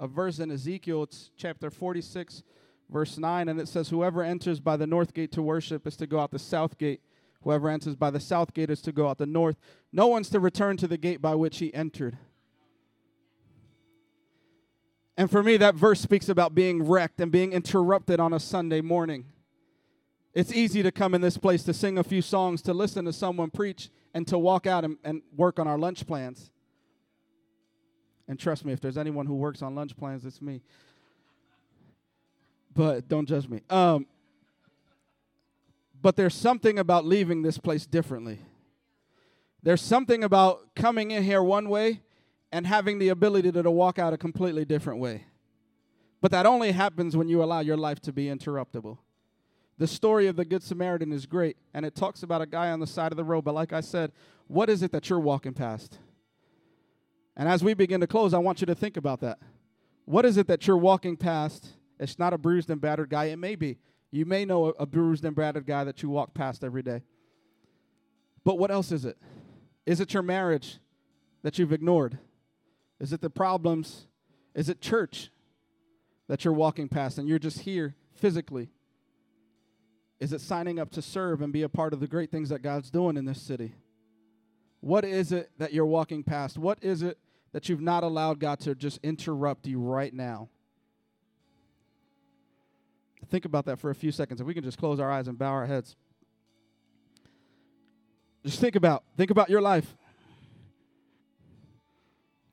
a 0.00 0.08
verse 0.08 0.40
in 0.40 0.50
Ezekiel. 0.50 1.04
It's 1.04 1.30
chapter 1.36 1.70
46, 1.70 2.42
verse 2.90 3.16
9, 3.16 3.48
and 3.48 3.60
it 3.60 3.68
says, 3.68 3.90
Whoever 3.90 4.24
enters 4.24 4.58
by 4.58 4.76
the 4.76 4.86
north 4.86 5.14
gate 5.14 5.30
to 5.32 5.42
worship 5.42 5.86
is 5.86 5.96
to 5.98 6.06
go 6.08 6.18
out 6.18 6.32
the 6.32 6.38
south 6.40 6.78
gate. 6.78 7.00
Whoever 7.42 7.68
enters 7.68 7.96
by 7.96 8.10
the 8.10 8.20
south 8.20 8.54
gate 8.54 8.70
is 8.70 8.80
to 8.82 8.92
go 8.92 9.08
out 9.08 9.18
the 9.18 9.26
north. 9.26 9.56
No 9.92 10.06
one's 10.06 10.30
to 10.30 10.40
return 10.40 10.76
to 10.78 10.86
the 10.86 10.96
gate 10.96 11.20
by 11.20 11.34
which 11.34 11.58
he 11.58 11.74
entered. 11.74 12.16
And 15.16 15.30
for 15.30 15.42
me, 15.42 15.56
that 15.58 15.74
verse 15.74 16.00
speaks 16.00 16.28
about 16.28 16.54
being 16.54 16.86
wrecked 16.86 17.20
and 17.20 17.30
being 17.30 17.52
interrupted 17.52 18.18
on 18.20 18.32
a 18.32 18.40
Sunday 18.40 18.80
morning. 18.80 19.26
It's 20.34 20.52
easy 20.52 20.82
to 20.82 20.90
come 20.90 21.14
in 21.14 21.20
this 21.20 21.36
place 21.36 21.62
to 21.64 21.74
sing 21.74 21.98
a 21.98 22.04
few 22.04 22.22
songs, 22.22 22.62
to 22.62 22.72
listen 22.72 23.04
to 23.04 23.12
someone 23.12 23.50
preach, 23.50 23.90
and 24.14 24.26
to 24.28 24.38
walk 24.38 24.66
out 24.66 24.84
and, 24.84 24.96
and 25.04 25.22
work 25.36 25.58
on 25.58 25.68
our 25.68 25.78
lunch 25.78 26.06
plans. 26.06 26.50
And 28.28 28.38
trust 28.38 28.64
me, 28.64 28.72
if 28.72 28.80
there's 28.80 28.96
anyone 28.96 29.26
who 29.26 29.34
works 29.34 29.60
on 29.60 29.74
lunch 29.74 29.96
plans, 29.96 30.24
it's 30.24 30.40
me. 30.40 30.62
But 32.74 33.08
don't 33.08 33.26
judge 33.26 33.48
me. 33.48 33.60
Um, 33.68 34.06
but 36.02 36.16
there's 36.16 36.34
something 36.34 36.78
about 36.78 37.06
leaving 37.06 37.42
this 37.42 37.58
place 37.58 37.86
differently. 37.86 38.40
There's 39.62 39.80
something 39.80 40.24
about 40.24 40.74
coming 40.74 41.12
in 41.12 41.22
here 41.22 41.42
one 41.42 41.68
way 41.68 42.00
and 42.50 42.66
having 42.66 42.98
the 42.98 43.08
ability 43.08 43.52
to, 43.52 43.62
to 43.62 43.70
walk 43.70 43.98
out 43.98 44.12
a 44.12 44.18
completely 44.18 44.64
different 44.64 44.98
way. 44.98 45.26
But 46.20 46.32
that 46.32 46.44
only 46.44 46.72
happens 46.72 47.16
when 47.16 47.28
you 47.28 47.42
allow 47.42 47.60
your 47.60 47.76
life 47.76 48.00
to 48.00 48.12
be 48.12 48.26
interruptible. 48.26 48.98
The 49.78 49.86
story 49.86 50.26
of 50.26 50.36
the 50.36 50.44
Good 50.44 50.62
Samaritan 50.62 51.12
is 51.12 51.26
great, 51.26 51.56
and 51.72 51.86
it 51.86 51.94
talks 51.94 52.22
about 52.22 52.42
a 52.42 52.46
guy 52.46 52.70
on 52.70 52.80
the 52.80 52.86
side 52.86 53.12
of 53.12 53.16
the 53.16 53.24
road. 53.24 53.42
But 53.42 53.54
like 53.54 53.72
I 53.72 53.80
said, 53.80 54.12
what 54.48 54.68
is 54.68 54.82
it 54.82 54.92
that 54.92 55.08
you're 55.08 55.20
walking 55.20 55.54
past? 55.54 55.98
And 57.36 57.48
as 57.48 57.64
we 57.64 57.74
begin 57.74 58.00
to 58.00 58.06
close, 58.06 58.34
I 58.34 58.38
want 58.38 58.60
you 58.60 58.66
to 58.66 58.74
think 58.74 58.96
about 58.96 59.20
that. 59.20 59.38
What 60.04 60.24
is 60.24 60.36
it 60.36 60.48
that 60.48 60.66
you're 60.66 60.76
walking 60.76 61.16
past? 61.16 61.68
It's 61.98 62.18
not 62.18 62.32
a 62.32 62.38
bruised 62.38 62.70
and 62.70 62.80
battered 62.80 63.08
guy. 63.08 63.26
It 63.26 63.38
may 63.38 63.54
be. 63.54 63.78
You 64.12 64.26
may 64.26 64.44
know 64.44 64.66
a, 64.66 64.70
a 64.80 64.86
bruised 64.86 65.24
and 65.24 65.34
battered 65.34 65.66
guy 65.66 65.82
that 65.84 66.02
you 66.02 66.10
walk 66.10 66.34
past 66.34 66.62
every 66.62 66.82
day. 66.82 67.02
But 68.44 68.58
what 68.58 68.70
else 68.70 68.92
is 68.92 69.04
it? 69.04 69.16
Is 69.86 70.00
it 70.00 70.14
your 70.14 70.22
marriage 70.22 70.78
that 71.42 71.58
you've 71.58 71.72
ignored? 71.72 72.18
Is 73.00 73.12
it 73.12 73.20
the 73.20 73.30
problems? 73.30 74.06
Is 74.54 74.68
it 74.68 74.80
church 74.80 75.30
that 76.28 76.44
you're 76.44 76.54
walking 76.54 76.88
past 76.88 77.18
and 77.18 77.28
you're 77.28 77.38
just 77.38 77.60
here 77.60 77.96
physically? 78.14 78.68
Is 80.20 80.32
it 80.32 80.40
signing 80.40 80.78
up 80.78 80.90
to 80.90 81.02
serve 81.02 81.40
and 81.42 81.52
be 81.52 81.62
a 81.62 81.68
part 81.68 81.92
of 81.92 82.00
the 82.00 82.06
great 82.06 82.30
things 82.30 82.50
that 82.50 82.62
God's 82.62 82.90
doing 82.90 83.16
in 83.16 83.24
this 83.24 83.40
city? 83.40 83.74
What 84.80 85.04
is 85.04 85.32
it 85.32 85.50
that 85.58 85.72
you're 85.72 85.86
walking 85.86 86.22
past? 86.22 86.58
What 86.58 86.78
is 86.82 87.02
it 87.02 87.18
that 87.52 87.68
you've 87.68 87.80
not 87.80 88.04
allowed 88.04 88.40
God 88.40 88.60
to 88.60 88.74
just 88.74 89.00
interrupt 89.02 89.66
you 89.66 89.80
right 89.80 90.12
now? 90.12 90.48
Think 93.28 93.44
about 93.44 93.64
that 93.66 93.78
for 93.78 93.90
a 93.90 93.94
few 93.94 94.12
seconds. 94.12 94.40
If 94.40 94.46
we 94.46 94.54
can 94.54 94.64
just 94.64 94.78
close 94.78 95.00
our 95.00 95.10
eyes 95.10 95.28
and 95.28 95.38
bow 95.38 95.50
our 95.50 95.66
heads. 95.66 95.96
Just 98.44 98.60
think 98.60 98.76
about 98.76 99.04
think 99.16 99.30
about 99.30 99.48
your 99.48 99.60
life. 99.60 99.96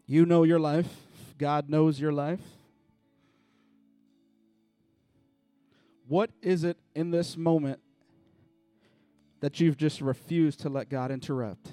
You 0.05 0.25
know 0.25 0.43
your 0.43 0.59
life. 0.59 0.87
God 1.37 1.69
knows 1.69 1.99
your 1.99 2.11
life. 2.11 2.41
What 6.07 6.31
is 6.41 6.63
it 6.63 6.77
in 6.95 7.11
this 7.11 7.37
moment 7.37 7.79
that 9.41 9.59
you've 9.59 9.77
just 9.77 10.01
refused 10.01 10.61
to 10.61 10.69
let 10.69 10.89
God 10.89 11.11
interrupt? 11.11 11.71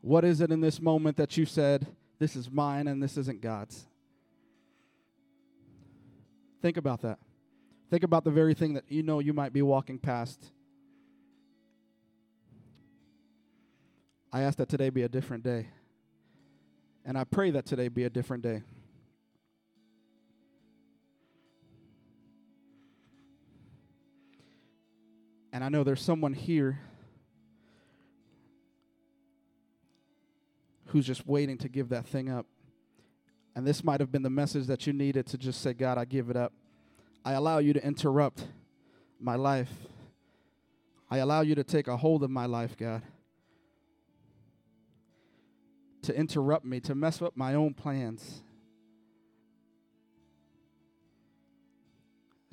What 0.00 0.24
is 0.24 0.40
it 0.40 0.50
in 0.50 0.60
this 0.60 0.80
moment 0.80 1.16
that 1.16 1.36
you 1.36 1.44
said, 1.44 1.86
This 2.18 2.36
is 2.36 2.50
mine 2.50 2.86
and 2.86 3.02
this 3.02 3.16
isn't 3.16 3.40
God's? 3.40 3.86
Think 6.60 6.76
about 6.76 7.02
that. 7.02 7.18
Think 7.92 8.04
about 8.04 8.24
the 8.24 8.30
very 8.30 8.54
thing 8.54 8.72
that 8.72 8.84
you 8.88 9.02
know 9.02 9.18
you 9.18 9.34
might 9.34 9.52
be 9.52 9.60
walking 9.60 9.98
past. 9.98 10.42
I 14.32 14.40
ask 14.40 14.56
that 14.56 14.70
today 14.70 14.88
be 14.88 15.02
a 15.02 15.10
different 15.10 15.44
day. 15.44 15.68
And 17.04 17.18
I 17.18 17.24
pray 17.24 17.50
that 17.50 17.66
today 17.66 17.88
be 17.88 18.04
a 18.04 18.08
different 18.08 18.44
day. 18.44 18.62
And 25.52 25.62
I 25.62 25.68
know 25.68 25.84
there's 25.84 26.00
someone 26.00 26.32
here 26.32 26.80
who's 30.86 31.06
just 31.06 31.26
waiting 31.26 31.58
to 31.58 31.68
give 31.68 31.90
that 31.90 32.06
thing 32.06 32.30
up. 32.30 32.46
And 33.54 33.66
this 33.66 33.84
might 33.84 34.00
have 34.00 34.10
been 34.10 34.22
the 34.22 34.30
message 34.30 34.66
that 34.68 34.86
you 34.86 34.94
needed 34.94 35.26
to 35.26 35.36
just 35.36 35.60
say, 35.60 35.74
God, 35.74 35.98
I 35.98 36.06
give 36.06 36.30
it 36.30 36.38
up. 36.38 36.54
I 37.24 37.32
allow 37.32 37.58
you 37.58 37.72
to 37.72 37.84
interrupt 37.84 38.44
my 39.20 39.36
life. 39.36 39.70
I 41.10 41.18
allow 41.18 41.42
you 41.42 41.54
to 41.54 41.64
take 41.64 41.88
a 41.88 41.96
hold 41.96 42.22
of 42.22 42.30
my 42.30 42.46
life, 42.46 42.76
God. 42.76 43.02
To 46.02 46.16
interrupt 46.16 46.64
me, 46.64 46.80
to 46.80 46.94
mess 46.94 47.22
up 47.22 47.36
my 47.36 47.54
own 47.54 47.74
plans, 47.74 48.42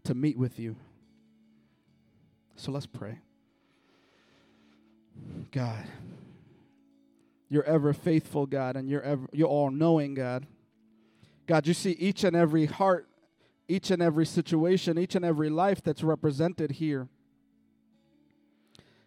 to 0.04 0.14
meet 0.14 0.38
with 0.38 0.60
you. 0.60 0.76
So 2.56 2.72
let's 2.72 2.86
pray. 2.86 3.20
God, 5.52 5.88
you're 7.50 7.64
ever 7.64 7.94
faithful, 7.94 8.46
God, 8.46 8.76
and 8.76 8.88
you're 8.88 9.02
ever 9.02 9.28
you're 9.32 9.48
all 9.48 9.72
knowing, 9.72 10.14
God. 10.14 10.46
God, 11.48 11.66
you 11.66 11.74
see 11.74 11.92
each 11.92 12.24
and 12.24 12.36
every 12.36 12.68
heart, 12.68 13.08
each 13.70 13.92
and 13.92 14.02
every 14.02 14.26
situation, 14.26 14.98
each 14.98 15.16
and 15.16 15.24
every 15.24 15.50
life 15.50 15.82
that's 15.82 16.04
represented 16.04 16.72
here. 16.72 17.08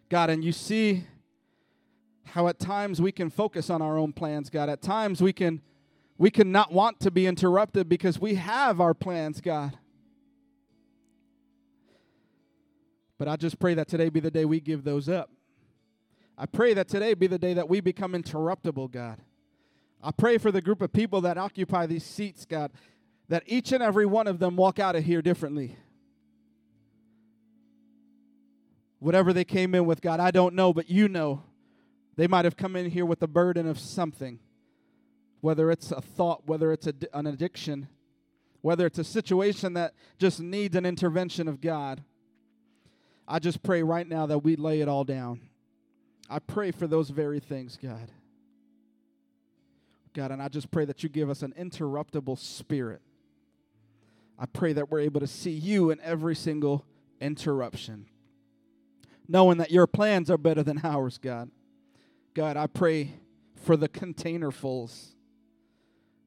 God, 0.09 0.29
and 0.29 0.43
you 0.43 0.51
see 0.51 1.05
how 2.25 2.47
at 2.47 2.57
times 2.57 3.01
we 3.01 3.11
can 3.11 3.29
focus 3.29 3.69
on 3.69 3.81
our 3.81 3.97
own 3.97 4.13
plans, 4.13 4.49
God. 4.49 4.69
At 4.69 4.81
times 4.81 5.21
we 5.21 5.33
can 5.33 5.61
we 6.17 6.31
can 6.31 6.51
not 6.51 6.71
want 6.71 6.99
to 7.01 7.11
be 7.11 7.27
interrupted 7.27 7.89
because 7.89 8.19
we 8.19 8.35
have 8.35 8.79
our 8.79 8.93
plans, 8.93 9.41
God. 9.41 9.77
But 13.17 13.27
I 13.27 13.35
just 13.35 13.59
pray 13.59 13.73
that 13.73 13.87
today 13.87 14.09
be 14.09 14.19
the 14.19 14.31
day 14.31 14.45
we 14.45 14.59
give 14.59 14.83
those 14.83 15.09
up. 15.09 15.29
I 16.37 16.45
pray 16.45 16.73
that 16.73 16.87
today 16.87 17.13
be 17.13 17.27
the 17.27 17.37
day 17.37 17.53
that 17.53 17.67
we 17.67 17.81
become 17.81 18.13
interruptible, 18.13 18.91
God. 18.91 19.19
I 20.01 20.11
pray 20.11 20.37
for 20.37 20.51
the 20.51 20.61
group 20.61 20.81
of 20.81 20.91
people 20.91 21.21
that 21.21 21.37
occupy 21.37 21.85
these 21.85 22.03
seats, 22.03 22.45
God, 22.45 22.71
that 23.33 23.41
each 23.47 23.71
and 23.71 23.81
every 23.81 24.05
one 24.05 24.27
of 24.27 24.37
them 24.37 24.55
walk 24.55 24.77
out 24.77 24.95
of 24.95 25.03
here 25.03 25.19
differently. 25.19 25.75
Whatever 28.99 29.33
they 29.33 29.43
came 29.43 29.73
in 29.73 29.87
with, 29.87 30.01
God, 30.01 30.19
I 30.19 30.29
don't 30.29 30.53
know, 30.53 30.71
but 30.71 30.87
you 30.87 31.09
know. 31.09 31.41
They 32.15 32.27
might 32.27 32.45
have 32.45 32.55
come 32.55 32.75
in 32.75 32.91
here 32.91 33.07
with 33.07 33.19
the 33.19 33.27
burden 33.27 33.67
of 33.67 33.79
something, 33.79 34.37
whether 35.41 35.71
it's 35.71 35.91
a 35.91 35.99
thought, 35.99 36.43
whether 36.45 36.71
it's 36.71 36.85
a, 36.85 36.93
an 37.11 37.25
addiction, 37.25 37.87
whether 38.61 38.85
it's 38.85 38.99
a 38.99 39.03
situation 39.03 39.73
that 39.73 39.95
just 40.19 40.39
needs 40.39 40.75
an 40.75 40.85
intervention 40.85 41.47
of 41.47 41.59
God. 41.59 42.03
I 43.27 43.39
just 43.39 43.63
pray 43.63 43.81
right 43.81 44.07
now 44.07 44.27
that 44.27 44.43
we 44.43 44.55
lay 44.55 44.81
it 44.81 44.87
all 44.87 45.05
down. 45.05 45.41
I 46.29 46.37
pray 46.37 46.69
for 46.69 46.85
those 46.85 47.09
very 47.09 47.39
things, 47.39 47.79
God. 47.81 48.11
God, 50.13 50.29
and 50.29 50.39
I 50.39 50.49
just 50.49 50.69
pray 50.69 50.85
that 50.85 51.01
you 51.01 51.09
give 51.09 51.31
us 51.31 51.41
an 51.41 51.55
interruptible 51.57 52.37
spirit. 52.37 53.01
I 54.37 54.45
pray 54.45 54.73
that 54.73 54.89
we're 54.89 55.01
able 55.01 55.19
to 55.19 55.27
see 55.27 55.51
you 55.51 55.91
in 55.91 55.99
every 56.01 56.35
single 56.35 56.85
interruption, 57.21 58.07
knowing 59.27 59.57
that 59.59 59.71
your 59.71 59.87
plans 59.87 60.29
are 60.29 60.37
better 60.37 60.63
than 60.63 60.81
ours, 60.83 61.17
God. 61.17 61.49
God, 62.33 62.57
I 62.57 62.67
pray 62.67 63.13
for 63.55 63.77
the 63.77 63.87
containerfuls 63.87 65.13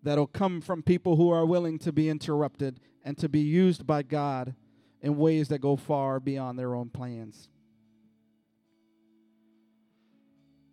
that'll 0.02 0.26
come 0.26 0.60
from 0.60 0.82
people 0.82 1.16
who 1.16 1.30
are 1.30 1.44
willing 1.44 1.78
to 1.80 1.92
be 1.92 2.08
interrupted 2.08 2.80
and 3.04 3.18
to 3.18 3.28
be 3.28 3.40
used 3.40 3.86
by 3.86 4.02
God 4.02 4.54
in 5.02 5.16
ways 5.16 5.48
that 5.48 5.58
go 5.58 5.76
far 5.76 6.20
beyond 6.20 6.58
their 6.58 6.74
own 6.74 6.88
plans. 6.88 7.48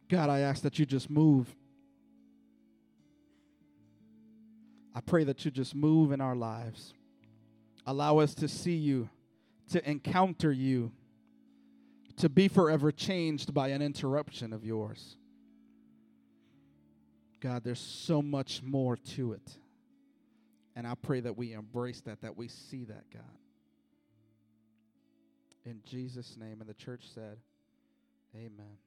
God, 0.07 0.29
I 0.29 0.39
ask 0.39 0.61
that 0.61 0.77
you 0.77 0.85
just 0.85 1.09
move. 1.09 1.55
I 4.95 5.01
pray 5.01 5.23
that 5.23 5.43
you 5.43 5.51
just 5.51 5.73
move 5.73 6.11
in 6.11 6.21
our 6.21 6.35
lives. 6.35 6.93
Allow 7.85 8.19
us 8.19 8.33
to 8.35 8.47
see 8.47 8.75
you, 8.75 9.09
to 9.71 9.89
encounter 9.89 10.51
you, 10.51 10.91
to 12.17 12.29
be 12.29 12.47
forever 12.47 12.91
changed 12.91 13.53
by 13.53 13.69
an 13.69 13.81
interruption 13.81 14.53
of 14.53 14.63
yours. 14.63 15.17
God, 17.41 17.63
there's 17.63 17.79
so 17.79 18.21
much 18.21 18.61
more 18.63 18.95
to 18.95 19.33
it. 19.33 19.57
And 20.75 20.87
I 20.87 20.95
pray 20.95 21.19
that 21.19 21.37
we 21.37 21.53
embrace 21.53 22.01
that, 22.01 22.21
that 22.21 22.37
we 22.37 22.47
see 22.47 22.85
that, 22.85 23.03
God. 23.11 23.21
In 25.65 25.81
Jesus' 25.85 26.37
name. 26.39 26.61
And 26.61 26.69
the 26.69 26.73
church 26.73 27.03
said, 27.13 27.37
Amen. 28.35 28.77